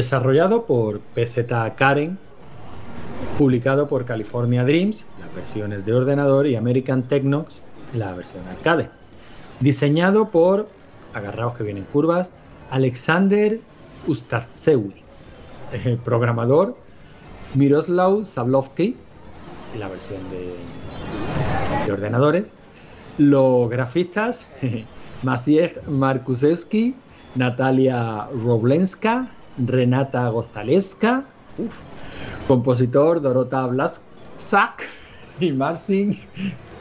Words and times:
Desarrollado 0.00 0.64
por 0.64 1.00
PZ 1.14 1.44
Karen, 1.76 2.16
publicado 3.36 3.86
por 3.86 4.06
California 4.06 4.64
Dreams, 4.64 5.04
las 5.20 5.34
versiones 5.34 5.84
de 5.84 5.92
ordenador, 5.92 6.46
y 6.46 6.56
American 6.56 7.02
Technox, 7.02 7.60
la 7.92 8.14
versión 8.14 8.48
arcade. 8.48 8.88
Diseñado 9.60 10.30
por, 10.30 10.68
agarraos 11.12 11.54
que 11.54 11.64
vienen 11.64 11.84
curvas, 11.84 12.32
Alexander 12.70 13.60
Ustasewi, 14.06 14.94
el 15.84 15.98
programador 15.98 16.78
Miroslav 17.54 18.24
Sablovsky, 18.24 18.96
la 19.78 19.88
versión 19.88 20.22
de, 20.30 20.54
de 21.84 21.92
ordenadores, 21.92 22.54
los 23.18 23.68
grafistas 23.68 24.46
Maciej 25.22 25.78
Markusewski, 25.86 26.94
Natalia 27.34 28.28
Roblenska, 28.32 29.32
Renata 29.66 30.28
Gozaleska, 30.28 31.24
compositor 32.46 33.20
Dorota 33.20 33.66
Blasak 33.66 34.84
y 35.40 35.52
Marcin, 35.52 36.18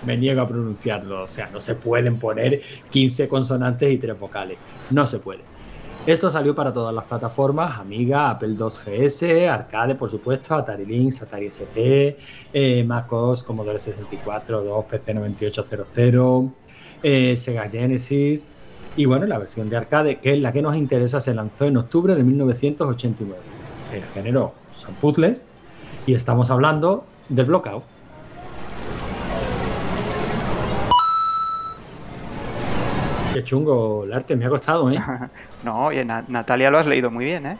me 0.05 0.17
niego 0.17 0.41
a 0.41 0.47
pronunciarlo, 0.47 1.23
o 1.23 1.27
sea, 1.27 1.49
no 1.51 1.59
se 1.59 1.75
pueden 1.75 2.17
poner 2.17 2.61
15 2.89 3.27
consonantes 3.27 3.91
y 3.91 3.97
3 3.97 4.19
vocales, 4.19 4.57
no 4.89 5.05
se 5.05 5.19
puede. 5.19 5.49
Esto 6.05 6.31
salió 6.31 6.55
para 6.55 6.73
todas 6.73 6.95
las 6.95 7.03
plataformas, 7.03 7.77
Amiga, 7.77 8.29
Apple 8.31 8.55
II 8.57 9.05
GS, 9.05 9.47
Arcade, 9.47 9.95
por 9.95 10.09
supuesto, 10.09 10.55
Atari 10.55 10.85
Lynx, 10.85 11.21
Atari 11.21 11.47
ST, 11.47 12.17
eh, 12.53 12.83
MacOS, 12.83 13.43
Commodore 13.43 13.77
64, 13.77 14.63
2, 14.63 14.85
PC 14.85 15.13
9800, 15.13 16.45
eh, 17.03 17.35
Sega 17.35 17.69
Genesis, 17.69 18.47
y 18.95 19.05
bueno, 19.05 19.25
la 19.25 19.37
versión 19.37 19.69
de 19.69 19.77
arcade, 19.77 20.17
que 20.19 20.33
es 20.33 20.39
la 20.39 20.51
que 20.51 20.61
nos 20.61 20.75
interesa, 20.75 21.19
se 21.19 21.33
lanzó 21.33 21.65
en 21.65 21.77
octubre 21.77 22.15
de 22.15 22.23
1989. 22.23 23.41
El 23.93 24.03
género 24.05 24.53
son 24.73 24.93
puzzles 24.95 25.45
y 26.05 26.13
estamos 26.13 26.49
hablando 26.49 27.05
del 27.29 27.45
Blockout. 27.45 27.83
Qué 33.33 33.43
chungo 33.43 34.05
el 34.05 34.13
arte, 34.13 34.35
me 34.35 34.45
ha 34.45 34.49
costado, 34.49 34.89
¿eh? 34.91 34.99
no, 35.63 35.85
oye, 35.85 36.03
Natalia 36.03 36.71
lo 36.71 36.79
has 36.79 36.87
leído 36.87 37.11
muy 37.11 37.25
bien, 37.25 37.45
¿eh? 37.45 37.57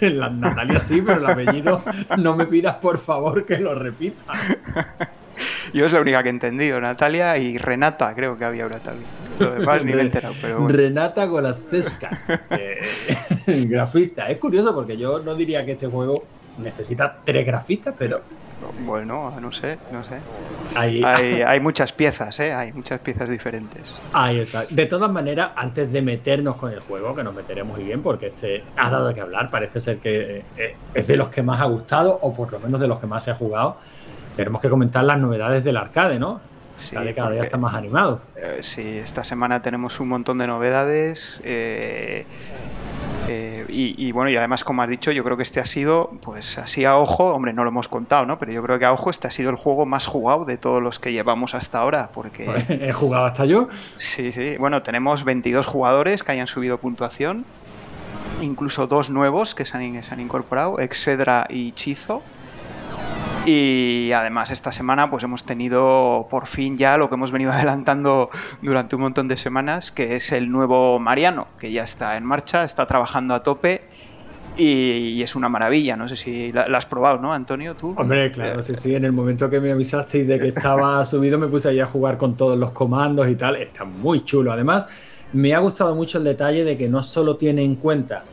la, 0.00 0.30
Natalia 0.30 0.78
sí, 0.78 1.02
pero 1.02 1.18
el 1.18 1.26
apellido 1.26 1.82
no 2.18 2.36
me 2.36 2.46
pidas 2.46 2.76
por 2.76 2.98
favor 2.98 3.44
que 3.44 3.58
lo 3.58 3.74
repita. 3.74 4.32
Yo 5.72 5.84
es 5.84 5.92
la 5.92 6.00
única 6.00 6.22
que 6.22 6.30
he 6.30 6.32
entendido, 6.32 6.80
Natalia 6.80 7.36
y 7.36 7.58
Renata, 7.58 8.14
creo 8.14 8.38
que 8.38 8.44
había 8.44 8.62
ahora 8.62 8.78
también. 8.78 9.06
Lo 9.38 9.50
demás 9.52 9.84
ni 9.84 9.92
me 9.92 9.98
he 9.98 10.04
enterado, 10.04 10.34
pero 10.40 10.60
bueno. 10.60 10.76
Renata 10.76 11.24
Golasteska, 11.26 12.40
el 13.46 13.68
grafista. 13.68 14.28
Es 14.28 14.38
curioso 14.38 14.74
porque 14.74 14.96
yo 14.96 15.20
no 15.20 15.34
diría 15.34 15.64
que 15.64 15.72
este 15.72 15.86
juego 15.86 16.24
necesita 16.58 17.18
tres 17.24 17.46
grafistas, 17.46 17.94
pero 17.98 18.20
bueno, 18.84 19.32
no 19.40 19.52
sé, 19.52 19.78
no 19.92 20.02
sé. 20.04 20.18
Hay, 20.74 21.60
muchas 21.60 21.92
piezas, 21.92 22.38
¿eh? 22.40 22.52
Hay 22.52 22.72
muchas 22.72 22.98
piezas 23.00 23.30
diferentes. 23.30 23.96
Ahí 24.12 24.40
está. 24.40 24.64
De 24.68 24.86
todas 24.86 25.10
maneras, 25.10 25.50
antes 25.56 25.90
de 25.92 26.02
meternos 26.02 26.56
con 26.56 26.72
el 26.72 26.80
juego, 26.80 27.14
que 27.14 27.22
nos 27.22 27.34
meteremos 27.34 27.76
muy 27.76 27.86
bien, 27.86 28.02
porque 28.02 28.28
este 28.28 28.64
ha 28.76 28.90
dado 28.90 29.12
que 29.14 29.20
hablar, 29.20 29.50
parece 29.50 29.80
ser 29.80 29.98
que 29.98 30.42
eh, 30.56 30.76
es 30.94 31.06
de 31.06 31.16
los 31.16 31.28
que 31.28 31.42
más 31.42 31.60
ha 31.60 31.64
gustado, 31.64 32.18
o 32.20 32.34
por 32.34 32.52
lo 32.52 32.60
menos 32.60 32.80
de 32.80 32.88
los 32.88 32.98
que 32.98 33.06
más 33.06 33.24
se 33.24 33.30
ha 33.30 33.34
jugado 33.34 33.76
tenemos 34.38 34.62
que 34.62 34.70
comentar 34.70 35.02
las 35.02 35.18
novedades 35.18 35.64
del 35.64 35.76
arcade, 35.76 36.16
¿no? 36.16 36.40
Sí, 36.78 36.96
cada 37.14 37.30
día 37.30 37.42
está 37.42 37.56
más 37.56 37.74
animado. 37.74 38.20
Eh, 38.36 38.58
sí, 38.60 38.98
esta 38.98 39.24
semana 39.24 39.60
tenemos 39.62 40.00
un 40.00 40.08
montón 40.08 40.38
de 40.38 40.46
novedades. 40.46 41.40
Eh, 41.44 42.24
eh, 43.28 43.66
y, 43.68 44.10
bueno, 44.12 44.30
y 44.30 44.36
además, 44.36 44.64
como 44.64 44.80
has 44.80 44.88
dicho, 44.88 45.12
yo 45.12 45.22
creo 45.22 45.36
que 45.36 45.42
este 45.42 45.60
ha 45.60 45.66
sido, 45.66 46.10
pues 46.22 46.56
así 46.56 46.86
a 46.86 46.96
ojo, 46.96 47.26
hombre, 47.34 47.52
no 47.52 47.62
lo 47.62 47.70
hemos 47.70 47.88
contado, 47.88 48.24
¿no? 48.24 48.38
Pero 48.38 48.52
yo 48.52 48.62
creo 48.62 48.78
que 48.78 48.86
a 48.86 48.92
ojo 48.92 49.10
este 49.10 49.28
ha 49.28 49.30
sido 49.30 49.50
el 49.50 49.56
juego 49.56 49.84
más 49.84 50.06
jugado 50.06 50.46
de 50.46 50.56
todos 50.56 50.82
los 50.82 50.98
que 50.98 51.12
llevamos 51.12 51.54
hasta 51.54 51.80
ahora, 51.80 52.10
porque... 52.14 52.46
Pues, 52.46 52.64
he 52.70 52.92
jugado 52.92 53.26
hasta 53.26 53.44
yo. 53.44 53.68
Sí, 53.98 54.32
sí. 54.32 54.56
Bueno, 54.58 54.82
tenemos 54.82 55.24
22 55.24 55.66
jugadores 55.66 56.22
que 56.22 56.32
hayan 56.32 56.46
subido 56.46 56.78
puntuación, 56.78 57.44
incluso 58.40 58.86
dos 58.86 59.10
nuevos 59.10 59.54
que 59.54 59.66
se 59.66 59.76
han, 59.76 60.02
se 60.02 60.14
han 60.14 60.20
incorporado, 60.20 60.78
Excedra 60.78 61.46
y 61.50 61.72
Chizo. 61.72 62.22
Y 63.46 64.12
además 64.12 64.50
esta 64.50 64.72
semana 64.72 65.10
pues 65.10 65.24
hemos 65.24 65.44
tenido 65.44 66.26
por 66.30 66.46
fin 66.46 66.76
ya 66.76 66.98
lo 66.98 67.08
que 67.08 67.14
hemos 67.14 67.32
venido 67.32 67.52
adelantando 67.54 68.30
durante 68.62 68.96
un 68.96 69.02
montón 69.02 69.28
de 69.28 69.36
semanas, 69.36 69.90
que 69.90 70.16
es 70.16 70.32
el 70.32 70.50
nuevo 70.50 70.98
Mariano, 70.98 71.48
que 71.58 71.72
ya 71.72 71.84
está 71.84 72.16
en 72.16 72.24
marcha, 72.24 72.64
está 72.64 72.86
trabajando 72.86 73.34
a 73.34 73.42
tope 73.42 73.82
y, 74.58 75.22
es 75.22 75.36
una 75.36 75.48
maravilla. 75.48 75.96
No 75.96 76.08
sé 76.08 76.16
si 76.16 76.52
la, 76.52 76.62
has 76.62 76.86
probado, 76.86 77.18
¿no, 77.18 77.32
Antonio? 77.32 77.74
¿Tú? 77.74 77.94
Hombre, 77.96 78.30
claro, 78.32 78.60
sí, 78.60 78.74
sí. 78.74 78.94
En 78.94 79.04
el 79.04 79.12
momento 79.12 79.48
que 79.48 79.60
me 79.60 79.70
avisasteis 79.70 80.26
de 80.26 80.38
que 80.38 80.48
estaba 80.48 81.04
subido, 81.06 81.38
me 81.38 81.46
puse 81.46 81.68
ahí 81.68 81.80
a 81.80 81.86
jugar 81.86 82.18
con 82.18 82.36
todos 82.36 82.58
los 82.58 82.72
comandos 82.72 83.28
y 83.28 83.36
tal. 83.36 83.56
Está 83.56 83.84
muy 83.84 84.24
chulo. 84.24 84.52
Además, 84.52 84.86
me 85.32 85.54
ha 85.54 85.58
gustado 85.60 85.94
mucho 85.94 86.18
el 86.18 86.24
detalle 86.24 86.64
de 86.64 86.76
que 86.76 86.88
no 86.88 87.02
solo 87.02 87.36
tiene 87.36 87.62
en 87.62 87.76
cuenta 87.76 88.24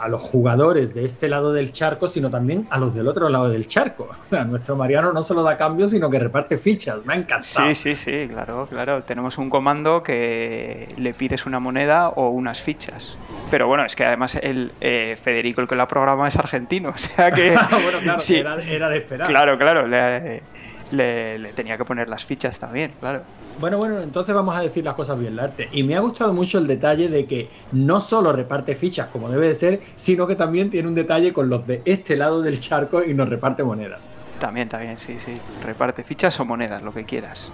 a, 0.00 0.08
los 0.08 0.22
jugadores 0.22 0.94
de 0.94 1.04
este 1.04 1.28
lado 1.28 1.52
del 1.52 1.72
charco, 1.72 2.08
sino 2.08 2.30
también 2.30 2.66
a 2.70 2.78
los 2.78 2.94
del 2.94 3.08
otro 3.08 3.28
lado 3.28 3.48
del 3.48 3.66
charco. 3.66 4.08
nuestro 4.46 4.76
Mariano 4.76 5.12
no 5.12 5.22
solo 5.22 5.42
da 5.42 5.56
cambios, 5.56 5.90
sino 5.90 6.10
que 6.10 6.18
reparte 6.18 6.58
fichas. 6.58 7.04
Me 7.04 7.14
ha 7.14 7.16
encantado. 7.16 7.68
Sí, 7.68 7.74
sí, 7.74 7.94
sí, 7.94 8.28
claro, 8.28 8.66
claro. 8.66 9.02
Tenemos 9.02 9.38
un 9.38 9.50
comando 9.50 10.02
que 10.02 10.88
le 10.96 11.14
pides 11.14 11.46
una 11.46 11.60
moneda 11.60 12.08
o 12.10 12.28
unas 12.28 12.60
fichas. 12.60 13.16
Pero 13.50 13.66
bueno, 13.66 13.84
es 13.84 13.96
que 13.96 14.04
además 14.04 14.36
el 14.36 14.72
eh, 14.80 15.16
Federico, 15.20 15.60
el 15.60 15.68
que 15.68 15.76
la 15.76 15.88
programa, 15.88 16.28
es 16.28 16.36
argentino. 16.36 16.94
O 17.00 17.02
sea 17.02 17.30
que. 17.30 17.50
bueno, 17.70 17.98
claro, 18.02 18.18
sí. 18.18 18.36
era, 18.36 18.56
de 18.88 18.98
esperar. 18.98 19.26
Claro, 19.26 19.56
claro. 19.56 19.86
le 19.86 20.42
tenía 20.90 21.76
que 21.78 21.84
poner 21.84 22.08
las 22.08 22.24
fichas 22.24 22.58
también, 22.58 22.92
claro. 23.00 23.22
Bueno, 23.60 23.78
bueno, 23.78 24.00
entonces 24.00 24.34
vamos 24.34 24.56
a 24.56 24.62
decir 24.62 24.84
las 24.84 24.94
cosas 24.94 25.18
bien, 25.18 25.34
el 25.34 25.40
arte. 25.40 25.68
Y 25.72 25.82
me 25.82 25.94
ha 25.94 26.00
gustado 26.00 26.32
mucho 26.32 26.58
el 26.58 26.66
detalle 26.66 27.08
de 27.08 27.26
que 27.26 27.48
no 27.72 28.00
solo 28.00 28.32
reparte 28.32 28.74
fichas 28.74 29.08
como 29.08 29.28
debe 29.28 29.48
de 29.48 29.54
ser, 29.54 29.80
sino 29.96 30.26
que 30.26 30.34
también 30.34 30.70
tiene 30.70 30.88
un 30.88 30.94
detalle 30.94 31.32
con 31.32 31.48
los 31.48 31.66
de 31.66 31.82
este 31.84 32.16
lado 32.16 32.42
del 32.42 32.58
charco 32.58 33.04
y 33.04 33.14
nos 33.14 33.28
reparte 33.28 33.62
monedas. 33.62 34.00
También, 34.38 34.68
también, 34.68 34.98
sí, 34.98 35.18
sí. 35.18 35.38
Reparte 35.62 36.02
fichas 36.02 36.40
o 36.40 36.44
monedas, 36.46 36.82
lo 36.82 36.92
que 36.94 37.04
quieras. 37.04 37.52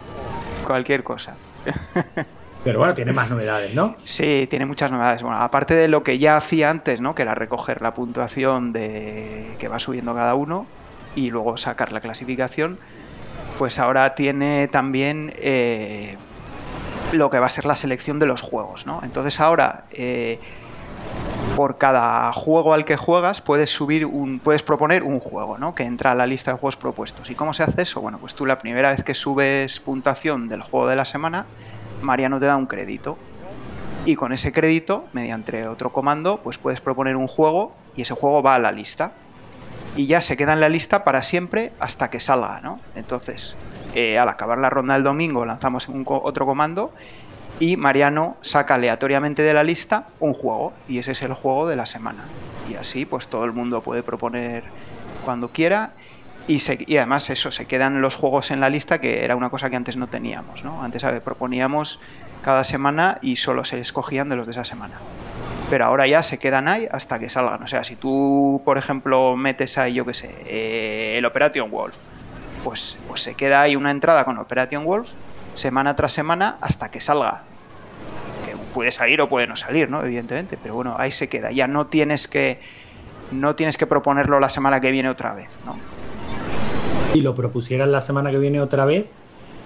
Cualquier 0.65 1.03
cosa. 1.03 1.37
Pero 2.65 2.79
bueno, 2.79 2.95
tiene 2.95 3.13
más 3.13 3.31
novedades, 3.31 3.75
¿no? 3.75 3.97
Sí, 4.03 4.47
tiene 4.49 4.67
muchas 4.67 4.91
novedades. 4.91 5.23
Bueno, 5.23 5.39
aparte 5.39 5.75
de 5.75 5.89
lo 5.89 6.03
que 6.03 6.19
ya 6.19 6.37
hacía 6.37 6.71
antes, 6.71 7.01
¿no? 7.01 7.15
Que 7.15 7.23
era 7.23 7.35
recoger 7.35 7.83
la 7.83 7.95
puntuación 7.95 8.73
de 8.73 9.55
que 9.59 9.69
va 9.69 9.79
subiendo 9.79 10.15
cada 10.15 10.35
uno 10.35 10.67
y 11.15 11.31
luego 11.31 11.57
sacar 11.57 11.93
la 11.93 12.01
clasificación 12.01 12.79
pues 13.59 13.79
ahora 13.79 14.15
tiene 14.15 14.69
también 14.69 15.33
eh, 15.37 16.17
lo 17.13 17.31
que 17.31 17.39
va 17.39 17.47
a 17.47 17.51
ser 17.51 17.65
la 17.65 17.77
selección 17.77 18.19
de 18.19 18.27
los 18.27 18.43
juegos, 18.43 18.87
¿no? 18.87 19.01
Entonces 19.03 19.41
ahora 19.41 19.85
eh, 19.91 20.39
por 21.57 21.79
cada 21.79 22.33
juego 22.33 22.75
al 22.75 22.85
que 22.85 22.97
juegas 22.97 23.41
puedes 23.41 23.71
subir 23.71 24.05
un, 24.07 24.41
puedes 24.41 24.63
proponer 24.63 25.03
un 25.05 25.21
juego, 25.21 25.59
¿no? 25.59 25.75
Que 25.75 25.85
entra 25.85 26.13
a 26.13 26.15
la 26.15 26.27
lista 26.27 26.53
de 26.53 26.59
juegos 26.59 26.77
propuestos. 26.77 27.31
¿Y 27.31 27.35
cómo 27.35 27.55
se 27.55 27.63
hace 27.63 27.83
eso? 27.83 28.01
Bueno, 28.01 28.19
pues 28.19 28.35
tú 28.35 28.45
la 28.47 28.59
primera 28.59 28.91
vez 28.91 29.03
que 29.03 29.15
subes 29.15 29.81
puntuación 29.81 30.49
del 30.49 30.63
juego 30.63 30.87
de 30.87 30.97
la 30.97 31.05
semana, 31.05 31.47
Mariano 32.03 32.39
te 32.39 32.47
da 32.47 32.57
un 32.57 32.67
crédito. 32.67 33.17
Y 34.05 34.15
con 34.15 34.33
ese 34.33 34.53
crédito, 34.53 35.07
mediante 35.13 35.67
otro 35.67 35.93
comando, 35.93 36.41
pues 36.43 36.59
puedes 36.59 36.81
proponer 36.81 37.17
un 37.17 37.27
juego 37.27 37.75
y 37.97 38.03
ese 38.03 38.15
juego 38.15 38.41
va 38.41 38.55
a 38.55 38.59
la 38.59 38.71
lista 38.71 39.13
y 39.97 40.07
ya 40.07 40.21
se 40.21 40.37
queda 40.37 40.53
en 40.53 40.61
la 40.61 40.69
lista 40.69 41.03
para 41.05 41.23
siempre 41.23 41.73
hasta 41.81 42.11
que 42.11 42.21
salga, 42.21 42.61
¿no? 42.61 42.79
Entonces, 42.95 43.57
eh, 43.95 44.19
al 44.19 44.29
acabar 44.29 44.59
la 44.59 44.71
ronda 44.71 44.95
del 44.95 45.03
domingo 45.03 45.45
lanzamos 45.47 45.89
un 45.89 46.05
otro 46.07 46.45
comando 46.45 46.93
y 47.59 47.79
Mariano 47.79 48.37
saca 48.43 48.75
aleatoriamente 48.75 49.43
de 49.43 49.55
la 49.55 49.65
lista 49.65 50.09
un 50.21 50.35
juego 50.35 50.75
y 50.87 50.99
ese 50.99 51.13
es 51.13 51.23
el 51.23 51.33
juego 51.33 51.67
de 51.67 51.77
la 51.77 51.87
semana. 51.87 52.25
Y 52.71 52.75
así 52.75 53.07
pues 53.07 53.29
todo 53.29 53.45
el 53.45 53.53
mundo 53.53 53.81
puede 53.81 54.03
proponer 54.03 54.65
cuando 55.25 55.49
quiera 55.49 55.93
y, 56.47 56.61
y 56.87 56.99
además 56.99 57.31
eso, 57.31 57.51
se 57.51 57.65
quedan 57.65 58.03
los 58.03 58.17
juegos 58.17 58.51
en 58.51 58.61
la 58.61 58.69
lista 58.69 59.01
que 59.01 59.25
era 59.25 59.35
una 59.35 59.49
cosa 59.49 59.71
que 59.71 59.77
antes 59.77 59.97
no 59.97 60.09
teníamos, 60.09 60.63
¿no? 60.63 60.83
Antes 60.83 61.03
proponíamos 61.25 61.99
cada 62.45 62.65
semana 62.65 63.19
y 63.23 63.37
solo 63.37 63.65
se 63.65 63.81
escogían 63.81 64.29
de 64.29 64.37
los 64.37 64.47
de 64.47 64.53
esa 64.53 64.65
semana 64.65 64.97
pero 65.71 65.85
ahora 65.85 66.07
ya 66.07 66.23
se 66.23 66.39
quedan 66.39 66.69
ahí 66.69 66.87
hasta 66.91 67.19
que 67.19 67.29
salgan. 67.29 67.63
O 67.63 67.67
sea, 67.67 67.85
si 67.85 67.97
tú, 67.97 68.63
por 68.65 68.79
ejemplo, 68.79 69.37
metes 69.37 69.79
ahí, 69.79 69.95
yo 69.95 70.05
qué 70.05 70.15
sé, 70.15 70.31
eh, 70.47 71.19
el 71.19 71.25
Operation 71.25 71.71
Wolf, 71.71 71.95
pues, 72.65 72.97
pues 73.09 73.23
se 73.23 73.35
queda 73.35 73.63
ahí 73.63 73.77
una 73.77 73.91
entrada 73.91 74.25
con 74.25 74.39
Operation 74.39 74.85
Wolf 74.85 75.13
semana 75.55 75.97
tras 75.97 76.13
semana 76.13 76.57
hasta 76.61 76.91
que 76.91 77.01
salga. 77.01 77.43
Que 78.45 78.57
puede 78.75 78.93
salir 78.93 79.21
o 79.21 79.29
puede 79.29 79.47
no 79.47 79.57
salir, 79.57 79.91
¿no? 79.91 80.05
Evidentemente, 80.05 80.59
pero 80.63 80.75
bueno, 80.75 80.97
ahí 80.99 81.11
se 81.11 81.29
queda. 81.29 81.51
Ya 81.51 81.67
no 81.67 81.87
tienes 81.87 82.29
que 82.29 82.61
no 83.33 83.57
tienes 83.57 83.77
que 83.77 83.87
proponerlo 83.87 84.39
la 84.39 84.51
semana 84.51 84.81
que 84.81 84.93
viene 84.93 85.09
otra 85.09 85.35
vez, 85.35 85.49
¿no? 85.65 85.77
Si 87.13 87.21
lo 87.21 87.35
propusieras 87.35 87.89
la 87.89 88.01
semana 88.01 88.31
que 88.31 88.39
viene 88.39 88.61
otra 88.61 88.85
vez, 88.85 89.07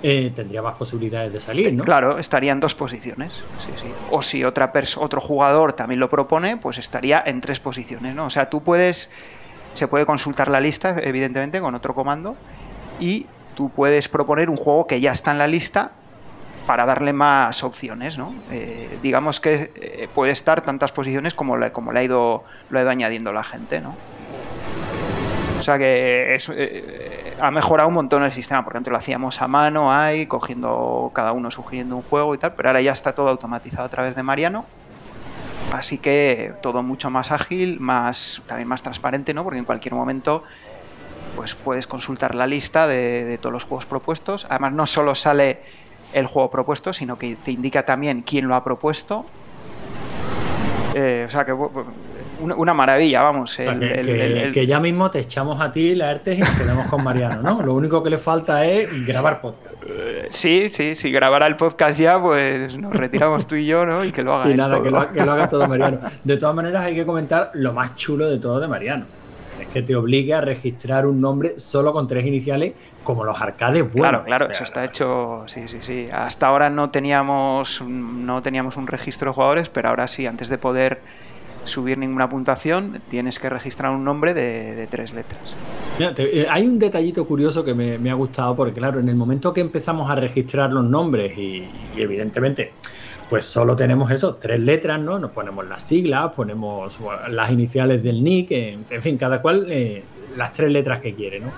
eh, 0.03 0.33
tendría 0.35 0.63
más 0.63 0.77
posibilidades 0.77 1.33
de 1.33 1.41
salir, 1.41 1.73
¿no? 1.73 1.85
Claro, 1.85 2.19
estaría 2.19 2.53
en 2.53 2.61
dos 2.61 2.75
posiciones. 2.75 3.35
Sí, 3.59 3.73
sí. 3.77 3.89
O 4.11 4.23
si 4.23 4.45
otra 4.45 4.73
otro 4.97 5.21
jugador 5.21 5.75
también 5.75 6.01
lo 6.01 6.09
propone, 6.09 6.57
pues 6.57 6.79
estaría 6.79 7.23
en 7.25 7.41
tres 7.41 7.61
posiciones, 7.61 8.15
¿no? 8.15 8.27
O 8.27 8.31
sea, 8.31 8.49
tú 8.49 8.63
puedes. 8.63 9.11
Se 9.75 9.87
puede 9.87 10.05
consultar 10.05 10.49
la 10.49 10.61
lista, 10.61 10.97
evidentemente, 11.01 11.61
con 11.61 11.75
otro 11.75 11.95
comando. 11.95 12.37
Y 12.99 13.27
tú 13.55 13.71
puedes 13.71 14.09
proponer 14.09 14.51
un 14.51 14.57
juego 14.57 14.87
que 14.87 15.01
ya 15.01 15.13
está 15.13 15.31
en 15.31 15.39
la 15.39 15.47
lista 15.47 15.93
para 16.67 16.87
darle 16.87 17.13
más 17.13 17.63
opciones, 17.63 18.17
¿no? 18.17 18.35
Eh, 18.51 18.99
digamos 19.03 19.41
que 19.41 19.73
eh, 19.75 20.09
puede 20.15 20.33
estar 20.33 20.61
tantas 20.61 20.93
posiciones 20.93 21.35
como, 21.35 21.57
le, 21.57 21.73
como 21.73 21.93
le 21.93 22.01
ha 22.01 22.03
ido, 22.05 22.45
lo 22.69 22.79
ha 22.79 22.83
ido 22.83 22.91
añadiendo 22.91 23.33
la 23.33 23.43
gente, 23.43 23.81
¿no? 23.81 23.97
O 25.59 25.63
sea 25.63 25.79
que 25.79 26.37
eh, 26.37 26.39
ha 27.41 27.51
mejorado 27.51 27.89
un 27.89 27.95
montón 27.95 28.23
el 28.23 28.33
sistema, 28.33 28.65
porque 28.65 28.79
antes 28.79 28.91
lo 28.91 28.99
hacíamos 28.99 29.41
a 29.43 29.49
mano, 29.49 29.93
ahí, 29.93 30.27
cogiendo 30.27 31.11
cada 31.15 31.33
uno 31.33 31.51
sugiriendo 31.51 31.97
un 31.97 32.03
juego 32.03 32.35
y 32.35 32.39
tal, 32.39 32.55
pero 32.55 32.69
ahora 32.69 32.81
ya 32.81 32.93
está 32.93 33.15
todo 33.15 33.29
automatizado 33.29 33.85
a 33.85 33.89
través 33.89 34.15
de 34.15 34.23
Mariano. 34.23 34.65
Así 35.73 35.99
que 35.99 36.53
todo 36.63 36.83
mucho 36.83 37.11
más 37.11 37.31
ágil, 37.31 37.79
más 37.81 38.43
también 38.47 38.69
más 38.69 38.83
transparente, 38.83 39.35
¿no? 39.35 39.45
Porque 39.45 39.59
en 39.59 39.65
cualquier 39.65 39.95
momento 39.95 40.43
pues 41.37 41.55
puedes 41.55 41.87
consultar 41.87 42.35
la 42.35 42.47
lista 42.47 42.87
de, 42.87 43.39
todos 43.39 43.53
los 43.53 43.65
juegos 43.65 43.87
propuestos. 43.87 44.47
Además, 44.49 44.73
no 44.73 44.87
solo 44.87 45.15
sale 45.15 45.61
el 46.13 46.27
juego 46.27 46.51
propuesto, 46.51 46.93
sino 46.93 47.19
que 47.19 47.37
te 47.37 47.53
indica 47.53 47.85
también 47.85 48.23
quién 48.23 48.49
lo 48.49 48.57
ha 48.57 48.65
propuesto. 48.65 49.25
Eh, 50.95 51.25
o 51.29 51.31
sea 51.31 51.45
que 51.45 51.53
una, 52.41 52.75
maravilla, 52.75 53.23
vamos. 53.23 53.57
que, 53.57 54.67
ya 54.67 54.81
mismo 54.81 55.11
te 55.11 55.21
echamos 55.21 55.61
a 55.61 55.71
ti 55.71 55.95
la 55.95 56.11
ERTES 56.13 56.39
y 56.39 56.41
nos 56.43 56.51
quedamos 56.51 56.87
con 56.89 57.05
Mariano, 57.05 57.43
¿no? 57.43 57.63
Lo 57.63 57.75
único 57.75 58.03
que 58.03 58.11
le 58.11 58.19
falta 58.19 58.65
es 58.65 58.89
grabar 59.07 59.41
podcast. 59.41 59.85
Eh, 59.87 60.29
sí, 60.31 60.69
sí, 60.71 60.95
si 60.95 61.11
grabara 61.11 61.47
el 61.47 61.57
podcast 61.57 61.99
ya, 61.99 62.21
pues 62.21 62.77
nos 62.77 62.95
retiramos 62.95 63.47
tú 63.47 63.57
y 63.57 63.67
yo, 63.67 63.87
¿no? 63.87 64.05
Y 64.05 64.13
que 64.13 64.23
lo 64.23 64.35
haga. 64.35 64.51
Y 64.51 64.57
nada, 64.57 64.83
que 64.83 64.91
lo, 64.91 65.13
que 65.13 65.25
lo 65.25 65.33
haga 65.33 65.49
todo 65.49 65.67
Mariano. 65.67 65.99
De 66.25 66.37
todas 66.37 66.55
maneras, 66.55 66.85
hay 66.85 66.95
que 66.95 67.07
comentar 67.07 67.51
lo 67.55 67.73
más 67.73 67.95
chulo 67.97 68.29
de 68.29 68.39
todo 68.39 68.61
de 68.61 68.69
Mariano 68.69 69.05
es 69.61 69.69
que 69.69 69.83
te 69.83 69.95
obligue 69.95 70.35
a 70.35 70.41
registrar 70.41 71.07
un 71.07 71.21
nombre 71.21 71.59
solo 71.59 71.93
con 71.93 72.09
tres 72.09 72.27
iniciales, 72.27 72.75
como 73.03 73.25
los 73.25 73.41
arcades 73.41 73.83
buenos. 73.83 74.23
Claro, 74.23 74.25
claro, 74.25 74.51
eso 74.51 74.65
está 74.65 74.85
hecho, 74.85 75.45
sí, 75.47 75.69
sí, 75.69 75.79
sí. 75.81 76.09
Hasta 76.13 76.47
ahora 76.47 76.71
no 76.71 76.91
teníamos, 76.91 77.83
no 77.83 78.43
teníamos 78.43 78.77
un 78.77 78.87
registro 78.87 79.31
de 79.31 79.35
jugadores, 79.35 79.69
pero 79.69 79.89
ahora 79.89 80.07
sí, 80.07 80.27
antes 80.27 80.49
de 80.49 80.59
poder 80.59 81.01
subir 81.65 81.99
ninguna 81.99 82.29
puntuación, 82.29 83.01
tienes 83.09 83.39
que 83.39 83.49
registrar 83.49 83.93
un 83.93 84.05
nombre 84.05 84.35
de, 84.35 84.87
tres 84.89 85.13
letras. 85.13 85.55
Eh, 85.99 86.47
hay 86.49 86.67
un 86.67 86.79
detallito 86.79 87.27
curioso 87.27 87.65
que 87.65 87.75
me, 87.75 88.11
ha 88.11 88.15
gustado, 88.15 88.57
porque 88.57 88.75
claro, 88.75 89.01
en 89.01 89.09
el 89.09 89.17
momento 89.17 89.53
que 89.53 89.61
empezamos 89.61 90.11
a 90.11 90.15
registrar 90.15 90.73
los 90.73 90.85
nombres 90.85 91.37
y, 91.37 91.69
evidentemente 91.97 92.73
pues 93.29 93.45
solo 93.45 93.77
tenemos 93.77 94.11
eso, 94.11 94.35
tres 94.35 94.59
letras, 94.59 95.01
¿no? 95.01 95.17
Nos 95.21 95.31
ponemos 95.31 95.65
las 95.65 95.85
siglas, 95.85 96.35
ponemos 96.35 96.99
las 97.29 97.53
iniciales 97.53 98.03
del 98.03 98.25
nick, 98.25 98.51
en, 98.51 98.85
fin, 99.01 99.17
cada 99.17 99.41
cual 99.41 99.67
eh, 99.69 100.03
las 100.37 100.53
tres 100.53 100.73
letras 100.73 100.99
que 100.99 101.15
quiere, 101.15 101.39
¿no? 101.39 101.53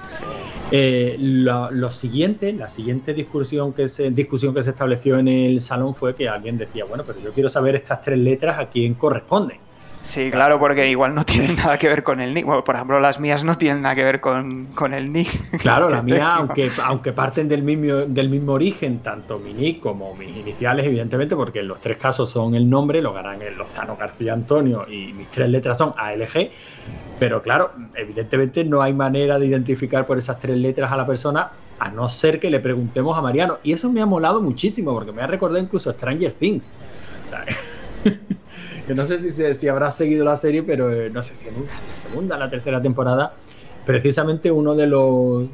Eh, 0.71 1.17
lo, 1.19 1.91
siguiente, 1.91 2.53
la 2.53 2.69
siguiente 2.69 3.15
discusión 3.15 3.73
que, 3.73 3.89
se, 3.89 4.11
discusión 4.11 4.55
que 4.55 4.63
se 4.63 4.71
estableció 4.71 5.19
en 5.19 5.29
el 5.29 5.61
salón 5.61 5.95
fue 5.95 6.15
que 6.15 6.29
alguien 6.29 6.59
decía, 6.59 6.85
bueno, 6.85 7.05
pero 7.07 7.21
yo 7.21 7.33
quiero 7.33 7.49
saber 7.49 7.75
estas 7.75 8.01
tres 8.01 8.19
letras 8.19 8.59
a 8.59 8.69
quién 8.69 8.95
corresponden. 8.95 9.59
Sí, 10.03 10.31
claro, 10.33 10.59
porque 10.59 10.89
igual 10.89 11.15
no 11.15 11.25
tienen 11.25 11.57
nada 11.57 11.79
que 11.79 11.89
ver 11.89 12.03
con 12.03 12.21
el 12.21 12.35
nick. 12.35 12.45
Bueno, 12.45 12.65
por 12.65 12.75
ejemplo, 12.75 12.99
las 13.01 13.21
mías 13.21 13.45
no 13.45 13.57
tienen 13.57 13.83
nada 13.83 13.95
que 13.95 14.03
ver 14.03 14.21
con, 14.21 14.69
el 14.93 15.13
nick. 15.13 15.59
Claro, 15.59 15.89
la 15.89 16.03
mía, 16.03 16.35
aunque, 16.35 16.69
aunque 16.85 17.13
parten 17.13 17.49
del 17.49 17.63
mismo, 17.63 17.95
del 18.07 18.29
mismo 18.29 18.53
origen, 18.53 18.99
tanto 18.99 19.39
mi 19.39 19.55
nick 19.55 19.81
como 19.81 20.15
mis 20.17 20.37
iniciales, 20.37 20.85
evidentemente, 20.87 21.37
porque 21.37 21.61
en 21.61 21.69
los 21.69 21.81
tres 21.81 21.97
casos 21.97 22.29
son 22.29 22.55
el 22.55 22.69
nombre, 22.69 23.01
lo 23.01 23.13
ganan 23.13 23.41
el 23.43 23.57
Lozano 23.57 23.97
García 23.97 24.33
Antonio 24.33 24.87
y 24.91 25.13
mis 25.13 25.29
tres 25.29 25.49
letras 25.49 25.79
son 25.79 25.95
ALG. 25.97 26.51
Pero 27.19 27.41
claro, 27.41 27.71
evidentemente 27.95 28.65
no 28.65 28.83
hay 28.83 28.93
manera 28.93 29.39
de 29.39 29.47
identificar 29.47 30.05
por 30.05 30.19
esas 30.19 30.41
tres 30.41 30.57
letras 30.57 30.91
a 30.91 30.97
la 30.97 31.07
persona 31.07 31.51
a 31.79 31.91
no 31.91 32.09
ser 32.09 32.41
que 32.41 32.51
le 32.51 32.59
preguntemos 32.59 33.17
a 33.17 33.23
Mariano. 33.23 33.59
Y 33.63 33.73
eso 33.73 33.91
me 33.91 34.01
ha 34.01 34.07
molado 34.07 34.43
muchísimo, 34.43 34.93
porque 34.93 35.13
me 35.13 35.23
ha 35.23 35.29
recordado 35.29 35.63
incluso 35.63 35.93
Stranger 35.93 36.33
Things. 36.33 36.73
que 38.87 38.94
no 38.94 39.06
sé 39.06 39.19
si, 39.19 39.55
si 39.55 39.69
habrás 39.69 39.96
seguido 39.96 40.25
la 40.25 40.37
serie, 40.37 40.62
pero 40.62 40.90
eh, 40.90 41.11
no 41.11 41.23
sé 41.23 41.34
si 41.34 41.49
en 41.49 41.55
la 41.64 41.96
segunda, 41.96 42.37
la 42.37 42.49
tercera 42.49 42.81
temporada, 42.81 43.34
precisamente 43.84 44.50
uno 44.50 44.75
de 44.75 44.87
los 44.87 45.44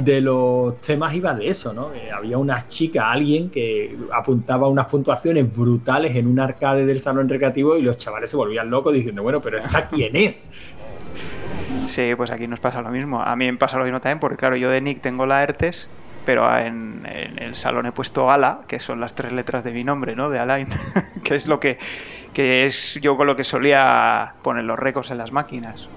de 0.00 0.20
los 0.20 0.80
temas 0.80 1.12
iba 1.14 1.34
de 1.34 1.48
eso, 1.48 1.74
¿no? 1.74 1.90
había 2.14 2.38
una 2.38 2.68
chica, 2.68 3.10
alguien 3.10 3.50
que 3.50 3.96
apuntaba 4.12 4.68
unas 4.68 4.86
puntuaciones 4.86 5.54
brutales 5.54 6.16
en 6.16 6.26
un 6.26 6.38
arcade 6.38 6.86
del 6.86 7.00
salón 7.00 7.28
recreativo 7.28 7.76
y 7.76 7.82
los 7.82 7.96
chavales 7.96 8.30
se 8.30 8.36
volvían 8.36 8.70
locos 8.70 8.94
diciendo, 8.94 9.22
bueno, 9.22 9.40
pero 9.42 9.58
¿esta 9.58 9.88
quién 9.88 10.16
es? 10.16 10.52
Sí, 11.84 12.14
pues 12.16 12.30
aquí 12.30 12.46
nos 12.46 12.60
pasa 12.60 12.82
lo 12.82 12.90
mismo. 12.90 13.20
A 13.20 13.34
mí 13.36 13.50
me 13.50 13.58
pasa 13.58 13.78
lo 13.78 13.84
mismo 13.84 14.00
también, 14.00 14.20
porque 14.20 14.36
claro, 14.36 14.56
yo 14.56 14.70
de 14.70 14.80
Nick 14.80 15.00
tengo 15.00 15.26
la 15.26 15.42
ERTES, 15.42 15.88
pero 16.24 16.56
en, 16.58 17.06
el 17.38 17.56
salón 17.56 17.86
he 17.86 17.92
puesto 17.92 18.30
Ala, 18.30 18.60
que 18.68 18.78
son 18.80 19.00
las 19.00 19.14
tres 19.14 19.32
letras 19.32 19.64
de 19.64 19.72
mi 19.72 19.84
nombre, 19.84 20.14
¿no? 20.14 20.30
De 20.30 20.38
Alain, 20.38 20.68
que 21.24 21.34
es 21.34 21.46
lo 21.46 21.60
que, 21.60 21.78
que 22.40 22.64
es 22.64 22.98
yo 23.02 23.18
con 23.18 23.26
lo 23.26 23.36
que 23.36 23.44
solía 23.44 24.32
poner 24.42 24.64
los 24.64 24.78
récords 24.78 25.10
en 25.10 25.18
las 25.18 25.30
máquinas. 25.30 25.88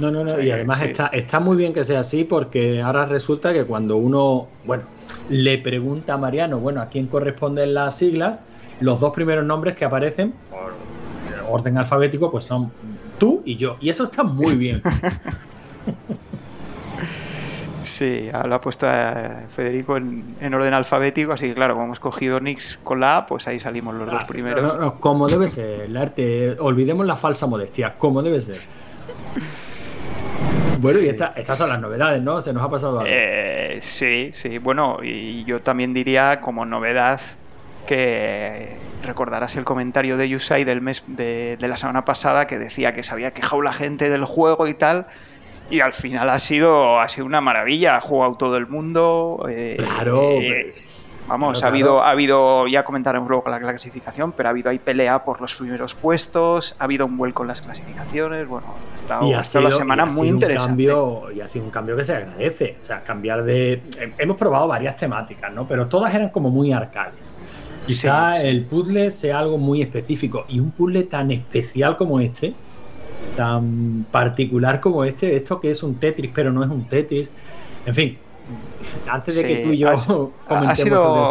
No, 0.00 0.10
no, 0.10 0.24
no, 0.24 0.40
y 0.40 0.50
además 0.50 0.82
está, 0.82 1.06
está 1.08 1.38
muy 1.38 1.56
bien 1.56 1.72
que 1.72 1.84
sea 1.84 2.00
así 2.00 2.24
porque 2.24 2.82
ahora 2.82 3.06
resulta 3.06 3.52
que 3.52 3.64
cuando 3.64 3.96
uno, 3.96 4.48
bueno, 4.64 4.82
le 5.28 5.58
pregunta 5.58 6.14
a 6.14 6.16
Mariano, 6.16 6.58
bueno, 6.58 6.80
a 6.80 6.86
quién 6.86 7.06
corresponden 7.06 7.74
las 7.74 7.96
siglas, 7.96 8.42
los 8.80 8.98
dos 8.98 9.12
primeros 9.12 9.44
nombres 9.44 9.74
que 9.76 9.84
aparecen 9.84 10.34
por 10.50 10.72
orden 11.48 11.78
alfabético, 11.78 12.32
pues 12.32 12.46
son 12.46 12.72
tú 13.18 13.42
y 13.44 13.56
yo. 13.56 13.76
Y 13.80 13.90
eso 13.90 14.04
está 14.04 14.24
muy 14.24 14.56
bien. 14.56 14.82
Sí, 18.00 18.30
lo 18.32 18.54
ha 18.54 18.62
puesto 18.62 18.88
a 18.88 19.42
Federico 19.54 19.98
en, 19.98 20.54
orden 20.54 20.72
alfabético, 20.72 21.32
así 21.32 21.48
que 21.48 21.54
claro, 21.54 21.74
como 21.74 21.84
hemos 21.84 22.00
cogido 22.00 22.40
Nix 22.40 22.78
con 22.82 22.98
la 22.98 23.18
A, 23.18 23.26
pues 23.26 23.46
ahí 23.46 23.60
salimos 23.60 23.94
los 23.94 24.10
dos 24.10 24.24
primeros. 24.24 24.94
como 25.00 25.28
debe 25.28 25.50
ser, 25.50 25.82
el 25.82 25.94
arte, 25.98 26.56
olvidemos 26.60 27.04
la 27.04 27.16
falsa 27.16 27.46
modestia, 27.46 27.96
como 27.98 28.22
debe 28.22 28.40
ser. 28.40 28.60
Bueno, 30.78 31.00
y 31.00 31.08
estas 31.08 31.58
son 31.58 31.68
las 31.68 31.78
novedades, 31.78 32.22
¿no? 32.22 32.40
Se 32.40 32.54
nos 32.54 32.62
ha 32.62 32.70
pasado 32.70 33.00
algo. 33.00 33.12
Eh, 33.12 33.76
sí, 33.82 34.30
sí, 34.32 34.56
bueno, 34.56 35.00
y 35.02 35.44
yo 35.44 35.60
también 35.60 35.92
diría 35.92 36.40
como 36.40 36.64
novedad 36.64 37.20
que 37.86 38.78
recordarás 39.04 39.56
el 39.56 39.66
comentario 39.66 40.16
de 40.16 40.26
Yusai 40.26 40.64
del 40.64 40.80
mes 40.80 41.04
de, 41.06 41.58
de 41.58 41.68
la 41.68 41.76
semana 41.76 42.06
pasada 42.06 42.46
que 42.46 42.58
decía 42.58 42.94
que 42.94 43.02
se 43.02 43.12
había 43.12 43.32
quejado 43.32 43.60
la 43.60 43.74
gente 43.74 44.08
del 44.08 44.24
juego 44.24 44.68
y 44.68 44.72
tal 44.72 45.06
y 45.70 45.80
al 45.80 45.92
final 45.92 46.28
ha 46.28 46.38
sido, 46.38 46.98
ha 46.98 47.08
sido 47.08 47.26
una 47.26 47.40
maravilla. 47.40 47.96
Ha 47.96 48.00
jugado 48.00 48.34
todo 48.34 48.56
el 48.56 48.66
mundo. 48.66 49.46
Eh, 49.48 49.76
claro. 49.78 50.32
Eh, 50.32 50.70
vamos, 51.28 51.62
ha 51.62 51.68
habido, 51.68 52.02
ha 52.02 52.10
habido, 52.10 52.66
ya 52.66 52.84
comentaremos 52.84 53.28
luego 53.28 53.48
la 53.48 53.60
clasificación, 53.60 54.32
pero 54.32 54.48
ha 54.48 54.50
habido 54.50 54.70
ahí 54.70 54.80
pelea 54.80 55.24
por 55.24 55.40
los 55.40 55.54
primeros 55.54 55.94
puestos, 55.94 56.74
ha 56.78 56.84
habido 56.84 57.06
un 57.06 57.16
vuelco 57.16 57.42
en 57.44 57.48
las 57.48 57.62
clasificaciones, 57.62 58.48
bueno, 58.48 58.66
ha 58.90 58.94
estado, 58.94 59.26
y 59.28 59.34
ha 59.34 59.44
sido, 59.44 59.66
una 59.66 59.78
semana 59.78 60.06
muy 60.06 60.28
interesante. 60.28 60.66
cambio, 60.66 61.30
y 61.30 61.40
ha 61.40 61.46
sido 61.46 61.66
un 61.66 61.70
cambio 61.70 61.96
que 61.96 62.02
se 62.02 62.16
agradece, 62.16 62.78
o 62.82 62.84
sea, 62.84 63.02
cambiar 63.02 63.44
de... 63.44 63.80
Hemos 64.18 64.36
probado 64.36 64.66
varias 64.66 64.96
temáticas, 64.96 65.52
¿no? 65.52 65.68
Pero 65.68 65.86
todas 65.86 66.12
eran 66.12 66.30
como 66.30 66.50
muy 66.50 66.72
arcades. 66.72 67.20
Quizá 67.86 68.40
el 68.42 68.64
puzzle 68.64 69.10
sea 69.10 69.38
algo 69.38 69.56
muy 69.56 69.82
específico 69.82 70.44
y 70.48 70.60
un 70.60 70.70
puzzle 70.72 71.04
tan 71.04 71.30
especial 71.30 71.96
como 71.96 72.20
este, 72.20 72.54
tan 73.36 74.06
particular 74.10 74.80
como 74.80 75.04
este, 75.04 75.36
esto 75.36 75.60
que 75.60 75.70
es 75.70 75.82
un 75.82 75.96
Tetris, 75.96 76.30
pero 76.34 76.52
no 76.52 76.62
es 76.62 76.70
un 76.70 76.84
Tetris. 76.84 77.30
En 77.86 77.94
fin, 77.94 78.18
antes 79.08 79.36
de 79.36 79.44
que 79.44 79.56
tú 79.64 79.72
y 79.72 79.78
yo 79.78 79.90
ha, 79.90 79.96
sido, 79.96 80.32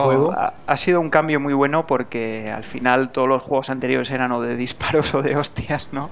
juego. 0.06 0.34
Ha, 0.34 0.78
sido 0.78 1.02
un 1.02 1.10
cambio 1.10 1.40
muy 1.40 1.54
bueno 1.54 1.88
porque 1.88 2.52
al 2.52 2.64
final 2.64 3.12
todos 3.12 3.28
los 3.28 3.42
juegos 3.42 3.70
anteriores 3.70 4.10
eran 4.12 4.32
o 4.32 4.42
de 4.42 4.56
disparos 4.56 5.14
o 5.16 5.22
de 5.22 5.36
hostias, 5.36 5.90
¿no? 5.92 6.10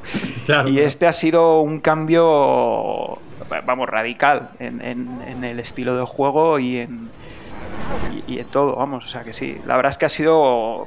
y 0.68 0.80
este 0.80 1.08
ha 1.08 1.14
sido 1.14 1.62
un 1.62 1.80
cambio, 1.80 3.20
vamos, 3.66 3.90
radical 3.90 4.50
en, 4.60 5.44
el 5.44 5.60
estilo 5.60 5.96
de 5.96 6.06
juego 6.06 6.60
y 6.60 6.78
en, 6.78 7.10
y, 8.28 8.40
en 8.40 8.46
todo, 8.46 8.76
vamos. 8.76 9.06
O 9.06 9.08
sea 9.08 9.24
que 9.24 9.34
sí, 9.34 9.58
la 9.66 9.76
verdad 9.76 9.92
es 9.92 9.98
que 9.98 10.06
ha 10.06 10.10
sido 10.10 10.86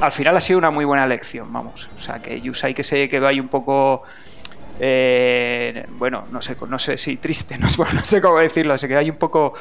al 0.00 0.12
final 0.12 0.36
ha 0.36 0.40
sido 0.40 0.58
una 0.58 0.70
muy 0.70 0.84
buena 0.84 1.04
elección, 1.04 1.52
vamos. 1.52 1.88
O 1.98 2.00
sea, 2.00 2.20
que 2.20 2.40
Yusai 2.40 2.74
que 2.74 2.84
se 2.84 3.08
quedó 3.08 3.26
ahí 3.26 3.40
un 3.40 3.48
poco... 3.48 4.02
Eh, 4.78 5.86
bueno, 5.92 6.24
no 6.30 6.42
sé, 6.42 6.56
no 6.68 6.78
sé 6.78 6.98
si 6.98 7.16
triste, 7.16 7.56
no, 7.58 7.68
sé 7.68 8.20
cómo 8.20 8.38
decirlo, 8.38 8.76
se 8.78 8.88
quedó 8.88 8.98
ahí 8.98 9.10
un 9.10 9.16
poco... 9.16 9.54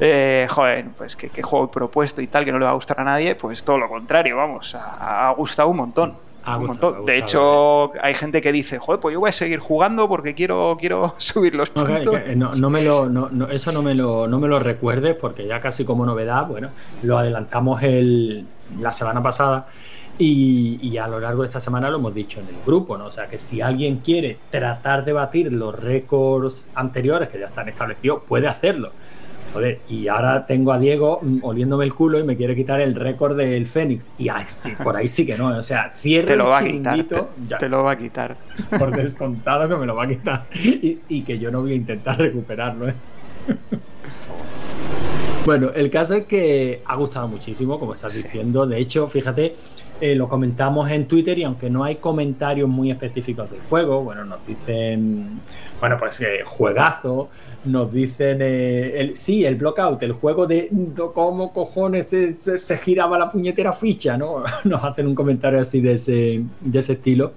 Eh, 0.00 0.46
joder, 0.50 0.86
pues 0.96 1.14
que, 1.16 1.42
juego 1.42 1.70
propuesto 1.70 2.20
y 2.20 2.26
tal, 2.26 2.44
que 2.44 2.52
no 2.52 2.58
le 2.58 2.64
va 2.64 2.72
a 2.72 2.74
gustar 2.74 3.00
a 3.00 3.04
nadie, 3.04 3.34
pues 3.34 3.62
todo 3.62 3.78
lo 3.78 3.88
contrario, 3.88 4.36
vamos, 4.36 4.74
ha, 4.74 5.32
gustado 5.36 5.68
un 5.68 5.76
montón. 5.76 6.16
De 7.06 7.18
hecho, 7.18 7.92
hay 8.02 8.14
gente 8.14 8.40
que 8.40 8.52
dice, 8.52 8.78
joder, 8.78 9.00
pues 9.00 9.12
yo 9.12 9.20
voy 9.20 9.30
a 9.30 9.32
seguir 9.32 9.58
jugando 9.58 10.08
porque 10.08 10.34
quiero, 10.34 10.76
quiero 10.78 11.14
subir 11.18 11.54
los 11.54 11.70
puntos. 11.70 12.14
No, 12.60 12.70
me 12.70 12.82
lo, 12.82 13.48
eso 13.50 13.72
no 13.72 13.82
me 13.82 13.94
lo, 13.94 14.26
no 14.26 14.40
me 14.40 14.48
lo 14.48 14.58
recuerdes 14.58 15.16
porque 15.16 15.46
ya 15.46 15.60
casi 15.60 15.84
como 15.84 16.04
novedad, 16.04 16.46
bueno, 16.46 16.70
lo 17.02 17.18
adelantamos 17.18 17.82
el, 17.82 18.46
la 18.80 18.92
semana 18.92 19.22
pasada 19.22 19.66
y, 20.18 20.96
a 20.98 21.08
lo 21.08 21.18
largo 21.20 21.42
de 21.42 21.48
esta 21.48 21.60
semana 21.60 21.90
lo 21.90 21.96
hemos 21.98 22.14
dicho 22.14 22.40
en 22.40 22.48
el 22.48 22.54
grupo, 22.64 22.96
¿no? 22.98 23.06
O 23.06 23.10
sea 23.10 23.26
que 23.26 23.38
si 23.38 23.60
alguien 23.60 23.98
quiere 23.98 24.38
tratar 24.50 25.04
de 25.04 25.12
batir 25.12 25.52
los 25.52 25.74
récords 25.74 26.66
anteriores 26.74 27.28
que 27.28 27.38
ya 27.38 27.46
están 27.46 27.68
establecidos, 27.68 28.22
puede 28.26 28.46
hacerlo. 28.46 28.92
Joder, 29.52 29.80
y 29.88 30.08
ahora 30.08 30.46
tengo 30.46 30.72
a 30.72 30.78
Diego 30.78 31.20
mm, 31.20 31.38
oliéndome 31.42 31.84
el 31.84 31.92
culo 31.94 32.18
y 32.18 32.24
me 32.24 32.36
quiere 32.36 32.56
quitar 32.56 32.80
el 32.80 32.94
récord 32.94 33.36
del 33.36 33.66
Fénix. 33.66 34.10
Y 34.16 34.28
ay, 34.30 34.44
sí, 34.46 34.72
por 34.82 34.96
ahí 34.96 35.06
sí 35.06 35.26
que 35.26 35.36
no. 35.36 35.48
O 35.48 35.62
sea, 35.62 35.92
cierre 35.96 36.34
el 36.34 36.42
chiringuito. 36.42 37.30
Te, 37.60 37.68
lo 37.68 37.82
va 37.82 37.92
a 37.92 37.98
quitar. 37.98 38.36
Por 38.78 38.96
descontado 38.96 39.68
que 39.68 39.76
me 39.76 39.86
lo 39.86 39.94
va 39.94 40.04
a 40.04 40.08
quitar. 40.08 40.44
Y, 40.54 41.22
que 41.22 41.38
yo 41.38 41.50
no 41.50 41.60
voy 41.60 41.72
a 41.72 41.74
intentar 41.74 42.18
recuperarlo, 42.18 42.88
¿eh? 42.88 42.94
Bueno, 45.44 45.70
el 45.74 45.90
caso 45.90 46.14
es 46.14 46.26
que 46.26 46.82
ha 46.84 46.94
gustado 46.94 47.26
muchísimo, 47.26 47.76
como 47.80 47.94
estás 47.94 48.14
diciendo. 48.14 48.64
De 48.64 48.78
hecho, 48.78 49.08
fíjate, 49.08 49.56
eh, 50.02 50.16
lo 50.16 50.28
comentamos 50.28 50.90
en 50.90 51.06
Twitter 51.06 51.38
y 51.38 51.44
aunque 51.44 51.70
no 51.70 51.84
hay 51.84 51.94
comentarios 51.94 52.68
muy 52.68 52.90
específicos 52.90 53.48
del 53.48 53.60
juego, 53.60 54.02
bueno, 54.02 54.24
nos 54.24 54.44
dicen, 54.44 55.40
bueno, 55.78 55.96
pues 55.96 56.20
eh, 56.22 56.40
juegazo, 56.44 57.28
nos 57.66 57.92
dicen, 57.92 58.38
eh, 58.42 58.98
el, 58.98 59.16
sí, 59.16 59.44
el 59.44 59.54
Blockout, 59.54 60.02
el 60.02 60.10
juego 60.10 60.48
de 60.48 60.70
cómo 61.14 61.52
cojones 61.52 62.08
se, 62.08 62.78
giraba 62.78 63.16
la 63.16 63.30
puñetera 63.30 63.72
ficha, 63.74 64.18
¿no? 64.18 64.42
Nos 64.64 64.82
hacen 64.82 65.06
un 65.06 65.14
comentario 65.14 65.60
así 65.60 65.80
de 65.80 65.92
ese, 65.92 66.42
de 66.60 66.78
ese 66.80 66.94
estilo, 66.94 67.34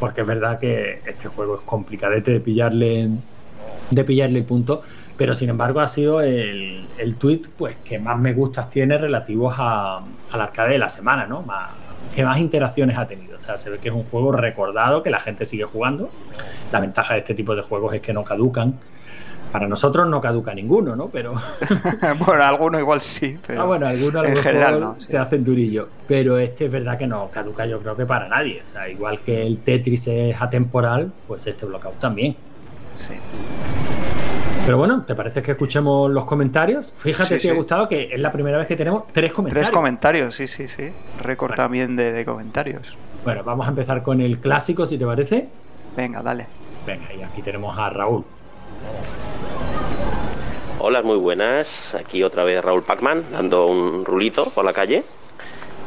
porque 0.00 0.22
es 0.22 0.26
verdad 0.26 0.58
que 0.58 1.00
este 1.04 1.28
juego 1.28 1.56
es 1.56 1.60
complicadete 1.60 2.30
de 2.30 2.40
pillarle, 2.40 3.10
de 3.90 4.04
pillarle 4.04 4.38
el 4.38 4.46
punto 4.46 4.80
pero 5.14 5.34
sin 5.36 5.50
embargo 5.50 5.78
ha 5.80 5.86
sido 5.86 6.20
el, 6.20 6.86
el 6.98 7.16
tweet 7.16 7.42
pues, 7.56 7.76
que 7.84 7.98
más 7.98 8.18
me 8.18 8.32
gustas 8.32 8.70
tiene 8.70 8.96
relativos 8.98 9.54
a, 9.58 9.98
al 9.98 10.40
arcade 10.40 10.72
de 10.72 10.78
la 10.78 10.88
semana, 10.88 11.26
¿no? 11.26 11.42
Más, 11.42 11.70
que 12.14 12.24
más 12.24 12.38
interacciones 12.38 12.96
ha 12.98 13.06
tenido. 13.06 13.36
O 13.36 13.38
sea, 13.38 13.58
se 13.58 13.70
ve 13.70 13.78
que 13.78 13.88
es 13.88 13.94
un 13.94 14.04
juego 14.04 14.32
recordado, 14.32 15.02
que 15.02 15.10
la 15.10 15.20
gente 15.20 15.46
sigue 15.46 15.64
jugando. 15.64 16.10
La 16.70 16.80
ventaja 16.80 17.14
de 17.14 17.20
este 17.20 17.34
tipo 17.34 17.54
de 17.56 17.62
juegos 17.62 17.94
es 17.94 18.00
que 18.00 18.12
no 18.12 18.24
caducan. 18.24 18.74
Para 19.50 19.68
nosotros 19.68 20.08
no 20.08 20.20
caduca 20.20 20.54
ninguno, 20.54 20.96
¿no? 20.96 21.08
Pero. 21.08 21.34
bueno, 22.26 22.42
algunos 22.42 22.80
igual 22.80 23.00
sí, 23.00 23.38
pero. 23.46 23.62
Ah, 23.62 23.64
bueno, 23.64 23.86
algunos 23.86 24.16
a 24.16 24.22
lo 24.22 24.30
mejor 24.30 24.96
se 24.96 25.18
hacen 25.18 25.44
durillo. 25.44 25.88
Pero 26.06 26.38
este 26.38 26.66
es 26.66 26.72
verdad 26.72 26.98
que 26.98 27.06
no 27.06 27.30
caduca, 27.30 27.66
yo 27.66 27.80
creo 27.80 27.96
que 27.96 28.06
para 28.06 28.28
nadie. 28.28 28.62
O 28.68 28.72
sea, 28.72 28.88
igual 28.88 29.20
que 29.20 29.46
el 29.46 29.58
Tetris 29.58 30.06
es 30.08 30.40
atemporal, 30.40 31.12
pues 31.26 31.46
este 31.46 31.66
Blockout 31.66 31.98
también. 31.98 32.36
Sí. 32.96 33.14
Pero 34.64 34.78
bueno, 34.78 35.02
¿te 35.04 35.16
parece 35.16 35.42
que 35.42 35.50
escuchemos 35.50 36.08
los 36.08 36.24
comentarios? 36.24 36.92
Fíjate 36.96 37.36
si 37.36 37.48
ha 37.48 37.52
gustado 37.52 37.88
que 37.88 38.14
es 38.14 38.20
la 38.20 38.30
primera 38.30 38.58
vez 38.58 38.68
que 38.68 38.76
tenemos 38.76 39.04
tres 39.12 39.32
comentarios. 39.32 39.66
Tres 39.66 39.76
comentarios, 39.76 40.34
sí, 40.36 40.46
sí, 40.46 40.68
sí. 40.68 40.92
Récord 41.20 41.54
también 41.54 41.96
de, 41.96 42.24
comentarios. 42.24 42.96
Bueno, 43.24 43.42
vamos 43.42 43.66
a 43.66 43.70
empezar 43.70 44.04
con 44.04 44.20
el 44.20 44.38
clásico, 44.38 44.86
si 44.86 44.98
te 44.98 45.04
parece. 45.04 45.48
Venga, 45.96 46.22
dale. 46.22 46.46
Venga, 46.86 47.12
y 47.12 47.22
aquí 47.22 47.42
tenemos 47.42 47.76
a 47.76 47.90
Raúl. 47.90 48.24
Hola, 50.78 51.02
muy 51.02 51.18
buenas. 51.18 51.96
Aquí 51.96 52.22
otra 52.22 52.44
vez 52.44 52.64
Raúl 52.64 52.84
Pacman, 52.84 53.24
dando 53.32 53.66
un 53.66 54.04
rulito 54.04 54.44
por 54.50 54.64
la 54.64 54.72
calle. 54.72 55.02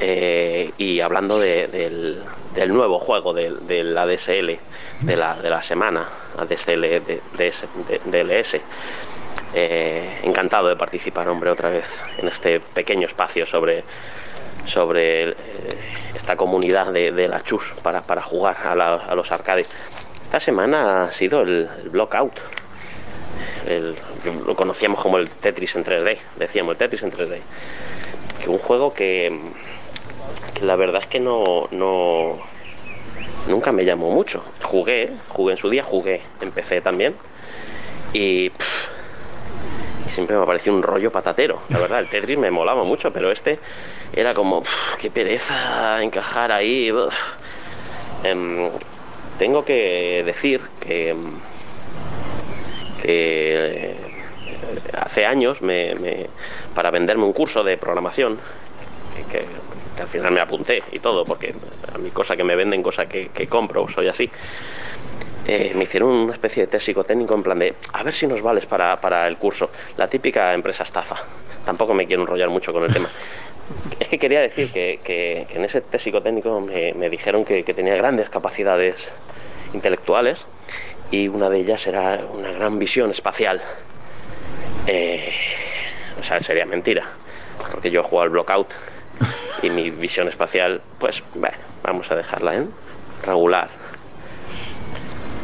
Eh, 0.01 0.73
y 0.77 0.99
hablando 0.99 1.39
del, 1.39 2.21
nuevo 2.67 2.99
juego 2.99 3.33
de, 3.33 3.83
la 3.83 4.05
DSL 4.05 4.57
de 5.01 5.15
la, 5.15 5.35
de 5.35 5.49
la 5.49 5.61
semana, 5.61 6.07
ADSL 6.37 7.01
DLS. 8.05 8.57
Eh, 9.53 10.19
encantado 10.23 10.67
de 10.67 10.75
participar, 10.75 11.29
hombre, 11.29 11.49
otra 11.49 11.69
vez 11.69 11.87
en 12.17 12.27
este 12.27 12.59
pequeño 12.59 13.07
espacio 13.07 13.45
sobre, 13.45 13.83
sobre 14.65 15.29
eh, 15.29 15.35
esta 16.13 16.35
comunidad 16.35 16.91
de, 16.91 17.27
la 17.27 17.41
chus 17.41 17.73
para, 17.81 18.01
para 18.01 18.21
jugar 18.21 18.57
a, 18.65 19.15
los 19.15 19.31
arcades. 19.31 19.69
Esta 20.23 20.39
semana 20.39 21.03
ha 21.03 21.11
sido 21.11 21.41
el, 21.41 21.69
el 21.83 21.89
Blockout. 21.89 22.33
lo 24.45 24.55
conocíamos 24.55 24.99
como 24.99 25.17
el 25.17 25.29
Tetris 25.29 25.75
en 25.75 25.85
3D, 25.85 26.17
decíamos 26.35 26.73
el 26.73 26.77
Tetris 26.77 27.03
en 27.03 27.11
3D. 27.11 27.39
Que 28.43 28.49
un 28.49 28.57
juego 28.57 28.93
que 28.93 29.39
la 30.61 30.75
verdad 30.75 31.01
es 31.01 31.07
que 31.07 31.19
no, 31.19 31.67
no 31.71 32.37
nunca 33.47 33.71
me 33.71 33.85
llamó 33.85 34.11
mucho. 34.11 34.43
Jugué, 34.63 35.11
jugué 35.29 35.53
en 35.53 35.57
su 35.57 35.69
día, 35.69 35.83
jugué, 35.83 36.21
empecé 36.41 36.81
también 36.81 37.15
y, 38.13 38.51
siempre 40.13 40.37
me 40.37 40.45
pareció 40.45 40.73
un 40.73 40.81
rollo 40.81 41.11
patatero. 41.11 41.59
La 41.67 41.77
verdad, 41.77 41.99
el 41.99 42.07
Tetris 42.07 42.37
me 42.37 42.49
molaba 42.49 42.85
mucho, 42.85 43.11
pero 43.11 43.31
este 43.31 43.59
era 44.13 44.33
como, 44.33 44.63
qué 44.97 45.11
pereza 45.11 46.01
encajar 46.01 46.53
ahí. 46.53 46.91
Em, 48.23 48.69
tengo 49.37 49.65
que 49.65 50.23
decir 50.25 50.61
que, 50.79 51.09
em, 51.09 51.39
eh, 53.03 53.97
hace 54.93 55.25
años 55.25 55.61
me, 55.61 56.27
para 56.73 56.91
venderme 56.91 57.25
un 57.25 57.33
curso 57.33 57.63
de 57.63 57.77
programación 57.77 58.39
que 59.29 59.45
al 60.01 60.07
final 60.07 60.31
me 60.31 60.39
apunté 60.39 60.83
y 60.91 60.99
todo, 60.99 61.25
porque 61.25 61.53
a 61.93 61.97
mi 61.97 62.09
cosa 62.11 62.35
que 62.35 62.43
me 62.43 62.55
venden, 62.55 62.83
cosa 62.83 63.07
que, 63.07 63.47
compro, 63.47 63.87
soy 63.87 64.07
así. 64.07 64.29
Eh, 65.47 65.73
me 65.75 65.83
hicieron 65.83 66.09
una 66.09 66.33
especie 66.33 66.63
de 66.63 66.67
test 66.67 66.87
psicotécnico 66.87 67.35
en 67.35 67.43
plan 67.43 67.59
de 67.59 67.75
a 67.93 68.01
ver 68.01 68.13
si 68.13 68.25
nos 68.25 68.41
vales 68.41 68.65
para, 68.65 68.99
para, 68.99 69.27
el 69.27 69.37
curso. 69.37 69.69
La 69.97 70.07
típica 70.07 70.53
empresa 70.53 70.83
estafa. 70.83 71.17
Tampoco 71.65 71.93
me 71.93 72.07
quiero 72.07 72.23
enrollar 72.23 72.49
mucho 72.49 72.73
con 72.73 72.83
el 72.83 72.93
tema. 72.93 73.09
Es 73.99 74.07
que 74.09 74.19
quería 74.19 74.41
decir 74.41 74.71
que, 74.71 74.99
que, 75.03 75.47
en 75.49 75.65
ese 75.65 75.81
test 75.81 76.03
psicotécnico 76.03 76.61
me, 76.61 76.93
me 76.93 77.09
dijeron 77.09 77.43
que, 77.43 77.63
tenía 77.63 77.95
grandes 77.95 78.29
capacidades 78.29 79.09
intelectuales 79.73 80.45
y 81.09 81.27
una 81.29 81.49
de 81.49 81.61
ellas 81.61 81.87
era 81.87 82.21
una 82.31 82.51
gran 82.51 82.77
visión 82.77 83.09
espacial. 83.09 83.61
Eh, 84.85 85.33
o 86.19 86.23
sea, 86.23 86.39
sería 86.39 86.65
mentira, 86.65 87.05
porque 87.71 87.89
yo 87.89 88.01
he 88.01 88.03
jugado 88.03 88.23
al 88.25 88.29
Blockout 88.29 88.67
y 89.61 89.69
mi 89.69 89.89
visión 89.89 90.27
espacial, 90.27 90.81
pues 90.99 91.23
bueno, 91.33 91.57
vamos 91.83 92.09
a 92.11 92.15
dejarla 92.15 92.55
en 92.55 92.69
regular. 93.23 93.69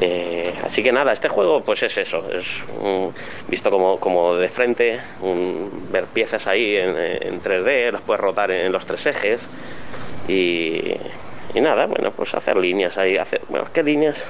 Eh, 0.04 0.56
así 0.64 0.82
que 0.82 0.92
nada, 0.92 1.12
este 1.12 1.30
juego 1.30 1.64
pues 1.64 1.84
es 1.84 1.96
eso, 1.96 2.26
es 2.32 2.48
visto 3.48 3.70
como, 3.70 4.00
como, 4.00 4.36
de 4.36 4.50
frente, 4.50 5.00
ver 5.92 6.06
piezas 6.06 6.48
ahí 6.48 6.76
en, 6.76 7.40
3D, 7.40 7.92
las 7.92 8.02
puedes 8.02 8.20
rotar 8.20 8.50
en, 8.50 8.72
los 8.72 8.84
tres 8.88 9.06
ejes 9.06 9.48
y, 10.28 10.96
y, 11.54 11.62
nada, 11.62 11.86
bueno, 11.86 12.12
pues 12.14 12.34
hacer 12.34 12.58
líneas 12.58 12.98
ahí, 12.98 13.18
hacer, 13.18 13.42
bueno, 13.48 13.68
¿qué 13.72 13.84
líneas? 13.84 14.26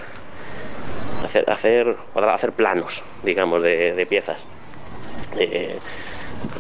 Hacer, 1.24 1.50
hacer, 1.50 1.96
hacer 2.16 2.52
planos, 2.52 3.02
digamos, 3.24 3.62
de, 3.62 4.06
piezas. 4.10 4.44
Eh, 5.38 5.80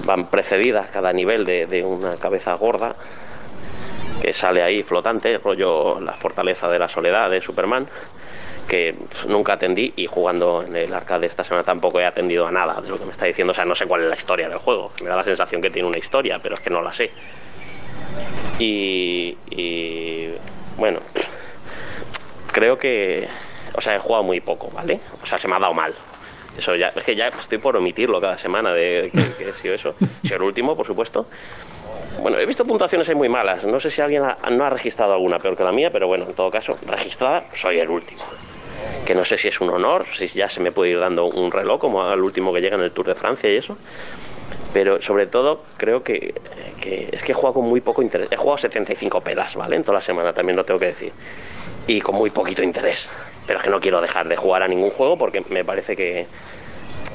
van 0.05 0.27
precedidas 0.27 0.91
cada 0.91 1.13
nivel 1.13 1.45
de, 1.45 1.83
una 1.83 2.15
cabeza 2.17 2.53
gorda 2.53 2.95
que 4.21 4.33
sale 4.33 4.61
ahí 4.61 4.83
flotante, 4.83 5.37
rollo 5.37 5.99
la 5.99 6.13
fortaleza 6.13 6.69
de 6.69 6.77
la 6.77 6.87
soledad 6.87 7.29
de 7.29 7.41
Superman, 7.41 7.87
que 8.67 8.95
nunca 9.27 9.53
atendí 9.53 9.93
y 9.95 10.05
jugando 10.05 10.63
en 10.63 10.75
el 10.75 10.93
arcade 10.93 11.25
esta 11.25 11.43
semana 11.43 11.63
tampoco 11.63 11.99
he 11.99 12.05
atendido 12.05 12.45
a 12.45 12.51
nada 12.51 12.79
de 12.81 12.89
lo 12.89 12.99
que 12.99 13.05
me 13.05 13.11
está 13.11 13.25
diciendo, 13.25 13.51
o 13.51 13.53
sea, 13.53 13.65
no 13.65 13.73
sé 13.73 13.87
cuál 13.87 14.03
es 14.03 14.09
la 14.09 14.15
historia 14.15 14.47
del 14.47 14.59
juego, 14.59 14.91
me 15.01 15.09
da 15.09 15.15
la 15.15 15.23
sensación 15.23 15.61
que 15.61 15.71
tiene 15.71 15.87
una 15.87 15.97
historia, 15.97 16.39
pero 16.41 16.55
es 16.55 16.61
que 16.61 16.69
no 16.69 16.81
la 16.81 16.93
sé. 16.93 17.11
Y, 18.59 19.35
y 19.49 20.29
bueno, 20.77 20.99
creo 22.51 22.77
que, 22.77 23.27
o 23.73 23.81
sea, 23.81 23.95
he 23.95 23.99
jugado 23.99 24.23
muy 24.23 24.39
poco, 24.39 24.69
¿vale? 24.69 24.99
O 25.23 25.25
sea, 25.25 25.37
se 25.39 25.47
me 25.47 25.55
ha 25.55 25.59
dado 25.59 25.73
mal, 25.73 25.95
eso 26.57 26.75
ya, 26.75 26.91
es 26.95 27.03
que 27.03 27.15
ya 27.15 27.27
estoy 27.27 27.57
por 27.57 27.77
omitirlo 27.77 28.19
cada 28.19 28.37
semana 28.37 28.73
de 28.73 29.09
que, 29.11 29.49
he 29.49 29.53
sido 29.53 29.73
eso. 29.73 29.95
Si 30.23 30.33
el 30.33 30.41
último, 30.41 30.75
por 30.75 30.85
supuesto. 30.85 31.27
Bueno, 32.21 32.37
he 32.37 32.45
visto 32.45 32.65
puntuaciones 32.65 33.07
ahí 33.09 33.15
muy 33.15 33.29
malas. 33.29 33.65
No 33.65 33.79
sé 33.79 33.89
si 33.89 34.01
alguien 34.01 34.23
no 34.51 34.65
ha 34.65 34.69
registrado 34.69 35.13
alguna 35.13 35.39
peor 35.39 35.55
que 35.55 35.63
la 35.63 35.71
mía, 35.71 35.89
pero 35.91 36.07
bueno, 36.07 36.25
en 36.27 36.33
todo 36.33 36.51
caso, 36.51 36.77
registrada, 36.85 37.45
soy 37.53 37.79
el 37.79 37.89
último. 37.89 38.21
Que 39.05 39.15
no 39.15 39.23
sé 39.23 39.37
si 39.37 39.47
es 39.47 39.61
un 39.61 39.69
honor, 39.69 40.05
si 40.13 40.27
ya 40.27 40.49
se 40.49 40.59
me 40.59 40.71
puede 40.71 40.91
ir 40.91 40.99
dando 40.99 41.25
un 41.25 41.51
reloj 41.51 41.79
como 41.79 42.03
al 42.03 42.21
último 42.21 42.53
que 42.53 42.61
llega 42.61 42.75
en 42.75 42.83
el 42.83 42.91
Tour 42.91 43.07
de 43.07 43.15
Francia 43.15 43.49
y 43.49 43.55
eso. 43.55 43.77
Pero 44.73 45.01
sobre 45.01 45.27
todo, 45.27 45.63
creo 45.77 46.03
que, 46.03 46.33
que 46.79 47.09
es 47.11 47.23
que 47.23 47.31
he 47.31 47.35
jugado 47.35 47.55
con 47.55 47.65
muy 47.65 47.81
poco 47.81 48.01
interés. 48.01 48.27
He 48.31 48.37
jugado 48.37 48.57
75 48.57 49.21
pelas, 49.21 49.55
¿vale? 49.55 49.77
En 49.77 49.83
toda 49.83 49.95
la 49.95 50.01
semana, 50.01 50.33
también 50.33 50.57
lo 50.57 50.65
tengo 50.65 50.79
que 50.79 50.87
decir. 50.87 51.11
Y 51.87 52.01
con 52.01 52.15
muy 52.15 52.29
poquito 52.29 52.61
interés. 52.61 53.09
Pero 53.51 53.59
es 53.59 53.65
que 53.65 53.69
no 53.69 53.81
quiero 53.81 53.99
dejar 53.99 54.29
de 54.29 54.37
jugar 54.37 54.63
a 54.63 54.67
ningún 54.69 54.91
juego 54.91 55.17
porque 55.17 55.43
me 55.49 55.65
parece 55.65 55.93
que, 55.93 56.25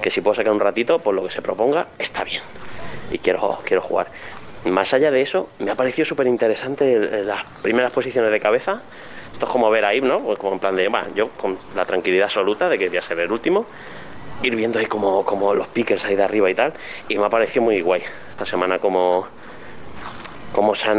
que 0.02 0.10
si 0.10 0.20
puedo 0.20 0.34
sacar 0.34 0.52
un 0.52 0.60
ratito, 0.60 0.98
por 0.98 1.14
lo 1.14 1.24
que 1.24 1.30
se 1.30 1.40
proponga, 1.40 1.86
está 1.98 2.24
bien. 2.24 2.42
Y 3.10 3.16
quiero, 3.16 3.58
quiero 3.64 3.80
jugar. 3.80 4.08
más 4.66 4.92
allá 4.92 5.10
de 5.10 5.22
eso, 5.22 5.48
me 5.60 5.70
ha 5.70 5.76
parecido 5.76 6.04
súper 6.04 6.26
interesante 6.26 7.22
las 7.24 7.42
primeras 7.62 7.90
posiciones 7.90 8.30
de 8.30 8.38
cabeza. 8.38 8.82
Esto 9.32 9.46
es 9.46 9.50
como 9.50 9.70
ver 9.70 9.86
ahí, 9.86 10.02
¿no? 10.02 10.20
Pues 10.20 10.38
como 10.38 10.52
en 10.52 10.58
plan 10.58 10.76
de, 10.76 10.92
yo 11.14 11.30
con 11.30 11.56
la 11.74 11.86
tranquilidad 11.86 12.24
absoluta 12.24 12.68
de 12.68 12.76
que 12.76 12.90
voy 12.90 12.98
a 12.98 13.00
ser 13.00 13.18
el 13.20 13.32
último, 13.32 13.64
ir 14.42 14.54
viendo 14.56 14.78
ahí 14.78 14.84
como, 14.84 15.24
como 15.24 15.54
los 15.54 15.68
pickers 15.68 16.04
ahí 16.04 16.16
de 16.16 16.24
arriba 16.24 16.50
y 16.50 16.54
tal. 16.54 16.74
Y 17.08 17.16
me 17.16 17.24
ha 17.24 17.30
parecido 17.30 17.62
muy 17.62 17.80
guay 17.80 18.02
esta 18.28 18.44
semana 18.44 18.78
como, 18.78 19.26
como 20.52 20.74
se, 20.74 20.90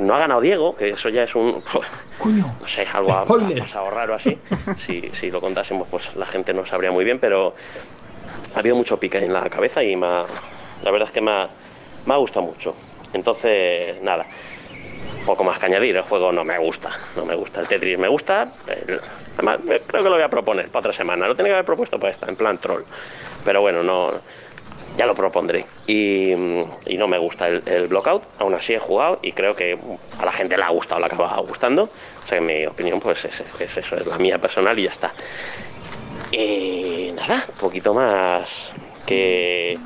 no 0.00 0.14
ha 0.14 0.18
ganado 0.18 0.40
Diego, 0.40 0.74
que 0.74 0.90
eso 0.90 1.08
ya 1.08 1.24
es 1.24 1.34
un. 1.34 1.62
no 2.24 2.68
sé, 2.68 2.86
algo 2.92 3.12
ha, 3.12 3.24
pasado 3.24 3.90
raro 3.90 4.14
así. 4.14 4.38
si, 4.76 5.10
si, 5.12 5.30
lo 5.30 5.40
contásemos, 5.40 5.86
pues 5.88 6.16
la 6.16 6.26
gente 6.26 6.52
no 6.52 6.66
sabría 6.66 6.90
muy 6.90 7.04
bien, 7.04 7.18
pero 7.18 7.54
ha 8.54 8.58
habido 8.58 8.76
mucho 8.76 8.98
pique 8.98 9.18
en 9.18 9.32
la 9.32 9.48
cabeza 9.48 9.82
y 9.82 9.94
la 9.96 10.26
verdad 10.84 11.08
es 11.08 11.12
que 11.12 11.20
me 11.20 11.30
ha, 11.30 11.48
me 12.06 12.14
ha 12.14 12.16
gustado 12.16 12.46
mucho. 12.46 12.74
Entonces, 13.12 14.00
nada, 14.02 14.26
poco 15.26 15.44
más 15.44 15.58
que 15.58 15.66
añadir. 15.66 15.96
El 15.96 16.02
juego 16.02 16.32
no 16.32 16.44
me 16.44 16.58
gusta, 16.58 16.90
no 17.16 17.24
me 17.24 17.34
gusta. 17.34 17.60
El 17.60 17.68
Tetris 17.68 17.98
me 17.98 18.08
gusta. 18.08 18.52
además, 19.34 19.60
creo 19.86 20.02
que 20.02 20.08
lo 20.08 20.16
voy 20.16 20.22
a 20.22 20.28
proponer 20.28 20.68
para 20.68 20.80
otra 20.80 20.92
semana. 20.92 21.26
Lo 21.26 21.34
tenía 21.34 21.50
que 21.50 21.54
haber 21.54 21.64
propuesto 21.64 21.98
para 21.98 22.10
esta, 22.10 22.28
en 22.28 22.36
plan 22.36 22.58
troll. 22.58 22.82
Pero 23.44 23.60
bueno, 23.60 23.82
no. 23.82 24.12
Ya 25.00 25.06
lo 25.06 25.14
propondré. 25.14 25.64
Y, 25.86 26.34
no 26.34 27.08
me 27.08 27.16
gusta 27.16 27.48
el, 27.48 27.62
el, 27.64 27.88
blockout. 27.88 28.22
Aún 28.38 28.52
así 28.52 28.74
he 28.74 28.78
jugado 28.78 29.18
y 29.22 29.32
creo 29.32 29.56
que 29.56 29.78
a 30.18 30.26
la 30.26 30.30
gente 30.30 30.58
le 30.58 30.62
ha 30.62 30.68
gustado, 30.68 31.00
le 31.00 31.06
acaba 31.06 31.38
gustando. 31.38 31.84
O 32.22 32.26
sea, 32.26 32.36
en 32.36 32.44
mi 32.44 32.66
opinión, 32.66 33.00
pues 33.00 33.24
es, 33.24 33.42
es 33.58 33.76
eso, 33.78 33.96
es 33.96 34.06
la 34.06 34.18
mía 34.18 34.38
personal 34.38 34.78
y 34.78 34.82
ya 34.82 34.90
está. 34.90 35.14
Y 36.32 37.12
nada, 37.14 37.46
poquito 37.58 37.94
más 37.94 38.72
que, 39.06 39.78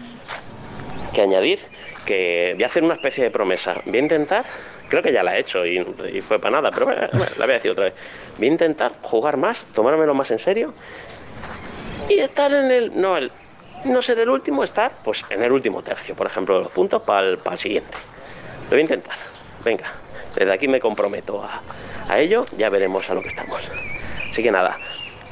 que 1.13 1.21
añadir 1.23 1.61
que 2.05 2.55
voy 2.55 2.65
a 2.65 2.67
hacer 2.67 2.83
una 2.83 2.95
especie 2.95 3.23
de 3.23 3.31
promesa. 3.31 3.83
Voy 3.85 3.99
a 3.99 4.01
intentar, 4.03 4.45
creo 4.89 5.01
que 5.01 5.13
ya 5.13 5.23
la 5.23 5.37
he 5.37 5.41
hecho 5.43 5.65
y, 5.65 5.81
fue 6.23 6.41
para 6.41 6.61
nada, 6.61 6.73
pero 6.73 6.91
la 6.91 7.47
voy 7.47 7.51
a 7.51 7.55
decir 7.55 7.71
otra 7.71 7.85
vez. 7.85 7.95
Voy 8.37 8.49
a 8.49 8.51
intentar 8.51 8.91
jugar 9.01 9.37
más, 9.37 9.65
tomármelo 9.77 10.13
más 10.13 10.33
en 10.33 10.41
serio 10.41 10.75
y 12.09 12.19
estar 12.19 12.53
en 12.53 12.73
el. 12.73 13.01
No, 13.01 13.17
el, 13.17 13.31
no 13.85 14.03
ser 14.03 14.19
el 14.19 14.29
último, 14.31 14.65
estar 14.65 14.93
pues 15.03 15.25
en 15.31 15.43
el 15.43 15.53
último 15.53 15.83
tercio, 15.83 16.15
por 16.15 16.27
ejemplo, 16.27 16.59
los 16.61 16.71
puntos 16.71 17.03
para 17.03 17.29
el, 17.29 17.39
siguiente. 17.57 17.93
Lo 18.65 18.71
voy 18.71 18.79
a 18.79 18.83
intentar. 18.83 19.17
Venga, 19.65 19.85
desde 20.35 20.53
aquí 20.53 20.69
me 20.69 20.81
comprometo 20.81 21.43
a, 22.09 22.19
ello, 22.19 22.45
ya 22.57 22.69
veremos 22.71 23.09
a 23.11 23.15
lo 23.15 23.23
que 23.23 23.29
estamos. 23.29 23.71
Así 24.31 24.43
que 24.43 24.51
nada, 24.51 24.79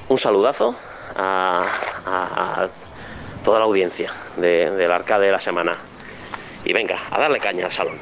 un 0.08 0.18
saludazo 0.18 0.74
a, 1.16 2.68
toda 3.44 3.58
la 3.58 3.64
audiencia 3.64 4.12
del 4.36 4.92
arcade 4.92 5.26
de 5.26 5.32
la 5.32 5.40
semana 5.40 5.76
y 6.64 6.72
venga, 6.72 6.96
a 7.10 7.18
darle 7.18 7.40
caña 7.40 7.66
al 7.66 7.72
salón. 7.72 7.98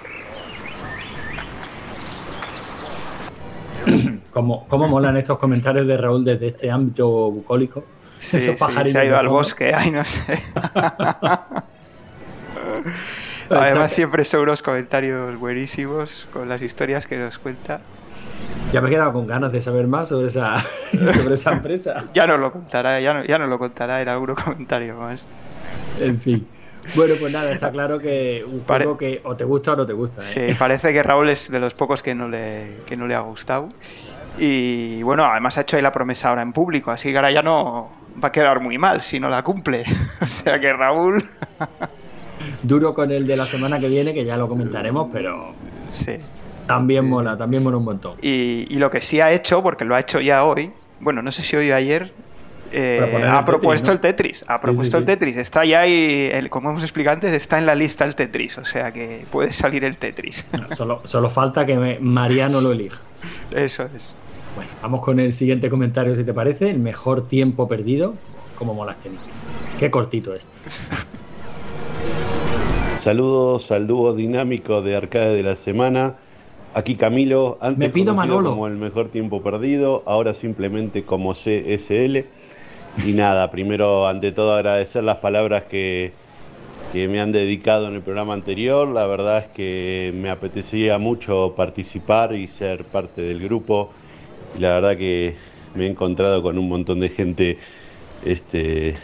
¿Cómo, 4.31 4.69
cómo 4.69 4.87
molan 4.87 5.17
estos 5.17 5.39
comentarios 5.39 5.87
de 5.87 5.97
Raúl 5.97 6.25
desde 6.25 6.49
este 6.49 6.71
ámbito 6.71 7.09
bucólico? 7.31 7.85
Sí, 8.21 8.37
Esos 8.37 8.57
pajaritos. 8.57 9.01
ha 9.01 9.05
ido 9.07 9.17
al 9.19 9.29
bosque, 9.29 9.73
ay, 9.75 9.91
no 9.91 10.05
sé. 10.05 10.39
Además, 13.49 13.91
siempre 13.93 14.27
son 14.27 14.43
unos 14.43 14.63
comentarios 14.63 15.39
buenísimos 15.39 16.29
con 16.31 16.47
las 16.47 16.61
historias 16.61 17.07
que 17.07 17.17
nos 17.17 17.39
cuenta. 17.39 17.81
Ya 18.75 18.83
me 18.83 18.89
he 18.89 18.91
quedado 18.91 19.15
con 19.15 19.27
ganas 19.27 19.51
de 19.51 19.63
saber 19.63 19.87
más 19.87 20.11
sobre 20.11 20.27
esa, 20.27 20.59
sobre 21.15 21.35
esa 21.35 21.53
empresa. 21.53 22.05
ya 22.15 22.27
nos 22.27 22.39
lo 22.39 22.53
contará, 22.53 23.01
ya, 23.01 23.15
no, 23.15 23.25
ya 23.25 23.39
nos 23.39 23.49
lo 23.49 23.59
contará 23.59 24.03
en 24.03 24.09
algún 24.09 24.35
comentario 24.35 24.97
más. 24.97 25.27
En 25.99 26.21
fin. 26.21 26.47
Bueno, 26.95 27.15
pues 27.19 27.33
nada, 27.33 27.51
está 27.53 27.71
claro 27.71 27.99
que 27.99 28.45
un 28.47 28.65
juego 28.65 28.99
que 28.99 29.23
o 29.25 29.35
te 29.35 29.45
gusta 29.45 29.73
o 29.73 29.77
no 29.77 29.87
te 29.87 29.95
gusta. 29.95 30.21
¿eh? 30.21 30.51
Sí, 30.51 30.57
parece 30.59 30.93
que 30.93 31.03
Raúl 31.03 31.31
es 31.31 31.51
de 31.51 31.59
los 31.59 31.73
pocos 31.73 32.03
que 32.03 32.15
no 32.15 32.29
le, 32.29 32.77
que 32.87 32.99
no 32.99 33.07
le 33.07 33.15
ha 33.15 33.21
gustado. 33.21 33.71
Y 34.39 35.03
bueno, 35.03 35.25
además 35.25 35.57
ha 35.57 35.63
hecho 35.63 35.77
ahí 35.77 35.83
la 35.83 35.93
promesa 35.93 36.29
ahora 36.29 36.43
en 36.43 36.53
público, 36.53 36.91
así 36.91 37.11
que 37.11 37.17
ahora 37.17 37.31
ya 37.31 37.43
no 37.43 38.00
va 38.23 38.29
a 38.29 38.33
quedar 38.33 38.61
muy 38.61 38.79
mal 38.79 39.01
si 39.01 39.21
no 39.21 39.29
la 39.29 39.43
cumple. 39.43 39.85
o 40.21 40.27
sea 40.27 40.59
que 40.59 40.73
Raúl. 40.73 41.25
Duro 42.63 42.95
con 42.95 43.11
el 43.11 43.27
de 43.27 43.37
la 43.37 43.45
semana 43.45 43.79
que 43.79 43.89
viene, 43.89 44.15
que 44.15 44.25
ya 44.25 44.37
lo 44.37 44.49
comentaremos, 44.49 45.09
pero. 45.13 45.53
Sí. 45.91 46.17
También 46.67 47.09
mola, 47.09 47.37
también 47.37 47.63
mola 47.63 47.79
un 47.79 47.85
montón. 47.85 48.17
Y, 48.23 48.67
y 48.71 48.79
lo 48.79 48.91
que 48.91 49.01
sí 49.01 49.21
ha 49.21 49.33
hecho, 49.33 49.63
porque 49.63 49.85
lo 49.85 49.95
ha 49.95 50.01
hecho 50.01 50.21
ya 50.21 50.45
hoy, 50.45 50.71
bueno, 51.01 51.21
no 51.21 51.33
sé 51.33 51.43
si 51.43 51.57
hoy 51.57 51.71
o 51.71 51.75
ayer, 51.75 52.13
eh, 52.73 53.25
ha 53.29 53.45
propuesto 53.45 53.91
el 53.93 53.99
Tetris, 53.99 54.45
ha 54.47 54.59
propuesto 54.59 54.99
el 54.99 55.05
Tetris. 55.05 55.37
Está 55.37 55.65
ya 55.65 55.81
ahí, 55.81 56.31
como 56.51 56.71
hemos 56.71 56.83
explicado 56.83 57.15
antes, 57.15 57.33
está 57.33 57.59
en 57.59 57.67
la 57.67 57.75
lista 57.75 58.05
el 58.05 58.15
Tetris, 58.15 58.59
o 58.59 58.65
sea 58.65 58.93
que 58.93 59.27
puede 59.31 59.53
salir 59.53 59.85
el 59.85 59.99
Tetris. 59.99 60.47
solo, 60.71 61.01
solo 61.05 61.31
falta 61.31 61.67
que 61.67 61.99
Mariano 62.01 62.61
lo 62.61 62.73
elija. 62.73 63.01
Eso 63.51 63.89
es. 63.95 64.13
Bueno, 64.61 64.75
vamos 64.83 65.01
con 65.01 65.19
el 65.19 65.33
siguiente 65.33 65.71
comentario, 65.71 66.15
si 66.15 66.23
te 66.23 66.35
parece. 66.35 66.69
El 66.69 66.81
mejor 66.81 67.27
tiempo 67.27 67.67
perdido, 67.67 68.13
como 68.59 68.75
molas 68.75 68.97
Qué 69.79 69.91
cortito 69.91 70.35
es. 70.35 70.47
Saludos 72.99 73.73
al 73.73 73.87
dúo 73.87 74.13
dinámico 74.13 74.83
de 74.83 74.97
Arcade 74.97 75.35
de 75.35 75.43
la 75.43 75.57
Semana. 75.57 76.17
Aquí 76.75 76.97
Camilo, 76.97 77.57
antes 77.63 77.79
Me 77.79 77.89
pido 77.89 78.13
Manolo. 78.15 78.51
como 78.51 78.67
el 78.67 78.77
mejor 78.77 79.09
tiempo 79.09 79.43
perdido, 79.43 80.03
ahora 80.05 80.35
simplemente 80.35 81.05
como 81.05 81.33
CSL. 81.33 82.27
Y 83.07 83.13
nada, 83.15 83.51
primero, 83.51 84.07
ante 84.07 84.31
todo, 84.31 84.53
agradecer 84.53 85.05
las 85.05 85.17
palabras 85.17 85.65
que, 85.71 86.13
me 86.93 87.19
han 87.19 87.33
dedicado 87.33 87.89
en 87.89 87.95
el 87.95 88.03
programa 88.03 88.35
anterior. 88.35 88.87
La 88.89 89.07
verdad 89.07 89.39
es 89.39 89.47
que 89.55 90.13
me 90.15 90.29
apetecía 90.29 90.99
mucho 90.99 91.55
participar 91.57 92.35
y 92.35 92.47
ser 92.47 92.85
parte 92.85 93.23
del 93.23 93.41
grupo. 93.41 93.93
La 94.59 94.71
verdad 94.71 94.97
que 94.97 95.35
me 95.75 95.87
he 95.87 95.91
encontrado 95.91 96.43
con 96.43 96.59
un 96.59 96.69
montón 96.69 97.01
de 97.01 97.09
gente, 97.09 97.59
este, 98.25 98.97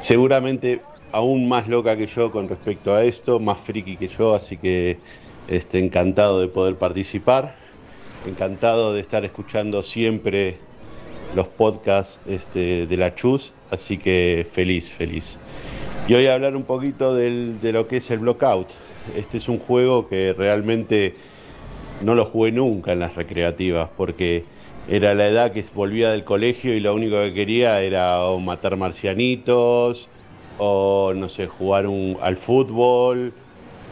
seguramente 0.00 0.80
aún 1.12 1.48
más 1.48 1.68
loca 1.68 1.96
que 1.96 2.06
yo 2.06 2.30
con 2.30 2.48
respecto 2.48 2.94
a 2.94 3.04
esto, 3.04 3.38
más 3.38 3.58
friki 3.60 3.96
que 3.96 4.08
yo, 4.08 4.34
así 4.34 4.56
que 4.56 4.98
este, 5.48 5.78
encantado 5.78 6.40
de 6.40 6.48
poder 6.48 6.76
participar, 6.76 7.56
encantado 8.26 8.92
de 8.92 9.00
estar 9.00 9.24
escuchando 9.24 9.82
siempre 9.82 10.58
los 11.34 11.48
podcasts 11.48 12.20
este, 12.26 12.86
de 12.86 12.96
la 12.96 13.14
Chus, 13.14 13.52
así 13.70 13.98
que 13.98 14.46
feliz, 14.52 14.88
feliz. 14.88 15.38
Y 16.08 16.14
hoy 16.14 16.26
hablar 16.26 16.54
un 16.54 16.64
poquito 16.64 17.14
de 17.14 17.72
lo 17.72 17.88
que 17.88 17.96
es 17.96 18.10
el 18.10 18.20
Blockout. 18.20 18.68
Este 19.16 19.38
es 19.38 19.48
un 19.48 19.58
juego 19.58 20.08
que 20.08 20.32
realmente 20.32 21.14
no 22.04 22.14
lo 22.14 22.26
jugué 22.26 22.52
nunca 22.52 22.92
en 22.92 23.00
las 23.00 23.14
recreativas, 23.14 23.88
porque 23.96 24.44
era 24.88 25.14
la 25.14 25.28
edad 25.28 25.52
que 25.52 25.64
volvía 25.74 26.10
del 26.10 26.24
colegio 26.24 26.74
y 26.74 26.80
lo 26.80 26.94
único 26.94 27.16
que 27.16 27.34
quería 27.34 27.80
era 27.82 28.20
matar 28.40 28.76
marcianitos, 28.76 30.08
o 30.58 31.12
no 31.14 31.28
sé, 31.28 31.46
jugar 31.46 31.86
al 32.22 32.36
fútbol, 32.36 33.32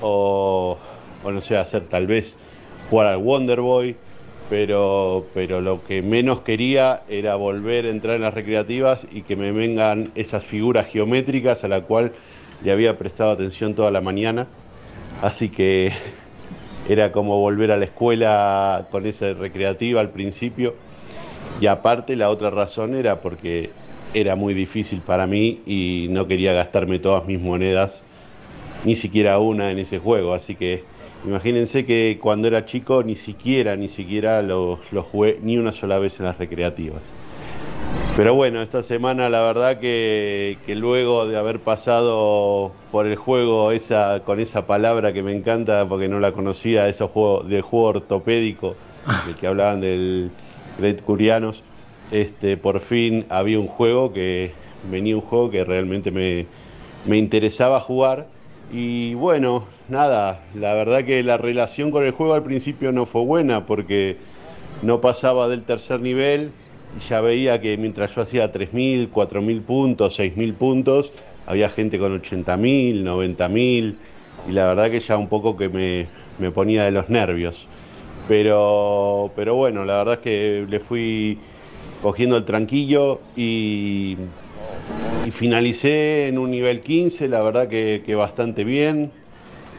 o, 0.00 0.78
o 1.22 1.30
no 1.30 1.40
sé, 1.40 1.56
hacer 1.56 1.82
tal 1.84 2.06
vez 2.06 2.36
jugar 2.90 3.08
al 3.08 3.18
Wonder 3.18 3.60
Boy 3.60 3.96
pero, 4.50 5.26
pero 5.32 5.60
lo 5.60 5.84
que 5.84 6.02
menos 6.02 6.40
quería 6.40 7.02
era 7.08 7.34
volver 7.36 7.86
a 7.86 7.90
entrar 7.90 8.16
en 8.16 8.22
las 8.22 8.34
recreativas 8.34 9.06
y 9.10 9.22
que 9.22 9.36
me 9.36 9.52
vengan 9.52 10.10
esas 10.14 10.44
figuras 10.44 10.86
geométricas 10.86 11.64
a 11.64 11.68
la 11.68 11.82
cual 11.82 12.12
le 12.62 12.70
había 12.70 12.98
prestado 12.98 13.30
atención 13.30 13.74
toda 13.74 13.90
la 13.90 14.00
mañana. 14.00 14.46
Así 15.22 15.48
que 15.48 15.92
era 16.88 17.12
como 17.12 17.38
volver 17.38 17.70
a 17.70 17.76
la 17.76 17.86
escuela 17.86 18.86
con 18.90 19.06
esa 19.06 19.32
recreativa 19.32 20.00
al 20.00 20.10
principio. 20.10 20.74
Y 21.60 21.66
aparte 21.66 22.16
la 22.16 22.30
otra 22.30 22.50
razón 22.50 22.94
era 22.94 23.20
porque 23.20 23.70
era 24.12 24.36
muy 24.36 24.54
difícil 24.54 25.00
para 25.00 25.26
mí 25.26 25.60
y 25.66 26.08
no 26.10 26.26
quería 26.26 26.52
gastarme 26.52 26.98
todas 26.98 27.26
mis 27.26 27.40
monedas, 27.40 28.00
ni 28.84 28.96
siquiera 28.96 29.38
una 29.38 29.70
en 29.70 29.78
ese 29.78 29.98
juego. 29.98 30.34
Así 30.34 30.54
que 30.54 30.84
Imagínense 31.26 31.86
que 31.86 32.18
cuando 32.20 32.48
era 32.48 32.66
chico 32.66 33.02
ni 33.02 33.16
siquiera, 33.16 33.76
ni 33.76 33.88
siquiera 33.88 34.42
lo, 34.42 34.78
jugué 35.10 35.38
ni 35.42 35.56
una 35.56 35.72
sola 35.72 35.98
vez 35.98 36.20
en 36.20 36.26
las 36.26 36.36
recreativas. 36.36 37.00
Pero 38.14 38.34
bueno, 38.34 38.60
esta 38.60 38.82
semana 38.82 39.30
la 39.30 39.40
verdad 39.40 39.78
que, 39.78 40.58
luego 40.68 41.26
de 41.26 41.38
haber 41.38 41.60
pasado 41.60 42.72
por 42.92 43.06
el 43.06 43.16
juego 43.16 43.72
esa, 43.72 44.20
con 44.24 44.38
esa 44.38 44.66
palabra 44.66 45.14
que 45.14 45.22
me 45.22 45.32
encanta 45.32 45.86
porque 45.86 46.08
no 46.08 46.20
la 46.20 46.32
conocía, 46.32 46.88
esos 46.88 47.10
juego 47.10 47.42
ortopédico, 47.70 48.76
del 49.26 49.34
que 49.36 49.46
hablaban 49.46 49.80
del 49.80 50.30
Great 50.78 51.02
Curianos, 51.02 51.62
este, 52.10 52.56
por 52.56 52.80
fin 52.80 53.26
había 53.28 53.58
un 53.58 53.66
juego 53.66 54.12
que 54.12 54.52
venía 54.90 55.16
un 55.16 55.22
juego 55.22 55.50
que 55.50 55.64
realmente 55.64 56.10
me, 56.10 56.46
me 57.06 57.18
interesaba 57.18 57.80
jugar 57.80 58.26
y 58.72 59.14
bueno, 59.14 59.64
nada, 59.88 60.42
la 60.54 60.74
verdad 60.74 61.04
que 61.04 61.22
la 61.22 61.36
relación 61.36 61.90
con 61.90 62.04
el 62.04 62.12
juego 62.12 62.34
al 62.34 62.42
principio 62.42 62.92
no 62.92 63.06
fue 63.06 63.22
buena 63.22 63.66
porque 63.66 64.16
no 64.82 65.00
pasaba 65.00 65.48
del 65.48 65.62
tercer 65.62 66.00
nivel 66.00 66.50
y 66.98 67.08
ya 67.08 67.20
veía 67.20 67.60
que 67.60 67.76
mientras 67.76 68.14
yo 68.14 68.22
hacía 68.22 68.52
3.000, 68.52 69.10
4.000 69.10 69.62
puntos, 69.62 70.18
6.000 70.18 70.54
puntos, 70.54 71.12
había 71.46 71.68
gente 71.70 71.98
con 71.98 72.20
80.000, 72.20 73.02
90.000 73.02 73.94
y 74.48 74.52
la 74.52 74.66
verdad 74.66 74.90
que 74.90 75.00
ya 75.00 75.16
un 75.16 75.28
poco 75.28 75.56
que 75.56 75.68
me, 75.68 76.06
me 76.38 76.50
ponía 76.50 76.84
de 76.84 76.90
los 76.90 77.08
nervios. 77.08 77.66
Pero, 78.28 79.30
pero 79.36 79.54
bueno, 79.54 79.84
la 79.84 79.98
verdad 79.98 80.14
es 80.14 80.20
que 80.20 80.66
le 80.68 80.80
fui 80.80 81.38
cogiendo 82.02 82.36
el 82.36 82.44
tranquillo 82.44 83.20
y, 83.36 84.16
finalicé 85.32 86.28
en 86.28 86.38
un 86.38 86.50
nivel 86.50 86.80
15, 86.80 87.28
la 87.28 87.42
verdad 87.42 87.68
que, 87.68 88.14
bastante 88.14 88.62
bien. 88.64 89.10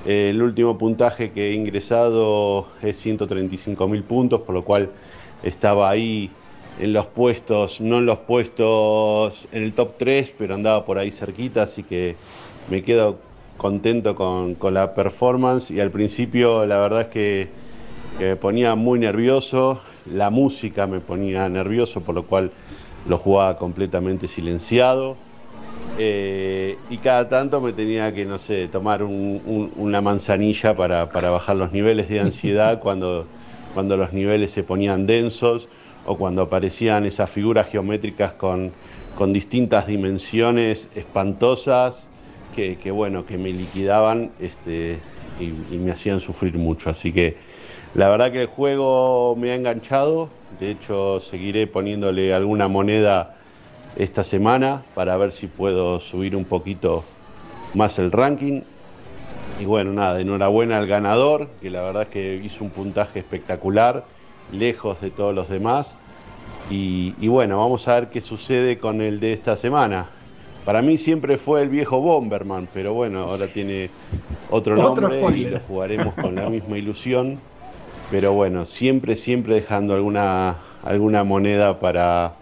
el 0.05 0.41
último 0.41 0.77
puntaje 0.77 1.31
que 1.31 1.49
he 1.49 1.53
ingresado 1.53 2.67
es 2.81 2.97
135 2.97 3.87
mil 3.87 4.03
puntos, 4.03 4.41
por 4.41 4.55
lo 4.55 4.63
cual 4.63 4.89
estaba 5.43 5.89
ahí 5.89 6.29
en 6.79 6.93
los 6.93 7.05
puestos, 7.05 7.79
no 7.79 7.99
en 7.99 8.05
los 8.05 8.19
puestos 8.19 9.47
en 9.51 9.63
el 9.63 9.73
top 9.73 9.91
3, 9.97 10.33
pero 10.37 10.55
andaba 10.55 10.85
por 10.85 10.97
ahí 10.97 11.11
cerquita, 11.11 11.63
así 11.63 11.83
que 11.83 12.15
me 12.69 12.83
quedo 12.83 13.17
contento 13.57 14.15
con, 14.15 14.57
la 14.73 14.93
performance 14.93 15.71
y 15.71 15.79
al 15.79 15.91
principio 15.91 16.65
la 16.65 16.77
verdad 16.77 17.01
es 17.01 17.07
que, 17.07 17.47
me 18.19 18.35
ponía 18.35 18.75
muy 18.75 18.99
nervioso, 18.99 19.81
la 20.11 20.29
música 20.29 20.87
me 20.87 20.99
ponía 20.99 21.47
nervioso, 21.49 22.01
por 22.01 22.15
lo 22.15 22.23
cual 22.23 22.51
lo 23.07 23.17
jugaba 23.17 23.57
completamente 23.57 24.27
silenciado. 24.27 25.17
Eh, 25.97 26.77
y 26.89 26.97
cada 26.97 27.29
tanto 27.29 27.61
me 27.61 27.71
tenía 27.71 28.13
que, 28.13 28.25
no 28.25 28.37
sé, 28.37 28.67
tomar 28.67 29.03
una 29.03 30.01
manzanilla 30.01 30.75
para, 30.75 31.05
bajar 31.05 31.55
los 31.55 31.71
niveles 31.71 32.09
de 32.09 32.19
ansiedad 32.19 32.79
cuando, 32.81 33.25
cuando 33.73 33.95
los 33.95 34.11
niveles 34.11 34.51
se 34.51 34.63
ponían 34.63 35.07
densos 35.07 35.67
o 36.05 36.17
cuando 36.17 36.43
aparecían 36.43 37.05
esas 37.05 37.29
figuras 37.29 37.67
geométricas 37.67 38.33
con, 38.33 38.71
con 39.17 39.33
distintas 39.33 39.87
dimensiones 39.87 40.87
espantosas 40.95 42.07
que, 42.55 42.91
bueno, 42.91 43.25
que 43.25 43.37
me 43.37 43.51
liquidaban 43.51 44.31
este, 44.39 44.99
y, 45.39 45.75
me 45.77 45.91
hacían 45.91 46.21
sufrir 46.21 46.57
mucho. 46.57 46.89
Así 46.89 47.11
que 47.11 47.35
la 47.95 48.09
verdad 48.09 48.31
que 48.31 48.41
el 48.41 48.47
juego 48.47 49.35
me 49.37 49.51
ha 49.51 49.55
enganchado. 49.55 50.29
De 50.59 50.71
hecho, 50.71 51.21
seguiré 51.21 51.65
poniéndole 51.65 52.33
alguna 52.33 52.67
moneda 52.67 53.35
esta 53.95 54.25
semana 54.25 54.83
para 54.93 55.15
ver 55.15 55.31
si 55.31 55.47
puedo 55.47 56.01
subir 56.01 56.35
un 56.35 56.43
poquito 56.43 57.05
más 57.73 57.97
el 57.97 58.11
ranking. 58.11 58.61
Y 59.61 59.65
bueno, 59.65 59.93
nada, 59.93 60.19
enhorabuena 60.19 60.77
al 60.77 60.87
ganador, 60.87 61.47
que 61.61 61.69
la 61.69 61.81
verdad 61.81 62.03
es 62.03 62.09
que 62.09 62.35
hizo 62.43 62.65
un 62.65 62.69
puntaje 62.69 63.19
espectacular, 63.19 64.03
lejos 64.51 64.99
de 64.99 65.11
todos 65.11 65.33
los 65.33 65.47
demás. 65.47 65.95
Y, 66.69 67.13
y, 67.21 67.29
bueno, 67.29 67.59
vamos 67.59 67.87
a 67.87 67.95
ver 67.95 68.09
qué 68.09 68.19
sucede 68.19 68.77
con 68.77 69.01
el 69.01 69.21
de 69.21 69.31
esta 69.31 69.55
semana. 69.55 70.09
Para 70.65 70.81
mí 70.81 70.97
siempre 70.97 71.37
fue 71.37 71.61
el 71.61 71.69
viejo 71.69 72.01
Bomberman, 72.01 72.67
pero 72.73 72.93
bueno, 72.93 73.19
ahora 73.19 73.47
tiene 73.47 73.89
otro 74.49 74.75
nombre 74.75 75.21
y 75.37 75.45
lo 75.45 75.59
jugaremos 75.61 76.13
con 76.15 76.35
la 76.35 76.49
misma 76.49 76.77
ilusión. 76.77 77.39
Pero 78.11 78.33
bueno, 78.33 78.65
siempre, 78.65 79.15
siempre 79.17 79.55
dejando 79.55 79.93
alguna, 79.93 80.57
alguna 80.83 81.23
moneda 81.23 81.79
para, 81.79 82.33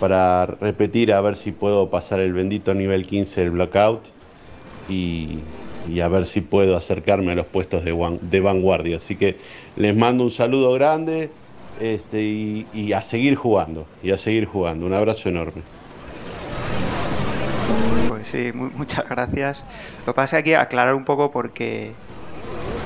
para 0.00 0.46
repetir 0.46 1.12
a 1.12 1.20
ver 1.20 1.36
si 1.36 1.52
puedo 1.52 1.90
pasar 1.90 2.20
el 2.20 2.32
bendito 2.32 2.74
nivel 2.74 3.06
15 3.06 3.40
del 3.40 3.50
blockout 3.50 4.02
y, 4.88 5.40
a 6.02 6.08
ver 6.08 6.24
si 6.26 6.40
puedo 6.40 6.76
acercarme 6.76 7.32
a 7.32 7.34
los 7.34 7.46
puestos 7.46 7.84
de, 7.84 8.18
de 8.22 8.40
vanguardia. 8.40 8.96
Así 8.96 9.16
que 9.16 9.36
les 9.76 9.94
mando 9.94 10.24
un 10.24 10.30
saludo 10.30 10.72
grande 10.72 11.30
este, 11.80 12.22
y 12.22 12.92
a 12.92 13.02
seguir 13.02 13.34
jugando, 13.34 13.86
y 14.02 14.10
a 14.10 14.18
seguir 14.18 14.46
jugando. 14.46 14.86
Un 14.86 14.94
abrazo 14.94 15.28
enorme. 15.28 15.62
Pues 18.08 18.26
sí, 18.28 18.52
muchas 18.54 19.08
gracias. 19.08 19.66
Lo 20.06 20.12
que 20.12 20.16
pasa 20.16 20.38
es 20.38 20.44
que 20.44 20.56
aclarar 20.56 20.94
un 20.94 21.04
poco 21.04 21.30
porque 21.30 21.92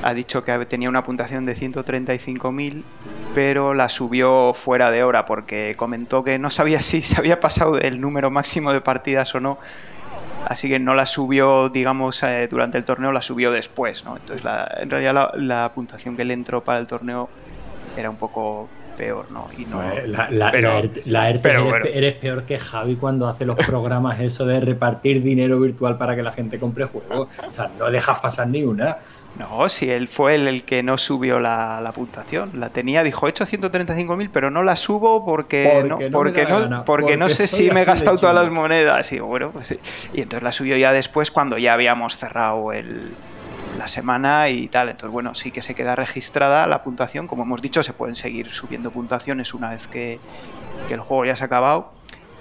ha 0.03 0.13
dicho 0.13 0.43
que 0.43 0.65
tenía 0.65 0.89
una 0.89 1.03
puntuación 1.03 1.45
de 1.45 1.55
135.000, 1.55 2.83
pero 3.35 3.73
la 3.73 3.89
subió 3.89 4.53
fuera 4.53 4.91
de 4.91 5.03
hora 5.03 5.25
porque 5.25 5.75
comentó 5.77 6.23
que 6.23 6.39
no 6.39 6.49
sabía 6.49 6.81
si 6.83 7.01
se 7.01 7.17
había 7.17 7.39
pasado 7.39 7.79
el 7.79 8.01
número 8.01 8.31
máximo 8.31 8.73
de 8.73 8.81
partidas 8.81 9.33
o 9.35 9.39
no. 9.39 9.59
Así 10.47 10.69
que 10.69 10.79
no 10.79 10.95
la 10.95 11.05
subió, 11.05 11.69
digamos, 11.69 12.23
eh, 12.23 12.47
durante 12.49 12.77
el 12.77 12.85
torneo, 12.85 13.11
la 13.11 13.21
subió 13.21 13.51
después, 13.51 14.05
¿no? 14.05 14.15
Entonces, 14.15 14.45
en 14.77 14.89
realidad 14.89 15.13
la, 15.13 15.31
la 15.35 15.71
puntuación 15.73 16.15
que 16.15 16.23
le 16.23 16.33
entró 16.33 16.63
para 16.63 16.79
el 16.79 16.87
torneo 16.87 17.29
era 17.97 18.09
un 18.09 18.15
poco 18.15 18.69
peor, 18.99 19.31
¿no? 19.31 19.47
Y 19.57 19.63
no 19.63 19.81
la, 20.07 20.29
la, 20.29 21.29
eres, 21.29 22.15
peor 22.15 22.43
que 22.43 22.57
Javi 22.57 22.97
cuando 22.97 23.29
hace 23.29 23.45
los 23.45 23.55
programas 23.55 24.19
eso 24.19 24.45
de 24.45 24.59
repartir 24.59 25.23
dinero 25.23 25.57
virtual 25.57 25.97
para 25.97 26.17
que 26.17 26.21
la 26.21 26.33
gente 26.33 26.59
compre 26.59 26.83
juegos. 26.83 27.29
O 27.47 27.53
sea, 27.53 27.71
no 27.79 27.89
dejas 27.89 28.19
pasar 28.19 28.49
ni 28.49 28.63
una. 28.63 28.97
No, 29.37 29.69
si 29.69 29.89
él 29.89 30.07
fue 30.07 30.35
el, 30.35 30.63
que 30.63 30.83
no 30.83 30.97
subió 30.97 31.39
la, 31.39 31.91
puntuación. 31.95 32.51
La 32.55 32.69
tenía, 32.69 33.03
dijo, 33.03 33.27
he 33.27 33.29
hecho 33.29 33.45
135.000, 33.45 34.29
pero 34.33 34.49
no 34.51 34.63
la 34.63 34.75
subo 34.75 35.25
porque, 35.25 35.69
porque 35.87 36.09
no, 36.09 36.17
porque, 36.17 36.45
no, 36.45 36.85
porque, 36.85 37.17
no 37.17 37.29
sé 37.29 37.47
si 37.47 37.71
me 37.71 37.83
he 37.83 37.85
gastado 37.85 38.17
todas 38.17 38.35
las 38.35 38.51
monedas. 38.51 39.11
Y 39.11 39.19
bueno, 39.19 39.51
pues 39.51 39.77
Y 40.13 40.21
entonces 40.21 40.43
la 40.43 40.51
subió 40.51 40.75
ya 40.77 40.91
después 40.91 41.31
cuando 41.31 41.57
ya 41.57 41.73
habíamos 41.73 42.17
cerrado 42.17 42.73
el, 42.73 43.11
la 43.77 43.87
semana 43.87 44.49
y 44.49 44.67
tal. 44.67 44.89
Entonces, 44.89 45.11
bueno, 45.11 45.33
sí 45.35 45.51
que 45.51 45.61
se 45.61 45.73
queda 45.73 45.95
registrada 45.95 46.67
la 46.67 46.83
puntuación. 46.83 47.27
Como 47.27 47.43
hemos 47.43 47.61
dicho, 47.61 47.81
se 47.81 47.93
pueden 47.93 48.15
seguir 48.15 48.49
subiendo 48.51 48.91
puntuaciones 48.91 49.53
una 49.53 49.69
vez 49.69 49.87
que, 49.87 50.19
el 50.89 50.99
juego 50.99 51.25
ya 51.25 51.35
se 51.35 51.43
ha 51.43 51.47
acabado. 51.47 51.91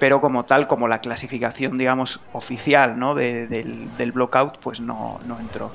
Pero 0.00 0.20
como 0.20 0.44
tal, 0.44 0.68
como 0.68 0.86
la 0.86 0.98
clasificación, 0.98 1.76
digamos, 1.76 2.20
oficial 2.32 2.98
¿no? 2.98 3.14
del, 3.14 3.96
del 3.96 4.12
blockout, 4.12 4.58
pues 4.58 4.80
no, 4.80 5.20
no 5.26 5.40
entró. 5.40 5.72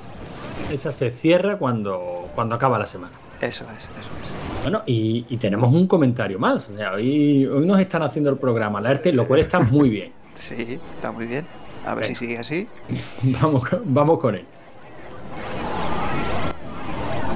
Esa 0.70 0.92
se 0.92 1.10
cierra 1.10 1.58
cuando, 1.58 2.28
cuando 2.34 2.54
acaba 2.54 2.78
la 2.78 2.86
semana. 2.86 3.12
Eso 3.40 3.64
es, 3.64 3.78
eso 3.78 4.10
es. 4.20 4.62
Bueno, 4.62 4.82
y, 4.86 5.36
tenemos 5.36 5.72
un 5.72 5.86
comentario 5.86 6.38
más. 6.38 6.70
O 6.70 6.74
sea, 6.74 6.92
hoy, 6.92 7.46
hoy 7.46 7.66
nos 7.66 7.78
están 7.78 8.02
haciendo 8.02 8.30
el 8.30 8.38
programa, 8.38 8.80
la 8.80 8.90
arte, 8.90 9.12
lo 9.12 9.26
cual 9.26 9.40
está 9.40 9.60
muy 9.60 9.88
bien. 9.88 10.12
Sí, 10.34 10.80
está 10.90 11.12
muy 11.12 11.26
bien. 11.26 11.46
A 11.86 11.94
ver 11.94 12.06
si 12.06 12.16
sigue 12.16 12.38
así. 12.38 12.66
Vamos, 13.22 13.62
vamos 13.84 14.18
con 14.18 14.34
él. 14.34 14.44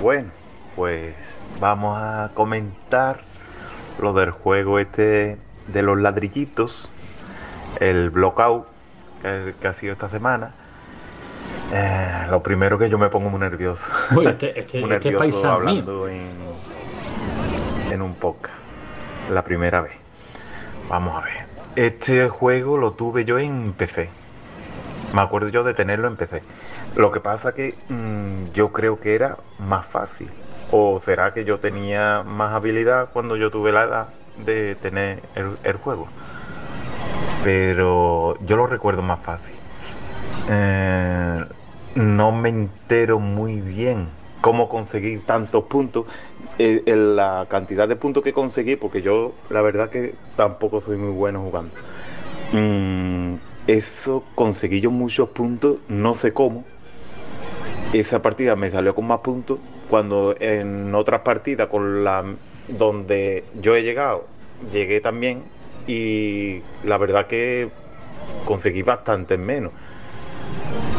Bueno, 0.02 0.30
pues 0.74 1.14
vamos 1.60 1.96
a 1.96 2.30
comentar 2.34 3.20
lo 4.00 4.12
del 4.12 4.30
juego 4.30 4.78
este 4.78 5.38
de 5.66 5.82
los 5.82 6.00
ladrillitos, 6.00 6.90
el 7.80 8.10
blockout 8.10 8.66
que, 9.22 9.68
ha 9.68 9.72
sido 9.72 9.92
esta 9.92 10.08
semana. 10.08 10.54
Eh, 11.72 12.26
lo 12.30 12.42
primero 12.42 12.78
que 12.78 12.88
yo 12.88 12.98
me 12.98 13.08
pongo 13.08 13.30
muy 13.30 13.40
nervioso. 13.40 13.92
este, 14.22 14.58
este, 14.60 14.80
muy 14.80 14.92
este 14.92 15.10
nervioso 15.10 15.50
hablando 15.50 16.08
en, 16.08 16.32
en 17.90 18.02
un 18.02 18.14
podcast. 18.14 18.56
La 19.30 19.44
primera 19.44 19.82
vez. 19.82 19.92
Vamos 20.88 21.22
a 21.22 21.24
ver. 21.24 21.46
Este 21.76 22.28
juego 22.28 22.78
lo 22.78 22.92
tuve 22.92 23.24
yo 23.24 23.38
en 23.38 23.72
PC. 23.72 24.08
Me 25.12 25.20
acuerdo 25.20 25.48
yo 25.48 25.64
de 25.64 25.74
tenerlo 25.74 26.08
en 26.08 26.16
PC. 26.16 26.42
Lo 26.96 27.10
que 27.10 27.20
pasa 27.20 27.52
que 27.52 27.74
mm, 27.88 28.52
yo 28.52 28.72
creo 28.72 28.98
que 28.98 29.14
era 29.14 29.36
más 29.58 29.86
fácil. 29.86 30.30
¿O 30.70 30.98
será 30.98 31.32
que 31.32 31.44
yo 31.44 31.60
tenía 31.60 32.22
más 32.22 32.52
habilidad 32.52 33.08
cuando 33.12 33.36
yo 33.36 33.50
tuve 33.50 33.72
la 33.72 33.84
edad 33.84 34.08
de 34.44 34.74
tener 34.74 35.22
el, 35.34 35.76
juego? 35.76 36.08
Pero 37.42 38.38
yo 38.44 38.56
lo 38.56 38.66
recuerdo 38.66 39.02
más 39.02 39.20
fácil. 39.20 39.56
Eh, 40.50 41.44
no 41.98 42.32
me 42.32 42.48
entero 42.48 43.18
muy 43.18 43.60
bien 43.60 44.08
cómo 44.40 44.68
conseguir 44.68 45.22
tantos 45.22 45.64
puntos. 45.64 46.06
Eh, 46.58 46.82
la 46.86 47.46
cantidad 47.48 47.88
de 47.88 47.96
puntos 47.96 48.22
que 48.22 48.32
conseguí, 48.32 48.76
porque 48.76 49.02
yo 49.02 49.34
la 49.50 49.62
verdad 49.62 49.90
que 49.90 50.14
tampoco 50.36 50.80
soy 50.80 50.96
muy 50.96 51.10
bueno 51.10 51.42
jugando. 51.42 51.70
Mm, 52.52 53.34
eso 53.66 54.24
conseguí 54.34 54.80
yo 54.80 54.90
muchos 54.90 55.28
puntos, 55.30 55.78
no 55.88 56.14
sé 56.14 56.32
cómo, 56.32 56.64
esa 57.92 58.22
partida 58.22 58.56
me 58.56 58.70
salió 58.70 58.94
con 58.94 59.06
más 59.06 59.20
puntos 59.20 59.58
cuando 59.90 60.34
en 60.38 60.94
otras 60.94 61.22
partidas 61.22 61.68
con 61.68 62.04
la 62.04 62.24
donde 62.68 63.44
yo 63.60 63.74
he 63.76 63.82
llegado 63.82 64.26
llegué 64.70 65.00
también 65.00 65.42
y 65.86 66.60
la 66.84 66.98
verdad 66.98 67.26
que 67.26 67.70
conseguí 68.44 68.82
bastante 68.82 69.38
menos 69.38 69.72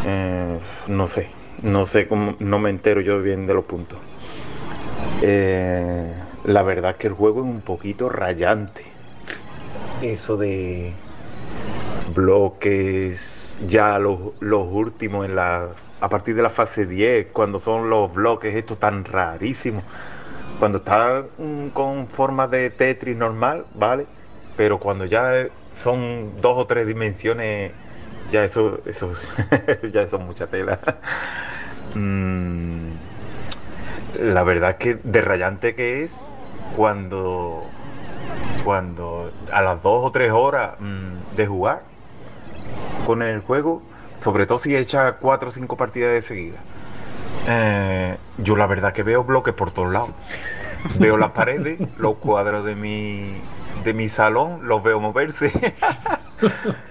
eh, 0.05 0.59
no 0.87 1.07
sé 1.07 1.27
no 1.63 1.85
sé 1.85 2.07
cómo 2.07 2.35
no 2.39 2.59
me 2.59 2.69
entero 2.69 3.01
yo 3.01 3.21
bien 3.21 3.47
de 3.47 3.53
los 3.53 3.65
puntos 3.65 3.99
eh, 5.21 6.13
la 6.45 6.63
verdad 6.63 6.95
que 6.95 7.07
el 7.07 7.13
juego 7.13 7.41
es 7.41 7.45
un 7.45 7.61
poquito 7.61 8.09
rayante. 8.09 8.83
Eso 10.01 10.37
de 10.37 10.93
bloques 12.15 13.59
ya 13.67 13.99
los, 13.99 14.33
los 14.39 14.67
últimos 14.71 15.25
en 15.25 15.35
la 15.35 15.69
a 16.01 16.09
partir 16.09 16.35
de 16.35 16.41
la 16.41 16.49
fase 16.49 16.85
10, 16.85 17.27
cuando 17.33 17.59
son 17.59 17.89
los 17.89 18.13
bloques 18.13 18.55
estos 18.55 18.79
tan 18.79 19.03
rarísimos, 19.03 19.83
cuando 20.57 20.77
está 20.77 21.25
con 21.73 22.07
forma 22.07 22.47
de 22.47 22.69
Tetris 22.69 23.17
normal, 23.17 23.65
¿vale? 23.75 24.07
Pero 24.55 24.79
cuando 24.79 25.05
ya 25.05 25.47
son 25.73 26.41
dos 26.41 26.57
o 26.57 26.65
tres 26.65 26.87
dimensiones, 26.87 27.73
ya 28.31 28.43
eso, 28.43 28.79
eso, 28.85 29.11
ya 29.93 30.07
son 30.07 30.25
mucha 30.25 30.47
tela. 30.47 30.79
mm, 31.95 32.89
la 34.19 34.43
verdad 34.43 34.71
es 34.71 34.75
que 34.77 34.95
de 34.95 35.21
rayante 35.21 35.75
que 35.75 36.03
es 36.03 36.27
cuando, 36.75 37.65
cuando 38.63 39.31
a 39.51 39.61
las 39.61 39.81
dos 39.81 40.05
o 40.05 40.11
tres 40.11 40.31
horas 40.31 40.71
mm, 40.79 41.35
de 41.35 41.47
jugar 41.47 41.83
con 43.05 43.21
el 43.21 43.41
juego, 43.41 43.81
sobre 44.17 44.45
todo 44.45 44.57
si 44.57 44.75
echa 44.75 45.13
cuatro 45.13 45.49
o 45.49 45.51
cinco 45.51 45.77
partidas 45.77 46.11
de 46.13 46.21
seguida, 46.21 46.57
eh, 47.47 48.17
yo 48.37 48.55
la 48.55 48.67
verdad 48.67 48.93
que 48.93 49.03
veo 49.03 49.23
bloques 49.23 49.53
por 49.53 49.71
todos 49.71 49.91
lados. 49.91 50.11
Veo 50.97 51.17
las 51.17 51.31
paredes, 51.31 51.79
los 51.97 52.15
cuadros 52.17 52.63
de 52.63 52.73
mi, 52.75 53.33
de 53.83 53.93
mi 53.93 54.07
salón, 54.07 54.59
los 54.67 54.81
veo 54.81 54.99
moverse. 54.99 55.51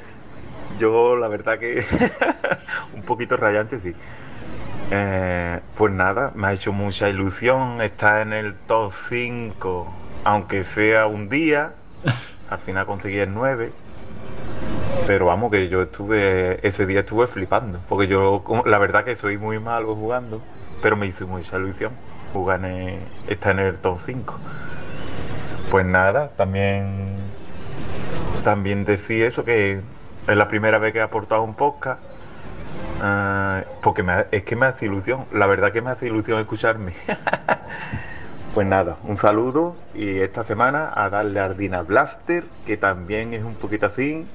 yo 0.79 1.17
la 1.17 1.29
verdad 1.29 1.59
que 1.59 1.85
un 2.95 3.03
poquito 3.03 3.37
rayante, 3.37 3.81
sí. 3.81 3.95
Eh, 4.91 5.61
pues 5.77 5.93
nada, 5.93 6.33
me 6.35 6.47
ha 6.47 6.53
hecho 6.53 6.73
mucha 6.73 7.11
ilusión 7.11 7.83
estar 7.83 8.23
en 8.23 8.33
el 8.33 8.55
top 8.55 8.93
5, 8.93 9.93
aunque 10.25 10.65
sea 10.65 11.07
un 11.07 11.29
día. 11.29 11.75
Al 12.49 12.59
final 12.59 12.87
conseguí 12.87 13.19
el 13.19 13.35
9. 13.35 13.73
Pero 15.07 15.27
vamos, 15.27 15.51
que 15.51 15.69
yo 15.69 15.83
estuve, 15.83 16.67
ese 16.67 16.87
día 16.87 17.01
estuve 17.01 17.27
flipando, 17.27 17.81
porque 17.89 18.09
yo 18.09 18.45
la 18.67 18.79
verdad 18.79 19.05
que 19.05 19.15
soy 19.15 19.39
muy 19.39 19.59
malo 19.59 19.95
jugando, 19.95 20.43
pero 20.83 20.97
me 20.97 21.07
hizo 21.07 21.27
mucha 21.27 21.57
ilusión 21.57 21.93
jugar 22.33 22.63
en 22.65 23.01
estar 23.27 23.59
en 23.59 23.67
el 23.67 23.79
top 23.79 23.99
5. 23.99 24.39
Pues 25.71 25.87
nada, 25.87 26.29
también, 26.37 27.17
también 28.45 28.85
decía 28.85 29.27
eso, 29.27 29.45
que 29.45 29.81
es 30.29 30.37
la 30.37 30.49
primera 30.49 30.79
vez 30.79 30.93
que 30.93 30.99
he 30.99 31.03
aportado 31.03 31.43
un 31.43 31.55
podcast 31.55 32.01
Ah, 33.01 33.65
porque 33.83 34.05
es 34.33 34.43
que 34.43 34.57
me 34.57 34.67
hace 34.67 34.87
ilusión, 34.87 35.27
la 35.33 35.47
verdad 35.47 35.73
que 35.73 35.83
me 35.83 35.91
hace 35.91 36.07
ilusión 36.07 36.41
escucharme. 36.41 36.93
pues 38.55 38.67
nada, 38.67 38.97
un 39.05 39.17
saludo 39.17 39.77
y 39.95 40.19
esta 40.19 40.43
semana 40.43 40.91
a 40.95 41.09
darle 41.09 41.41
a 41.41 41.45
Ardina 41.45 41.83
Blaster, 41.83 42.45
que 42.67 42.77
también 42.77 43.35
es 43.35 43.45
un 43.45 43.55
poquito 43.55 43.87
así. 43.87 44.27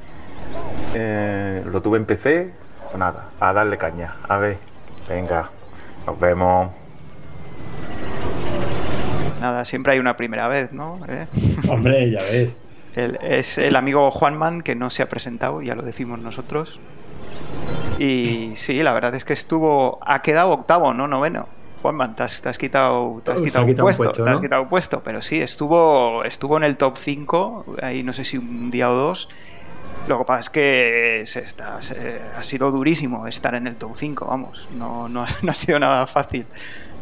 Eh, 0.93 1.63
lo 1.65 1.81
tuve 1.81 1.97
en 1.97 2.05
PC, 2.05 2.53
pues 2.85 2.97
nada, 2.97 3.29
a 3.39 3.51
darle 3.53 3.77
caña. 3.77 4.15
A 4.27 4.37
ver, 4.37 4.57
venga, 5.09 5.49
nos 6.05 6.19
vemos. 6.19 6.71
Nada, 9.41 9.65
siempre 9.65 9.93
hay 9.93 9.99
una 9.99 10.15
primera 10.15 10.47
vez, 10.47 10.71
¿no? 10.71 11.01
¿Eh? 11.09 11.27
Hombre, 11.67 12.11
ya 12.11 12.19
ves. 12.19 12.55
Es 12.95 13.57
el 13.57 13.75
amigo 13.75 14.11
Juanman 14.11 14.61
que 14.61 14.75
no 14.75 14.89
se 14.89 15.03
ha 15.03 15.09
presentado, 15.09 15.61
ya 15.61 15.75
lo 15.75 15.83
decimos 15.83 16.19
nosotros. 16.19 16.79
Y 17.99 18.53
sí, 18.57 18.81
la 18.83 18.93
verdad 18.93 19.15
es 19.15 19.25
que 19.25 19.33
estuvo. 19.33 19.99
Ha 20.01 20.21
quedado 20.21 20.51
octavo, 20.51 20.93
no 20.93 21.07
noveno. 21.07 21.47
Juanman, 21.81 22.15
te 22.15 22.23
has, 22.23 22.39
quitado, 22.57 23.21
te 23.25 23.33
has 23.33 23.41
quitado, 23.41 23.65
un 23.65 23.75
puesto, 23.75 24.11
te 24.11 24.29
has 24.29 24.39
quitado 24.39 24.61
un 24.61 24.69
puesto, 24.69 25.03
pero 25.03 25.21
sí, 25.21 25.41
estuvo, 25.41 26.23
estuvo 26.23 26.55
en 26.55 26.63
el 26.63 26.77
top 26.77 26.97
5, 26.97 27.75
ahí 27.81 28.03
no 28.03 28.13
sé 28.13 28.23
si 28.23 28.37
un 28.37 28.71
día 28.71 28.89
o 28.89 28.93
dos. 28.93 29.27
Lo 30.07 30.17
que 30.17 30.23
pasa 30.23 30.39
es 30.39 30.49
que 30.49 31.23
se 31.25 31.41
está, 31.41 31.77
ha 31.77 32.43
sido 32.43 32.71
durísimo 32.71 33.27
estar 33.27 33.53
en 33.55 33.67
el 33.67 33.75
top 33.75 33.97
5, 33.97 34.25
vamos, 34.25 34.65
no, 34.77 35.09
no, 35.09 35.23
ha 35.23 35.53
sido 35.53 35.77
nada 35.77 36.07
fácil. 36.07 36.45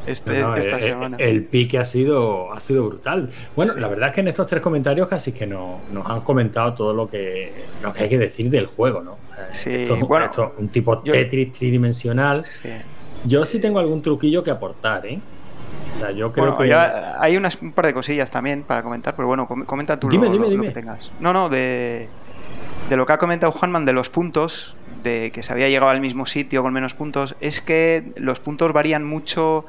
Este, 0.06 0.40
esta 0.40 0.78
eh, 0.78 0.82
semana. 0.82 1.18
El, 1.20 1.44
pique 1.44 1.78
ha 1.78 1.86
sido, 1.86 2.52
ha 2.52 2.60
sido 2.60 2.88
brutal. 2.88 3.30
Bueno, 3.56 3.74
la 3.76 3.88
verdad 3.88 4.10
es 4.10 4.16
que 4.16 4.22
en 4.22 4.28
estos 4.28 4.48
tres 4.48 4.62
comentarios 4.62 5.08
casi 5.08 5.32
que 5.32 5.46
no, 5.46 5.80
nos 5.92 6.10
han 6.10 6.22
comentado 6.22 6.74
todo 6.74 6.94
lo 6.94 7.10
que, 7.10 7.54
lo 7.84 7.94
que 7.94 8.04
hay 8.04 8.10
que 8.10 8.18
decir 8.18 8.50
del 8.50 8.68
juego, 8.68 9.02
¿no? 9.02 9.18
Sí, 9.52 9.88
bueno, 10.08 10.30
un 10.58 10.70
tipo 10.70 11.00
Tetris 11.00 11.54
tridimensional. 11.54 12.44
Yo 13.26 13.46
sí 13.46 13.60
tengo 13.60 13.80
algún 13.80 14.02
truquillo 14.02 14.44
que 14.44 14.52
aportar, 14.52 15.06
¿eh? 15.06 15.20
O 15.96 16.00
sea, 16.00 16.12
yo 16.12 16.32
creo 16.32 16.58
que. 16.58 16.74
hay 16.74 17.38
unas, 17.38 17.62
un 17.62 17.72
par 17.72 17.86
de 17.86 17.94
cosillas 17.94 18.32
también 18.32 18.64
para 18.64 18.82
comentar, 18.82 19.16
pero 19.16 19.28
bueno, 19.28 19.48
comenta 19.48 20.00
tú 20.00 20.10
dime, 20.10 20.28
lo, 20.28 20.34
dime, 20.34 20.50
dime. 20.50 20.70
tengas. 20.72 21.12
No, 21.20 21.32
no, 21.32 21.50
de, 21.50 22.08
de 22.90 22.96
lo 22.96 23.06
que 23.06 23.14
ha 23.14 23.18
comentado 23.18 23.52
Juanman 23.52 23.86
de 23.86 23.94
los 23.94 24.10
puntos, 24.10 24.76
de 25.04 25.32
que 25.32 25.44
se 25.44 25.54
había 25.54 25.70
llegado 25.70 25.90
al 25.90 26.02
mismo 26.02 26.26
sitio 26.26 26.64
con 26.64 26.74
menos 26.74 26.94
puntos, 26.94 27.36
es 27.42 27.62
que 27.62 28.04
los 28.16 28.40
puntos 28.40 28.74
varían 28.74 29.04
mucho 29.06 29.66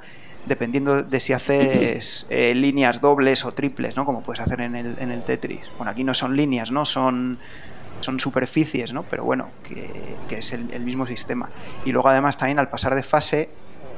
dependiendo 0.46 1.02
de 1.02 1.20
si 1.20 1.32
haces 1.32 2.26
eh, 2.30 2.54
líneas 2.54 3.00
dobles 3.00 3.44
o 3.44 3.52
triples, 3.52 3.96
¿no? 3.96 4.04
Como 4.04 4.22
puedes 4.22 4.40
hacer 4.40 4.60
en 4.60 4.74
el, 4.74 4.98
en 4.98 5.10
el 5.10 5.22
Tetris. 5.22 5.60
Bueno, 5.76 5.90
aquí 5.90 6.04
no 6.04 6.14
son 6.14 6.36
líneas, 6.36 6.70
¿no? 6.70 6.84
Son 6.84 7.38
son 8.02 8.20
superficies, 8.20 8.92
¿no? 8.92 9.04
Pero 9.04 9.24
bueno, 9.24 9.48
que, 10.28 10.36
es 10.36 10.52
el, 10.52 10.80
mismo 10.80 11.06
sistema. 11.06 11.48
Y 11.84 11.92
luego 11.92 12.08
además 12.08 12.36
también 12.36 12.58
al 12.58 12.68
pasar 12.68 12.94
de 12.94 13.02
fase 13.02 13.48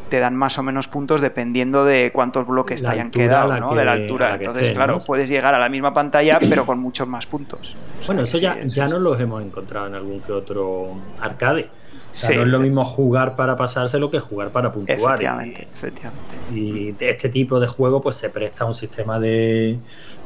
te 0.09 0.18
dan 0.18 0.37
más 0.37 0.59
o 0.59 0.62
menos 0.62 0.87
puntos 0.87 1.22
dependiendo 1.22 1.85
de 1.85 2.11
cuántos 2.12 2.46
bloques 2.46 2.83
te 2.83 2.88
hayan 2.88 3.11
quedado, 3.11 3.59
¿no? 3.59 3.74
de 3.74 3.85
la 3.85 3.92
altura. 3.92 4.35
Entonces, 4.35 4.70
claro, 4.70 4.98
puedes 5.04 5.30
llegar 5.30 5.54
a 5.54 5.59
la 5.59 5.68
misma 5.68 5.94
pantalla, 5.94 6.38
pero 6.40 6.66
con 6.66 6.78
muchos 6.78 7.09
más 7.09 7.26
puntos. 7.26 7.74
bueno, 8.07 8.22
eso 8.22 8.38
ya, 8.38 8.59
ya 8.64 8.87
no 8.87 8.98
los 8.98 9.18
hemos 9.18 9.42
encontrado 9.42 9.87
en 9.87 9.94
algún 9.94 10.20
que 10.20 10.33
otro 10.33 10.94
arcade. 11.20 11.68
O 12.14 12.16
sea, 12.16 12.37
no 12.37 12.42
es 12.42 12.48
lo 12.48 12.61
mismo 12.61 12.85
jugar 12.85 13.35
para 13.35 13.57
pasárselo 13.57 14.09
que 14.09 14.20
jugar 14.20 14.50
para 14.50 14.70
puntuar. 14.70 14.98
Efectivamente, 14.98 15.66
y, 15.68 15.74
efectivamente. 15.74 16.55
Y 16.55 16.96
este 17.00 17.29
tipo 17.29 17.59
de 17.59 17.66
juego 17.66 18.00
pues 18.00 18.14
se 18.14 18.31
presta 18.31 18.62
a 18.62 18.68
un 18.68 18.74
sistema 18.74 19.18
de, 19.18 19.79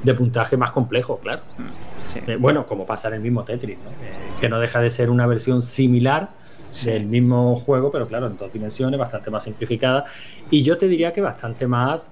de 0.03 0.14
puntaje 0.14 0.59
más 0.59 0.70
complejo, 0.70 1.18
claro. 1.18 1.40
Mm. 1.57 2.31
Eh, 2.31 2.37
bueno, 2.37 2.66
como 2.66 2.85
pasa 2.85 3.09
en 3.09 3.14
el 3.14 3.20
mismo 3.20 3.42
Tetris, 3.42 3.77
eh, 3.77 3.79
que 4.38 4.51
no 4.51 4.61
deja 4.61 4.81
de 4.81 4.90
ser 4.90 5.09
una 5.09 5.27
versión 5.27 5.62
similar 5.62 6.29
del 6.85 7.07
mismo 7.07 7.57
juego, 7.57 7.90
pero 7.90 8.07
claro, 8.07 8.27
en 8.27 8.37
dos 8.37 8.53
dimensiones, 8.53 9.01
bastante 9.01 9.31
más 9.31 9.44
simplificada. 9.44 10.05
Y 10.51 10.62
yo 10.62 10.77
te 10.77 10.88
diría 10.88 11.12
que 11.14 11.22
bastante 11.22 11.66
más 11.66 12.09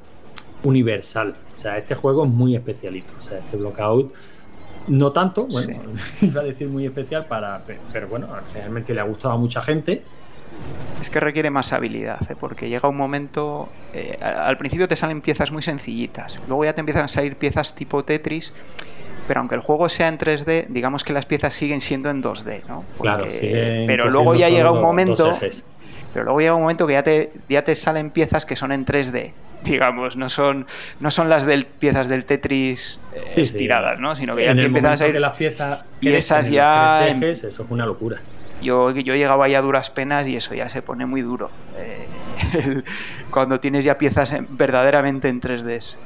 universal. 0.64 1.34
O 1.52 1.56
sea, 1.56 1.76
este 1.76 1.94
juego 1.94 2.24
es 2.24 2.30
muy 2.30 2.56
especialito. 2.56 3.12
O 3.18 3.20
sea, 3.20 3.38
este 3.38 3.58
Blockout 3.58 4.12
no 4.88 5.12
tanto, 5.12 5.46
bueno, 5.46 5.80
iba 6.20 6.40
a 6.40 6.44
decir 6.44 6.68
muy 6.68 6.86
especial 6.86 7.26
para, 7.26 7.62
pero 7.92 8.08
bueno, 8.08 8.28
realmente 8.54 8.94
le 8.94 9.00
ha 9.00 9.04
gustado 9.04 9.34
a 9.34 9.38
mucha 9.38 9.60
gente. 9.60 10.02
Es 11.00 11.10
que 11.10 11.20
requiere 11.20 11.50
más 11.50 11.72
habilidad, 11.72 12.18
¿eh? 12.30 12.36
porque 12.38 12.68
llega 12.68 12.88
un 12.88 12.96
momento, 12.96 13.68
al 14.22 14.56
principio 14.56 14.88
te 14.88 14.96
salen 14.96 15.20
piezas 15.20 15.52
muy 15.52 15.62
sencillitas, 15.62 16.38
luego 16.48 16.64
ya 16.64 16.74
te 16.74 16.80
empiezan 16.80 17.04
a 17.04 17.08
salir 17.08 17.36
piezas 17.36 17.74
tipo 17.74 18.02
Tetris 18.04 18.52
pero 19.26 19.40
aunque 19.40 19.54
el 19.54 19.60
juego 19.60 19.88
sea 19.88 20.08
en 20.08 20.18
3D, 20.18 20.66
digamos 20.68 21.04
que 21.04 21.12
las 21.12 21.26
piezas 21.26 21.54
siguen 21.54 21.80
siendo 21.80 22.10
en 22.10 22.22
2D, 22.22 22.62
¿no? 22.68 22.84
claro, 22.98 23.26
pero 23.40 24.10
luego 24.10 24.34
ya 24.34 24.48
llega 24.48 24.70
un 24.70 24.82
momento, 24.82 25.32
pero 26.16 26.24
luego 26.24 26.40
llega 26.40 26.54
un 26.54 26.62
momento 26.62 26.86
que 26.86 26.94
ya 26.94 27.02
te, 27.02 27.30
ya 27.46 27.62
te 27.62 27.74
salen 27.74 28.08
piezas 28.08 28.46
que 28.46 28.56
son 28.56 28.72
en 28.72 28.86
3D, 28.86 29.32
digamos, 29.64 30.16
no 30.16 30.30
son, 30.30 30.64
no 30.98 31.10
son 31.10 31.28
las 31.28 31.44
del, 31.44 31.66
piezas 31.66 32.08
del 32.08 32.24
Tetris 32.24 32.98
eh, 33.14 33.34
estiradas, 33.36 34.00
¿no? 34.00 34.16
Sino 34.16 34.34
que 34.34 34.44
ya 34.44 34.52
empiezan 34.52 34.92
a 34.92 34.96
salir 34.96 35.20
las 35.20 35.34
piezas 35.34 35.84
piezas 36.00 36.48
ya 36.48 37.06
eso 37.06 37.48
es 37.48 37.60
una 37.68 37.84
locura. 37.84 38.18
Yo, 38.62 38.92
yo 38.92 39.14
llegaba 39.14 39.44
ahí 39.44 39.54
a 39.54 39.60
duras 39.60 39.90
penas 39.90 40.26
y 40.26 40.36
eso 40.36 40.54
ya 40.54 40.70
se 40.70 40.80
pone 40.80 41.04
muy 41.04 41.20
duro. 41.20 41.50
Eh, 41.76 42.82
cuando 43.30 43.60
tienes 43.60 43.84
ya 43.84 43.98
piezas 43.98 44.34
verdaderamente 44.48 45.28
en 45.28 45.42
3D. 45.42 45.96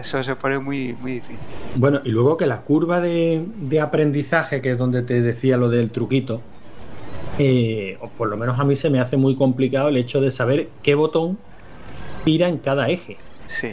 eso, 0.00 0.22
se 0.22 0.36
pone 0.36 0.60
muy, 0.60 0.96
muy 0.98 1.12
difícil. 1.12 1.46
Bueno, 1.76 2.00
y 2.04 2.08
luego 2.08 2.38
que 2.38 2.46
la 2.46 2.62
curva 2.62 3.02
de, 3.02 3.44
aprendizaje, 3.82 4.62
que 4.62 4.72
es 4.72 4.78
donde 4.78 5.02
te 5.02 5.20
decía 5.20 5.58
lo 5.58 5.68
del 5.68 5.90
truquito, 5.90 6.40
eh, 7.38 7.96
o 8.00 8.08
por 8.08 8.28
lo 8.28 8.36
menos 8.36 8.58
a 8.58 8.64
mí 8.64 8.76
se 8.76 8.90
me 8.90 9.00
hace 9.00 9.16
muy 9.16 9.34
complicado 9.36 9.88
el 9.88 9.96
hecho 9.96 10.20
de 10.20 10.30
saber 10.30 10.68
qué 10.82 10.94
botón 10.94 11.38
tira 12.24 12.48
en 12.48 12.58
cada 12.58 12.88
eje. 12.88 13.16
Sí. 13.46 13.70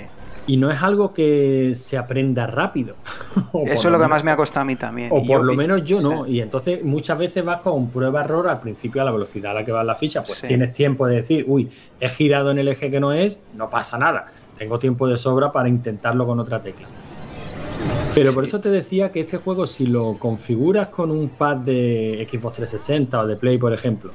Y 0.47 0.57
no 0.57 0.71
es 0.71 0.81
algo 0.81 1.13
que 1.13 1.73
se 1.75 1.97
aprenda 1.97 2.47
rápido. 2.47 2.95
Eso 3.67 3.87
es 3.87 3.91
lo 3.91 3.99
que 3.99 4.07
más 4.07 4.23
me 4.23 4.31
ha 4.31 4.35
costado 4.35 4.61
a 4.61 4.65
mí 4.65 4.75
también. 4.75 5.09
O 5.11 5.23
por 5.23 5.43
lo 5.43 5.53
menos 5.53 5.83
yo 5.83 6.01
no. 6.01 6.25
Y 6.25 6.41
entonces 6.41 6.83
muchas 6.83 7.19
veces 7.19 7.45
vas 7.45 7.61
con 7.61 7.89
prueba-error 7.89 8.47
al 8.47 8.59
principio 8.59 9.01
a 9.01 9.05
la 9.05 9.11
velocidad 9.11 9.51
a 9.51 9.55
la 9.55 9.65
que 9.65 9.71
va 9.71 9.83
la 9.83 9.95
ficha. 9.95 10.23
Pues 10.23 10.41
tienes 10.41 10.73
tiempo 10.73 11.05
de 11.05 11.17
decir, 11.17 11.45
uy, 11.47 11.69
he 11.99 12.09
girado 12.09 12.49
en 12.49 12.57
el 12.57 12.67
eje 12.67 12.89
que 12.89 12.99
no 12.99 13.11
es, 13.11 13.39
no 13.55 13.69
pasa 13.69 13.99
nada. 13.99 14.25
Tengo 14.57 14.79
tiempo 14.79 15.07
de 15.07 15.17
sobra 15.17 15.51
para 15.51 15.69
intentarlo 15.69 16.25
con 16.25 16.39
otra 16.39 16.63
tecla. 16.63 16.87
Pero 18.19 18.33
por 18.33 18.43
eso 18.43 18.59
te 18.59 18.69
decía 18.69 19.11
que 19.11 19.21
este 19.21 19.37
juego, 19.37 19.65
si 19.65 19.85
lo 19.85 20.17
configuras 20.17 20.87
con 20.87 21.09
un 21.09 21.29
pad 21.29 21.57
de 21.57 22.27
Xbox 22.29 22.57
360 22.57 23.21
o 23.21 23.27
de 23.27 23.35
Play, 23.37 23.57
por 23.57 23.73
ejemplo, 23.73 24.11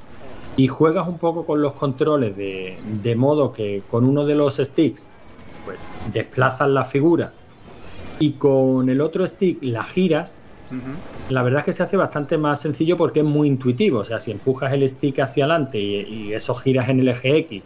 y 0.57 0.69
juegas 0.69 1.09
un 1.09 1.19
poco 1.19 1.47
con 1.47 1.63
los 1.63 1.73
controles 1.73 2.37
de, 2.37 2.77
de 3.03 3.17
modo 3.17 3.51
que 3.51 3.83
con 3.91 4.05
uno 4.05 4.27
de 4.27 4.35
los 4.35 4.57
sticks 4.57 5.09
pues 5.65 5.87
desplazas 6.13 6.69
la 6.69 6.85
figura 6.85 7.33
y 8.19 8.33
con 8.33 8.89
el 8.91 9.01
otro 9.01 9.27
stick 9.27 9.59
la 9.63 9.83
giras, 9.83 10.39
la 11.31 11.43
verdad 11.43 11.61
es 11.61 11.65
que 11.67 11.73
se 11.73 11.83
hace 11.83 11.97
bastante 11.97 12.37
más 12.37 12.61
sencillo 12.61 12.97
porque 12.97 13.21
es 13.21 13.25
muy 13.25 13.49
intuitivo. 13.49 14.01
O 14.01 14.05
sea, 14.05 14.21
si 14.21 14.33
empujas 14.33 14.73
el 14.73 14.89
stick 14.89 15.21
hacia 15.21 15.45
adelante 15.45 15.79
y, 15.81 16.33
eso 16.33 16.55
giras 16.55 16.89
en 16.89 17.01
el 17.01 17.09
eje 17.09 17.39
X, 17.39 17.63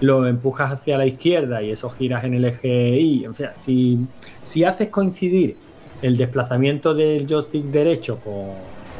lo 0.00 0.26
empujas 0.26 0.70
hacia 0.70 0.96
la 0.96 1.06
izquierda 1.06 1.62
y 1.62 1.70
eso 1.70 1.90
giras 1.90 2.24
en 2.24 2.34
el 2.34 2.44
eje 2.44 2.98
Y. 2.98 3.26
O 3.26 3.34
sea, 3.34 3.52
si, 3.56 3.98
si 4.42 4.64
haces 4.64 4.88
coincidir 4.88 5.56
el 6.02 6.16
desplazamiento 6.16 6.94
del 6.94 7.26
joystick 7.26 7.64
derecho 7.64 8.18
con, 8.18 8.50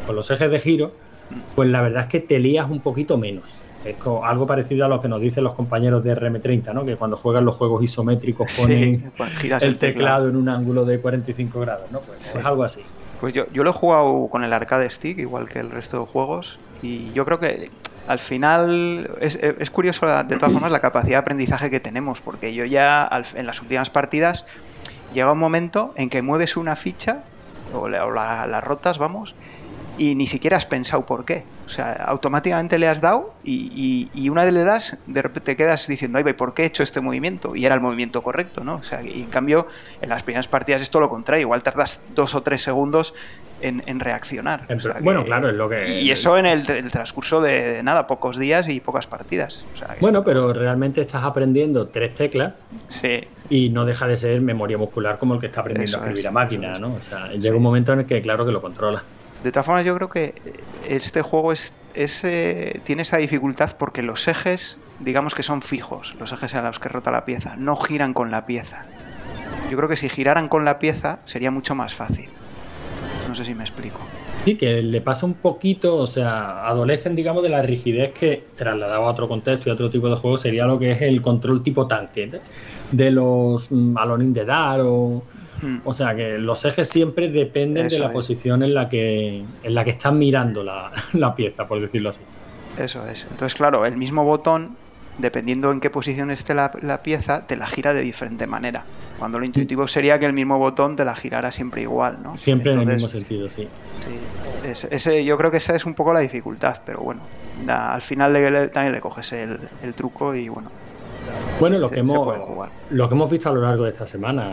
con 0.06 0.16
los 0.16 0.30
ejes 0.30 0.50
de 0.50 0.58
giro, 0.58 0.92
pues 1.54 1.68
la 1.68 1.82
verdad 1.82 2.04
es 2.04 2.08
que 2.08 2.20
te 2.20 2.38
lías 2.38 2.70
un 2.70 2.80
poquito 2.80 3.18
menos. 3.18 3.44
Es 3.84 3.96
algo 4.06 4.46
parecido 4.46 4.84
a 4.84 4.88
lo 4.88 5.00
que 5.00 5.08
nos 5.08 5.20
dicen 5.20 5.42
los 5.42 5.54
compañeros 5.54 6.04
de 6.04 6.16
RM30, 6.16 6.72
¿no? 6.72 6.84
Que 6.84 6.96
cuando 6.96 7.16
juegan 7.16 7.44
los 7.44 7.56
juegos 7.56 7.82
isométricos 7.82 8.56
ponen 8.60 9.02
el, 9.60 9.76
teclado, 9.76 10.28
en 10.28 10.36
un 10.36 10.48
ángulo 10.48 10.84
de 10.84 11.00
45 11.00 11.60
grados, 11.60 11.90
¿no? 11.90 12.00
Pues 12.00 12.34
es 12.36 12.44
algo 12.44 12.62
así. 12.62 12.82
Pues 13.20 13.32
yo, 13.32 13.46
yo 13.52 13.64
lo 13.64 13.70
he 13.70 13.72
jugado 13.72 14.28
con 14.30 14.44
el 14.44 14.52
arcade 14.52 14.88
stick, 14.88 15.18
igual 15.18 15.48
que 15.48 15.58
el 15.58 15.70
resto 15.70 15.98
de 15.98 16.06
juegos, 16.06 16.58
y 16.80 17.12
yo 17.12 17.24
creo 17.24 17.40
que 17.40 17.70
al 18.06 18.18
final 18.18 19.10
es, 19.20 19.36
es, 19.36 19.70
curioso 19.70 20.06
de 20.06 20.36
todas 20.36 20.52
formas 20.52 20.72
la 20.72 20.80
capacidad 20.80 21.10
de 21.10 21.16
aprendizaje 21.16 21.70
que 21.70 21.78
tenemos, 21.78 22.20
porque 22.20 22.52
yo 22.52 22.64
ya 22.64 23.08
en 23.34 23.46
las 23.46 23.60
últimas 23.62 23.90
partidas 23.90 24.44
llega 25.12 25.33
un 25.33 25.38
momento 25.38 25.92
en 25.96 26.11
que 26.11 26.22
mueves 26.22 26.57
una 26.57 26.77
ficha 26.77 27.25
o, 27.70 27.88
las 27.88 28.64
rotas, 28.64 28.98
vamos, 28.98 29.37
y 30.02 30.16
ni 30.16 30.26
siquiera 30.26 30.56
has 30.56 30.66
pensado 30.66 31.06
por 31.06 31.24
qué. 31.24 31.44
O 31.66 31.68
sea, 31.68 31.92
automáticamente 31.92 32.76
le 32.76 32.88
has 32.88 33.00
dado 33.00 33.34
y, 33.44 34.08
y, 34.12 34.28
una 34.30 34.44
vez 34.44 34.52
le 34.52 34.64
das, 34.64 34.98
de 35.06 35.22
repente 35.22 35.52
te 35.52 35.56
quedas 35.56 35.86
diciendo, 35.86 36.18
ay, 36.18 36.32
¿por 36.32 36.54
qué 36.54 36.64
he 36.64 36.66
hecho 36.66 36.82
este 36.82 37.00
movimiento? 37.00 37.54
Y 37.54 37.66
era 37.66 37.76
el 37.76 37.80
movimiento 37.80 38.20
correcto, 38.20 38.64
¿no? 38.64 38.76
O 38.76 38.82
sea, 38.82 39.00
y 39.04 39.20
en 39.22 39.30
cambio, 39.30 39.68
en 40.00 40.08
las 40.08 40.24
primeras 40.24 40.48
partidas 40.48 40.82
es 40.82 40.90
todo 40.90 41.02
lo 41.02 41.08
contrario. 41.08 41.42
Igual 41.42 41.62
tardas 41.62 42.02
dos 42.16 42.34
o 42.34 42.42
tres 42.42 42.62
segundos 42.62 43.14
en, 43.60 44.00
reaccionar. 44.00 44.66
bueno, 45.02 45.24
claro, 45.24 45.48
es 45.48 45.54
lo 45.54 45.68
que... 45.68 46.00
Y 46.00 46.10
eso 46.10 46.36
en 46.36 46.46
el, 46.46 46.64
transcurso 46.64 47.40
de, 47.40 47.80
nada, 47.84 48.08
pocos 48.08 48.36
días 48.36 48.68
y 48.68 48.80
pocas 48.80 49.06
partidas. 49.06 49.64
Bueno, 50.00 50.24
pero 50.24 50.52
realmente 50.52 51.00
estás 51.00 51.22
aprendiendo 51.22 51.86
tres 51.86 52.14
teclas. 52.14 52.58
Sí. 52.88 53.20
Y 53.50 53.68
no 53.68 53.84
deja 53.84 54.08
de 54.08 54.16
ser 54.16 54.40
memoria 54.40 54.78
muscular 54.78 55.18
como 55.18 55.34
el 55.34 55.40
que 55.40 55.46
está 55.46 55.60
aprendiendo 55.60 55.98
a 55.98 56.00
escribir 56.00 56.26
a 56.26 56.32
máquina, 56.32 56.78
¿no? 56.80 56.94
O 56.94 57.02
sea, 57.02 57.30
llega 57.34 57.54
un 57.54 57.62
momento 57.62 57.92
en 57.92 58.00
el 58.00 58.06
que 58.06 58.20
claro 58.20 58.44
que 58.44 58.50
lo 58.50 58.60
controla. 58.60 59.04
De 59.42 59.50
todas 59.50 59.66
formas, 59.66 59.85
yo 59.85 59.94
creo 59.96 60.09
que 60.09 60.35
este 60.88 61.22
juego 61.22 61.52
es, 61.52 61.74
eh, 61.94 62.81
tiene 62.85 63.02
esa 63.02 63.16
dificultad 63.16 63.76
porque 63.76 64.02
los 64.02 64.28
ejes, 64.28 64.78
digamos 65.00 65.35
que 65.35 65.42
son 65.42 65.62
fijos, 65.62 66.14
los 66.20 66.33
ejes 66.33 66.55
a 66.55 66.62
los 66.62 66.78
que 66.78 66.88
rota 66.88 67.11
la 67.11 67.24
pieza, 67.24 67.57
no 67.57 67.76
giran 67.76 68.14
con 68.14 68.31
la 68.31 68.46
pieza. 68.46 68.85
Yo 69.70 69.76
creo 69.76 69.88
que 69.88 69.96
si 69.96 70.09
giraran 70.09 70.48
con 70.48 70.64
la 70.64 70.78
pieza 70.78 71.20
sería 71.24 71.50
mucho 71.50 71.74
más 71.74 71.94
fácil. 71.94 72.28
No 73.28 73.35
sé 73.35 73.44
si 73.44 73.55
me 73.55 73.62
explico. 73.62 73.98
Sí, 74.44 74.57
que 74.57 74.83
le 74.83 75.00
pasa 75.00 75.24
un 75.24 75.35
poquito, 75.35 75.96
o 75.96 76.07
sea, 76.07 76.66
adolecen, 76.66 77.14
digamos, 77.14 77.42
de 77.42 77.48
la 77.48 77.62
rigidez 77.62 78.12
que, 78.12 78.44
trasladado 78.57 79.05
a 79.05 79.11
otro 79.11 79.28
contexto 79.28 79.68
y 79.68 79.70
a 79.70 79.74
otro 79.74 79.88
tipo 79.88 80.09
de 80.09 80.16
juego, 80.16 80.37
sería 80.37 80.66
lo 80.66 80.78
que 80.78 80.90
es 80.90 81.02
el 81.02 81.22
control 81.22 81.62
tipo 81.62 81.87
tanque, 81.87 82.28
de 82.90 83.11
los 83.11 83.70
mm, 83.70 83.96
Alonin 83.96 84.33
de 84.33 84.44
Dar 84.44 84.81
o. 84.83 85.22
O 85.85 85.94
sea, 85.94 86.14
que 86.14 86.38
los 86.38 86.64
ejes 86.64 86.88
siempre 86.88 87.29
dependen 87.29 87.88
de 87.88 87.98
la 87.98 88.12
posición 88.12 88.62
en 88.62 88.75
la 88.75 88.88
que, 88.88 89.44
en 89.62 89.75
la 89.75 89.85
que 89.85 89.90
están 89.90 90.18
mirando 90.18 90.62
la, 90.64 90.92
la 91.12 91.35
pieza, 91.35 91.66
por 91.66 91.81
decirlo 91.81 92.11
así. 92.11 92.22
Eso 92.79 93.07
es. 93.07 93.22
Entonces, 93.31 93.55
claro, 93.55 93.87
el 93.87 93.96
mismo 93.96 94.25
botón 94.25 94.77
dependiendo 95.18 95.70
en 95.70 95.81
qué 95.81 95.90
posición 95.90 96.31
esté 96.31 96.55
la, 96.55 97.03
pieza, 97.03 97.46
te 97.46 97.57
la 97.57 97.66
gira 97.66 97.92
de 97.92 98.01
diferente 98.01 98.46
manera. 98.46 98.85
Cuando 99.18 99.38
lo 99.38 99.44
intuitivo 99.44 99.87
sería 99.87 100.18
que 100.18 100.27
el 100.27 100.33
mismo 100.33 100.59
botón 100.59 100.96
te 100.96 101.05
la 101.05 101.14
girara 101.14 101.53
siempre 101.53 101.83
igual, 101.83 102.18
¿no? 102.22 102.37
Siempre 102.37 102.72
en 102.72 102.81
el 102.81 102.87
mismo 102.87 103.09
sentido, 103.09 103.48
sí. 103.48 103.68
sí. 104.05 104.87
ese, 104.90 105.25
yo 105.25 105.37
creo 105.37 105.51
que 105.51 105.59
esa 105.59 105.77
es 105.77 105.85
un 105.85 105.94
poco 105.94 106.12
la 106.12 106.20
dificultad, 106.20 106.81
pero 106.85 107.01
bueno, 107.01 107.20
al 107.68 108.03
final 108.03 108.70
también 108.72 108.92
le 108.92 109.01
coges 109.01 109.33
el, 109.33 109.59
el 109.83 109.94
truco 109.94 110.35
y 110.35 110.48
bueno, 110.48 110.70
bueno, 111.62 111.79
lo, 111.79 111.88
que 111.88 112.01
hemos, 112.01 112.27
lo 112.90 113.09
que 113.09 113.14
hemos 113.14 113.31
visto 113.31 113.48
a 113.48 113.53
lo 113.53 113.61
largo 113.61 113.85
de 113.85 113.90
esta 113.90 114.05
semana, 114.05 114.53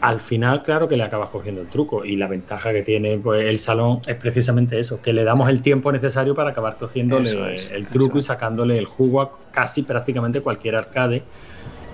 al 0.00 0.20
final, 0.20 0.62
claro 0.62 0.86
que 0.86 0.96
le 0.96 1.02
acabas 1.02 1.30
cogiendo 1.30 1.60
el 1.60 1.66
truco 1.66 2.04
y 2.04 2.14
la 2.14 2.28
ventaja 2.28 2.72
que 2.72 2.82
tiene 2.82 3.18
pues, 3.18 3.44
el 3.44 3.58
salón 3.58 4.00
es 4.06 4.14
precisamente 4.14 4.78
eso, 4.78 5.02
que 5.02 5.12
le 5.12 5.24
damos 5.24 5.48
el 5.48 5.62
tiempo 5.62 5.90
necesario 5.90 6.32
para 6.32 6.50
acabar 6.50 6.76
cogiéndole 6.76 7.56
el 7.72 7.88
truco 7.88 8.18
y 8.18 8.22
sacándole 8.22 8.78
el 8.78 8.86
jugo 8.86 9.20
a 9.20 9.32
casi 9.50 9.82
prácticamente 9.82 10.42
cualquier 10.42 10.76
arcade, 10.76 11.24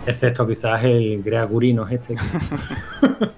excepto 0.07 0.47
quizás 0.47 0.85
el 0.85 1.23
Greagurinos 1.23 1.91
este. 1.91 2.17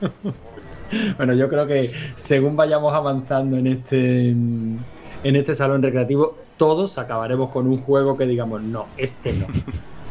bueno, 1.16 1.34
yo 1.34 1.48
creo 1.48 1.68
que 1.68 1.88
según 2.16 2.56
vayamos 2.56 2.92
avanzando 2.94 3.56
en 3.58 3.68
este, 3.68 4.30
en 4.30 4.80
este 5.22 5.54
salón 5.54 5.84
recreativo, 5.84 6.36
todos 6.56 6.98
acabaremos 6.98 7.50
con 7.50 7.68
un 7.68 7.76
juego 7.76 8.18
que 8.18 8.26
digamos, 8.26 8.60
no, 8.60 8.86
este 8.96 9.34
no. 9.34 9.46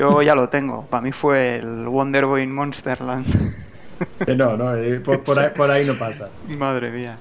Yo 0.00 0.22
ya 0.22 0.34
lo 0.34 0.48
tengo. 0.48 0.86
Para 0.86 1.02
mí 1.02 1.12
fue 1.12 1.56
el 1.56 1.86
Wonder 1.86 2.24
Boy 2.24 2.44
in 2.44 2.54
Monsterland. 2.54 3.26
no, 4.34 4.56
no, 4.56 4.74
eh, 4.74 4.98
por, 4.98 5.70
ahí, 5.70 5.84
no 5.84 5.92
pasa. 5.92 6.30
Madre 6.48 6.90
mía. 6.90 7.18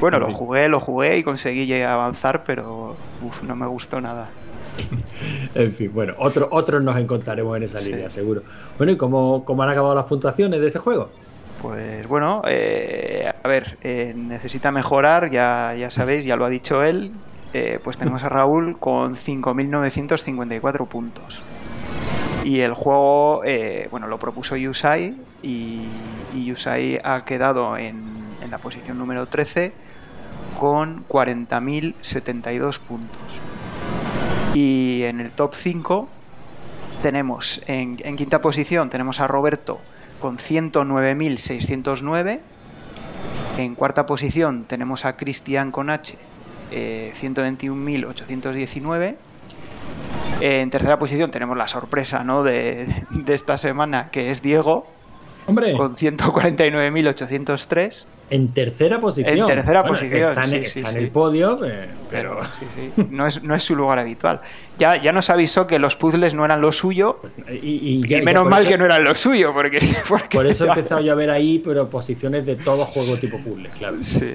Bueno, 0.00 0.18
lo 0.18 0.32
jugué, 0.32 0.70
lo 0.70 0.80
jugué 0.80 1.18
y 1.18 1.22
conseguí 1.22 1.82
avanzar, 1.82 2.44
pero 2.44 2.96
no 3.42 3.56
me 3.56 3.66
gustó 3.66 4.00
nada. 4.00 4.30
en 5.54 5.74
fin, 5.74 5.90
bueno, 5.92 6.14
otro, 6.16 6.48
otros 6.50 6.82
nos 6.82 6.96
encontraremos 6.96 7.58
en 7.58 7.64
esa 7.64 7.78
línea, 7.80 8.08
seguro. 8.08 8.42
Bueno, 8.78 8.94
¿y 8.94 8.96
cómo, 8.96 9.44
cómo, 9.44 9.62
han 9.62 9.68
acabado 9.68 9.94
las 9.94 10.06
puntuaciones 10.06 10.62
de 10.62 10.68
este 10.68 10.78
juego? 10.78 11.10
Pues 11.60 12.08
bueno, 12.08 12.40
eh, 12.46 13.30
a 13.42 13.46
ver, 13.46 13.76
eh, 13.82 14.14
necesita 14.16 14.72
mejorar, 14.72 15.28
ya, 15.28 15.74
ya 15.74 15.90
sabéis, 15.90 16.24
ya 16.24 16.36
lo 16.36 16.46
ha 16.46 16.48
dicho 16.48 16.82
él. 16.82 17.12
pues 17.84 17.98
tenemos 17.98 18.24
a 18.24 18.30
Raúl 18.30 18.78
con 18.78 19.14
5.954 19.14 20.88
puntos. 20.88 21.42
Y 22.44 22.60
el 22.60 22.74
juego, 22.74 23.42
eh, 23.44 23.88
bueno, 23.90 24.06
lo 24.06 24.18
propuso 24.18 24.54
Yusai 24.54 25.16
y, 25.42 25.88
Yusai 26.34 27.00
ha 27.02 27.24
quedado 27.24 27.78
en, 27.78 28.22
la 28.50 28.58
posición 28.58 28.98
número 28.98 29.24
13 29.26 29.72
con 30.60 31.08
40.072 31.08 32.78
puntos. 32.80 33.18
Y 34.52 35.04
en 35.04 35.20
el 35.20 35.30
top 35.30 35.54
5 35.54 36.06
tenemos 37.02 37.62
en, 37.66 37.96
quinta 37.96 38.42
posición 38.42 38.90
tenemos 38.90 39.20
a 39.20 39.26
Roberto 39.26 39.80
con 40.20 40.36
109.609. 40.36 42.40
En 43.56 43.74
cuarta 43.74 44.04
posición 44.04 44.64
tenemos 44.64 45.06
a 45.06 45.16
Cristian 45.16 45.70
con 45.70 45.88
H, 45.88 46.18
eh, 46.70 47.14
121.819 47.18 49.16
en 50.40 50.70
tercera 50.70 50.98
posición 50.98 51.30
tenemos 51.30 51.56
la 51.56 51.66
sorpresa 51.66 52.22
¿no? 52.24 52.42
de, 52.42 52.86
esta 53.26 53.58
semana, 53.58 54.08
que 54.10 54.30
es 54.30 54.40
Diego. 54.42 54.86
Hombre. 55.46 55.76
Con 55.76 55.94
149.803. 55.94 58.06
En 58.30 58.48
tercera 58.48 58.98
posición. 59.00 59.38
En 59.38 59.46
tercera 59.46 59.84
posición. 59.84 60.30
Está, 60.30 60.44
en, 60.90 60.96
el 60.96 61.10
podio, 61.10 61.62
eh, 61.64 61.90
pero. 62.10 62.40
No, 63.10 63.26
es, 63.26 63.42
no 63.42 63.54
es 63.54 63.62
su 63.62 63.76
lugar 63.76 63.98
habitual. 63.98 64.40
Ya, 64.78 64.96
ya 65.00 65.12
nos 65.12 65.28
avisó 65.28 65.66
que 65.66 65.78
los 65.78 65.96
puzzles 65.96 66.32
no 66.32 66.46
eran 66.46 66.62
lo 66.62 66.72
suyo. 66.72 67.18
Pues, 67.20 67.36
y, 67.62 68.02
menos 68.24 68.46
mal 68.46 68.66
que 68.66 68.78
no 68.78 68.86
eran 68.86 69.04
lo 69.04 69.14
suyo, 69.14 69.52
porque. 69.52 69.80
por 70.32 70.46
eso 70.46 70.64
he 70.64 70.68
empezado 70.68 71.02
yo 71.02 71.12
a 71.12 71.16
ver 71.16 71.28
ahí, 71.28 71.58
pero 71.58 71.90
posiciones 71.90 72.46
de 72.46 72.56
todo 72.56 72.86
juego 72.86 73.18
tipo 73.18 73.38
puzzles, 73.38 73.74
claro. 73.74 73.98
Sí. 74.02 74.32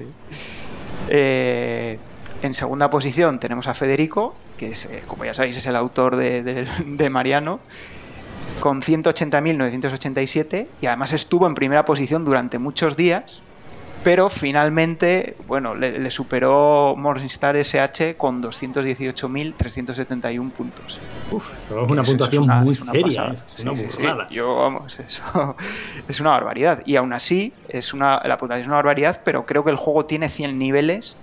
Eh, 1.10 1.98
en 2.42 2.54
segunda 2.54 2.90
posición 2.90 3.40
tenemos 3.40 3.68
a 3.68 3.74
Federico, 3.74 4.34
que 4.58 4.72
es, 4.72 4.86
eh, 4.86 5.04
como 5.08 5.26
ya 5.26 5.34
sabéis 5.34 5.58
es 5.58 5.68
el 5.68 5.76
autor 5.76 6.16
de, 6.16 7.10
Mariano, 7.10 7.60
con 8.60 8.82
180.987 8.82 10.68
y 10.82 10.86
además 10.86 11.12
estuvo 11.14 11.48
en 11.48 11.56
primera 11.56 11.86
posición 11.86 12.26
durante 12.26 12.60
muchos 12.60 12.98
días, 12.98 13.42
pero 14.04 14.30
finalmente, 14.30 15.36
bueno, 15.48 15.74
le, 15.76 16.10
superó 16.10 16.96
Morningstar 16.98 17.56
SH 17.58 18.16
con 18.16 18.42
218.371 18.42 20.52
puntos. 20.52 21.02
Uf, 21.32 21.54
es 21.54 21.70
una 21.72 22.04
puntuación 22.04 22.48
muy 22.64 22.76
seria, 22.76 23.34
es 23.34 23.60
una 23.60 23.72
burrada. 23.72 24.30
yo, 24.30 24.56
vamos, 24.56 24.98
eso 25.06 25.58
es 26.08 26.20
una 26.22 26.30
barbaridad. 26.32 26.82
Y 26.86 26.96
aún 26.96 27.12
así, 27.12 27.52
es 27.68 27.94
una, 27.94 28.22
la 28.24 28.38
puntuación 28.38 28.62
es 28.62 28.68
una 28.68 28.78
barbaridad, 28.78 29.20
pero 29.26 29.46
creo 29.46 29.66
que 29.66 29.72
el 29.72 29.78
juego 29.78 30.06
tiene 30.06 30.30
100 30.30 30.58
niveles 30.58 31.18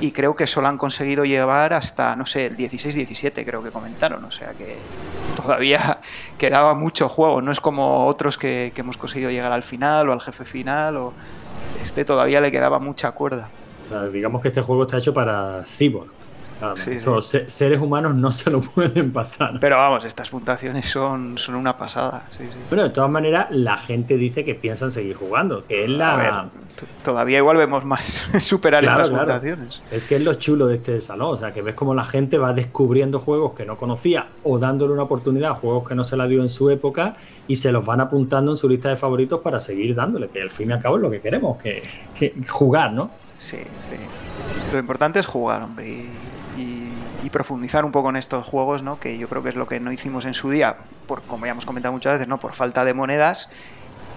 y 0.00 0.12
creo 0.12 0.34
que 0.34 0.46
solo 0.46 0.68
han 0.68 0.78
conseguido 0.78 1.24
llevar 1.24 1.72
hasta, 1.72 2.16
no 2.16 2.26
sé, 2.26 2.46
el 2.46 2.56
16-17 2.56 3.44
creo 3.44 3.62
que 3.62 3.70
comentaron, 3.70 4.24
o 4.24 4.30
sea 4.30 4.52
que 4.52 4.78
todavía 5.36 5.98
quedaba 6.38 6.74
mucho 6.74 7.08
juego, 7.08 7.42
no 7.42 7.52
es 7.52 7.60
como 7.60 8.06
otros 8.06 8.38
que, 8.38 8.72
hemos 8.74 8.96
conseguido 8.96 9.30
llegar 9.30 9.52
al 9.52 9.62
final 9.62 10.08
o 10.08 10.12
al 10.12 10.20
jefe 10.20 10.44
final, 10.44 10.96
o 10.96 11.12
este 11.82 12.04
todavía 12.04 12.40
le 12.40 12.50
quedaba 12.50 12.78
mucha 12.78 13.12
cuerda. 13.12 13.48
digamos 14.12 14.40
que 14.40 14.48
este 14.48 14.62
juego 14.62 14.84
está 14.84 14.98
hecho 14.98 15.12
para 15.12 15.64
cyborg 15.64 16.19
seres 17.48 17.80
humanos 17.80 18.14
no 18.14 18.32
se 18.32 18.50
lo 18.50 18.60
pueden 18.74 19.12
pasar. 19.12 19.58
Pero 19.60 19.76
vamos, 19.76 20.04
estas 20.04 20.30
puntuaciones 20.30 20.86
son, 20.86 21.38
son 21.38 21.54
una 21.54 21.76
pasada. 21.76 22.26
Bueno, 22.68 22.84
de 22.84 22.90
todas 22.90 23.10
maneras, 23.10 23.46
la 23.50 23.76
gente 23.76 24.16
dice 24.16 24.44
que 24.44 24.54
piensan 24.54 24.90
seguir 24.90 25.16
jugando, 25.16 25.64
que 25.66 25.84
es 25.84 25.90
la... 25.90 26.48
todavía 27.02 27.38
igual 27.38 27.56
vemos 27.56 27.84
más 27.84 28.04
superar 28.38 28.84
estas 28.84 29.10
puntuaciones. 29.10 29.82
Es 29.90 30.06
que 30.06 30.16
es 30.16 30.22
lo 30.22 30.34
chulo 30.34 30.66
de 30.66 30.76
este 30.76 31.00
salón, 31.00 31.34
o 31.34 31.36
sea, 31.36 31.52
que 31.52 31.62
ves 31.62 31.74
como 31.74 31.94
la 31.94 32.04
gente 32.04 32.38
va 32.38 32.52
descubriendo 32.52 33.18
juegos 33.18 33.52
que 33.54 33.64
no 33.64 33.76
conocía 33.76 34.28
o 34.44 34.58
dándole 34.58 34.92
una 34.92 35.04
oportunidad 35.04 35.52
a 35.52 35.54
juegos 35.54 35.88
que 35.88 35.94
no 35.94 36.04
se 36.04 36.16
la 36.16 36.26
dio 36.26 36.42
en 36.42 36.48
su 36.48 36.70
época 36.70 37.14
y 37.48 37.56
se 37.56 37.72
los 37.72 37.84
van 37.84 38.00
apuntando 38.00 38.52
en 38.52 38.56
su 38.56 38.68
lista 38.68 38.88
de 38.88 38.96
favoritos 38.96 39.40
para 39.40 39.60
seguir 39.60 39.94
dándole, 39.94 40.28
que 40.28 40.42
al 40.42 40.50
fin 40.50 40.70
y 40.70 40.72
al 40.72 40.80
cabo 40.80 40.96
es 40.96 41.02
lo 41.02 41.10
que 41.10 41.20
queremos, 41.20 41.58
que, 41.58 41.82
que 42.14 42.34
jugar, 42.48 42.92
¿no? 42.92 43.10
Sí, 43.36 43.56
sí. 43.88 43.96
Lo 44.72 44.78
importante 44.78 45.18
es 45.18 45.26
jugar, 45.26 45.62
hombre. 45.62 45.88
Y 45.88 46.10
y 47.30 47.32
profundizar 47.32 47.84
un 47.84 47.92
poco 47.92 48.10
en 48.10 48.16
estos 48.16 48.46
juegos, 48.46 48.82
¿no? 48.82 48.98
Que 48.98 49.18
yo 49.18 49.28
creo 49.28 49.42
que 49.42 49.50
es 49.50 49.56
lo 49.56 49.66
que 49.66 49.80
no 49.80 49.92
hicimos 49.92 50.24
en 50.24 50.34
su 50.34 50.50
día, 50.50 50.76
por 51.06 51.22
como 51.22 51.46
ya 51.46 51.52
hemos 51.52 51.66
comentado 51.66 51.92
muchas 51.92 52.14
veces, 52.14 52.28
¿no? 52.28 52.38
Por 52.38 52.52
falta 52.52 52.84
de 52.84 52.94
monedas 52.94 53.48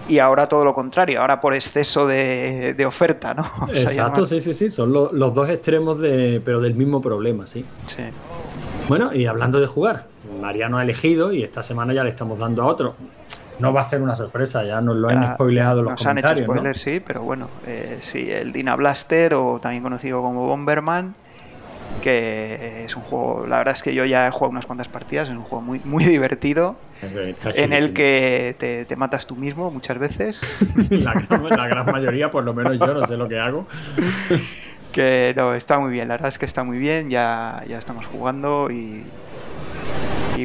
y 0.08 0.18
ahora 0.18 0.48
todo 0.48 0.64
lo 0.64 0.74
contrario, 0.74 1.20
ahora 1.20 1.40
por 1.40 1.54
exceso 1.54 2.06
de, 2.06 2.84
oferta, 2.86 3.34
¿no? 3.34 3.50
Exacto, 3.68 4.26
sí, 4.26 4.40
sí, 4.40 4.52
sí, 4.52 4.70
son 4.70 4.92
los 4.92 5.34
dos 5.34 5.48
extremos 5.48 5.98
de, 5.98 6.42
pero 6.44 6.60
del 6.60 6.74
mismo 6.74 7.00
problema, 7.00 7.46
sí. 7.46 7.64
Sí. 7.86 8.02
Bueno, 8.88 9.14
y 9.14 9.26
hablando 9.26 9.60
de 9.60 9.66
jugar, 9.66 10.06
Mariano 10.40 10.78
ha 10.78 10.82
elegido 10.82 11.32
y 11.32 11.42
esta 11.42 11.62
semana 11.62 11.94
ya 11.94 12.04
le 12.04 12.10
estamos 12.10 12.38
dando 12.38 12.62
a 12.62 12.66
otro. 12.66 12.96
No 13.60 13.72
va 13.72 13.82
a 13.82 13.84
ser 13.84 14.02
una 14.02 14.16
sorpresa, 14.16 14.64
ya 14.64 14.80
nos 14.80 14.96
lo 14.96 15.08
han 15.08 15.34
spoileado 15.34 15.80
los 15.80 15.92
nos 15.92 16.06
han 16.06 16.18
hecho 16.18 16.36
spoilers, 16.36 16.80
sí, 16.80 17.00
pero 17.00 17.22
bueno, 17.22 17.48
eh, 17.64 17.98
sí, 18.00 18.28
el 18.30 18.52
Dina 18.52 18.74
Blaster 18.74 19.34
o 19.34 19.60
también 19.60 19.82
conocido 19.82 20.20
como 20.22 20.46
Bomberman 20.46 21.14
que 22.02 22.84
es 22.84 22.96
un 22.96 23.02
juego, 23.02 23.46
la 23.46 23.58
verdad 23.58 23.74
es 23.74 23.82
que 23.82 23.94
yo 23.94 24.04
ya 24.04 24.26
he 24.26 24.30
jugado 24.30 24.50
unas 24.50 24.66
cuantas 24.66 24.88
partidas, 24.88 25.28
es 25.28 25.34
un 25.34 25.42
juego 25.42 25.62
muy, 25.62 25.80
muy 25.84 26.04
divertido, 26.04 26.76
en 27.02 27.72
el 27.72 27.92
que 27.92 28.56
te, 28.86 28.96
matas 28.96 29.26
tú 29.26 29.36
mismo 29.36 29.70
muchas 29.70 29.98
veces. 29.98 30.40
la, 30.90 31.14
gran, 31.68 31.86
mayoría, 31.86 32.30
por 32.30 32.44
lo 32.44 32.54
menos 32.54 32.78
yo 32.78 32.94
no 32.94 33.06
sé 33.06 33.16
lo 33.16 33.28
que 33.28 33.38
hago. 33.38 33.66
que 34.92 35.34
no, 35.36 35.54
está 35.54 35.78
muy 35.78 35.92
bien, 35.92 36.08
la 36.08 36.14
verdad 36.14 36.28
es 36.28 36.38
que 36.38 36.46
está 36.46 36.62
muy 36.62 36.78
bien, 36.78 37.10
ya, 37.10 37.62
ya 37.66 37.78
estamos 37.78 38.06
jugando 38.06 38.68
y, 38.70 39.02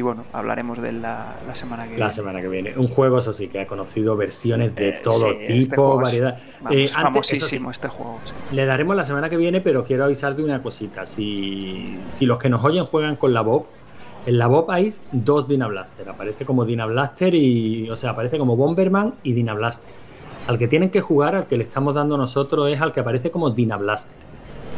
y 0.00 0.02
bueno, 0.02 0.24
hablaremos 0.32 0.80
de 0.80 0.92
la, 0.92 1.36
la 1.46 1.54
semana 1.54 1.82
que 1.82 1.90
viene. 1.90 2.04
La 2.06 2.10
semana 2.10 2.40
que 2.40 2.48
viene. 2.48 2.72
Un 2.74 2.88
juego, 2.88 3.18
eso 3.18 3.34
sí, 3.34 3.48
que 3.48 3.60
ha 3.60 3.66
conocido 3.66 4.16
versiones 4.16 4.74
de 4.74 4.88
eh, 4.88 5.00
todo 5.02 5.30
este 5.30 5.52
tipo, 5.52 6.00
variedad. 6.00 6.38
Eh, 6.70 6.88
famosísimo 6.88 7.70
este 7.70 7.88
juego. 7.88 8.18
Le 8.50 8.64
daremos 8.64 8.96
la 8.96 9.04
semana 9.04 9.28
que 9.28 9.36
viene, 9.36 9.60
pero 9.60 9.84
quiero 9.84 10.04
avisar 10.04 10.34
de 10.34 10.42
una 10.42 10.62
cosita. 10.62 11.04
Si, 11.04 11.98
si 12.08 12.24
los 12.24 12.38
que 12.38 12.48
nos 12.48 12.64
oyen 12.64 12.86
juegan 12.86 13.16
con 13.16 13.34
la 13.34 13.42
Bob, 13.42 13.66
en 14.24 14.38
la 14.38 14.46
Bob 14.46 14.70
hay 14.70 14.90
dos 15.12 15.46
Dina 15.46 15.66
Blaster. 15.66 16.08
Aparece 16.08 16.46
como 16.46 16.64
Dina 16.64 16.86
Blaster 16.86 17.34
y. 17.34 17.90
O 17.90 17.96
sea, 17.98 18.12
aparece 18.12 18.38
como 18.38 18.56
Bomberman 18.56 19.16
y 19.22 19.34
Dina 19.34 19.52
Blaster. 19.52 19.92
Al 20.46 20.58
que 20.58 20.66
tienen 20.66 20.88
que 20.88 21.02
jugar, 21.02 21.34
al 21.34 21.46
que 21.46 21.58
le 21.58 21.64
estamos 21.64 21.94
dando 21.94 22.16
nosotros, 22.16 22.70
es 22.70 22.80
al 22.80 22.94
que 22.94 23.00
aparece 23.00 23.30
como 23.30 23.50
Dina 23.50 23.76
Blaster. 23.76 24.12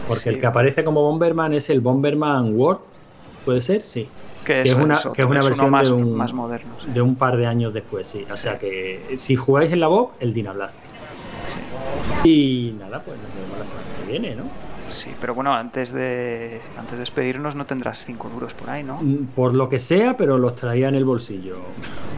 Porque 0.08 0.30
el 0.30 0.40
que 0.40 0.46
aparece 0.46 0.82
como 0.82 1.02
Bomberman 1.02 1.52
es 1.52 1.70
el 1.70 1.80
Bomberman 1.80 2.56
World. 2.56 2.80
¿Puede 3.44 3.60
ser? 3.60 3.82
Sí. 3.82 4.08
Que, 4.44 4.62
es 4.62 4.74
una, 4.74 4.98
que 5.14 5.22
es 5.22 5.28
una 5.28 5.40
versión 5.40 5.70
más, 5.70 5.84
de, 5.84 5.92
un, 5.92 6.16
más 6.16 6.32
moderno, 6.32 6.72
de 6.86 7.00
un 7.00 7.14
par 7.14 7.36
de 7.36 7.46
años 7.46 7.72
después, 7.72 8.06
sí. 8.06 8.26
O 8.32 8.36
sea 8.36 8.58
que 8.58 9.14
si 9.16 9.36
jugáis 9.36 9.72
en 9.72 9.80
la 9.80 9.86
Bob, 9.86 10.12
el 10.20 10.34
Dynablast. 10.34 10.76
Y 12.24 12.74
nada, 12.78 13.02
pues 13.02 13.18
nos 13.18 13.34
vemos 13.34 13.58
la 13.58 13.66
semana 13.66 13.86
que 13.98 14.10
viene, 14.10 14.34
¿no? 14.34 14.44
Sí, 14.88 15.10
pero 15.20 15.34
bueno, 15.34 15.54
antes 15.54 15.92
de 15.92 16.60
antes 16.76 16.92
de 16.92 16.98
despedirnos 16.98 17.54
no 17.54 17.64
tendrás 17.64 18.04
cinco 18.04 18.28
duros 18.28 18.52
por 18.52 18.68
ahí, 18.68 18.84
¿no? 18.84 18.98
Mm, 19.00 19.28
por 19.34 19.54
lo 19.54 19.68
que 19.68 19.78
sea, 19.78 20.16
pero 20.16 20.36
los 20.38 20.54
traía 20.54 20.88
en 20.88 20.94
el 20.94 21.04
bolsillo. 21.04 21.56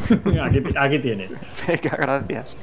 aquí, 0.42 0.62
aquí 0.76 0.98
tienes. 0.98 1.30
Venga, 1.66 1.96
gracias. 1.96 2.56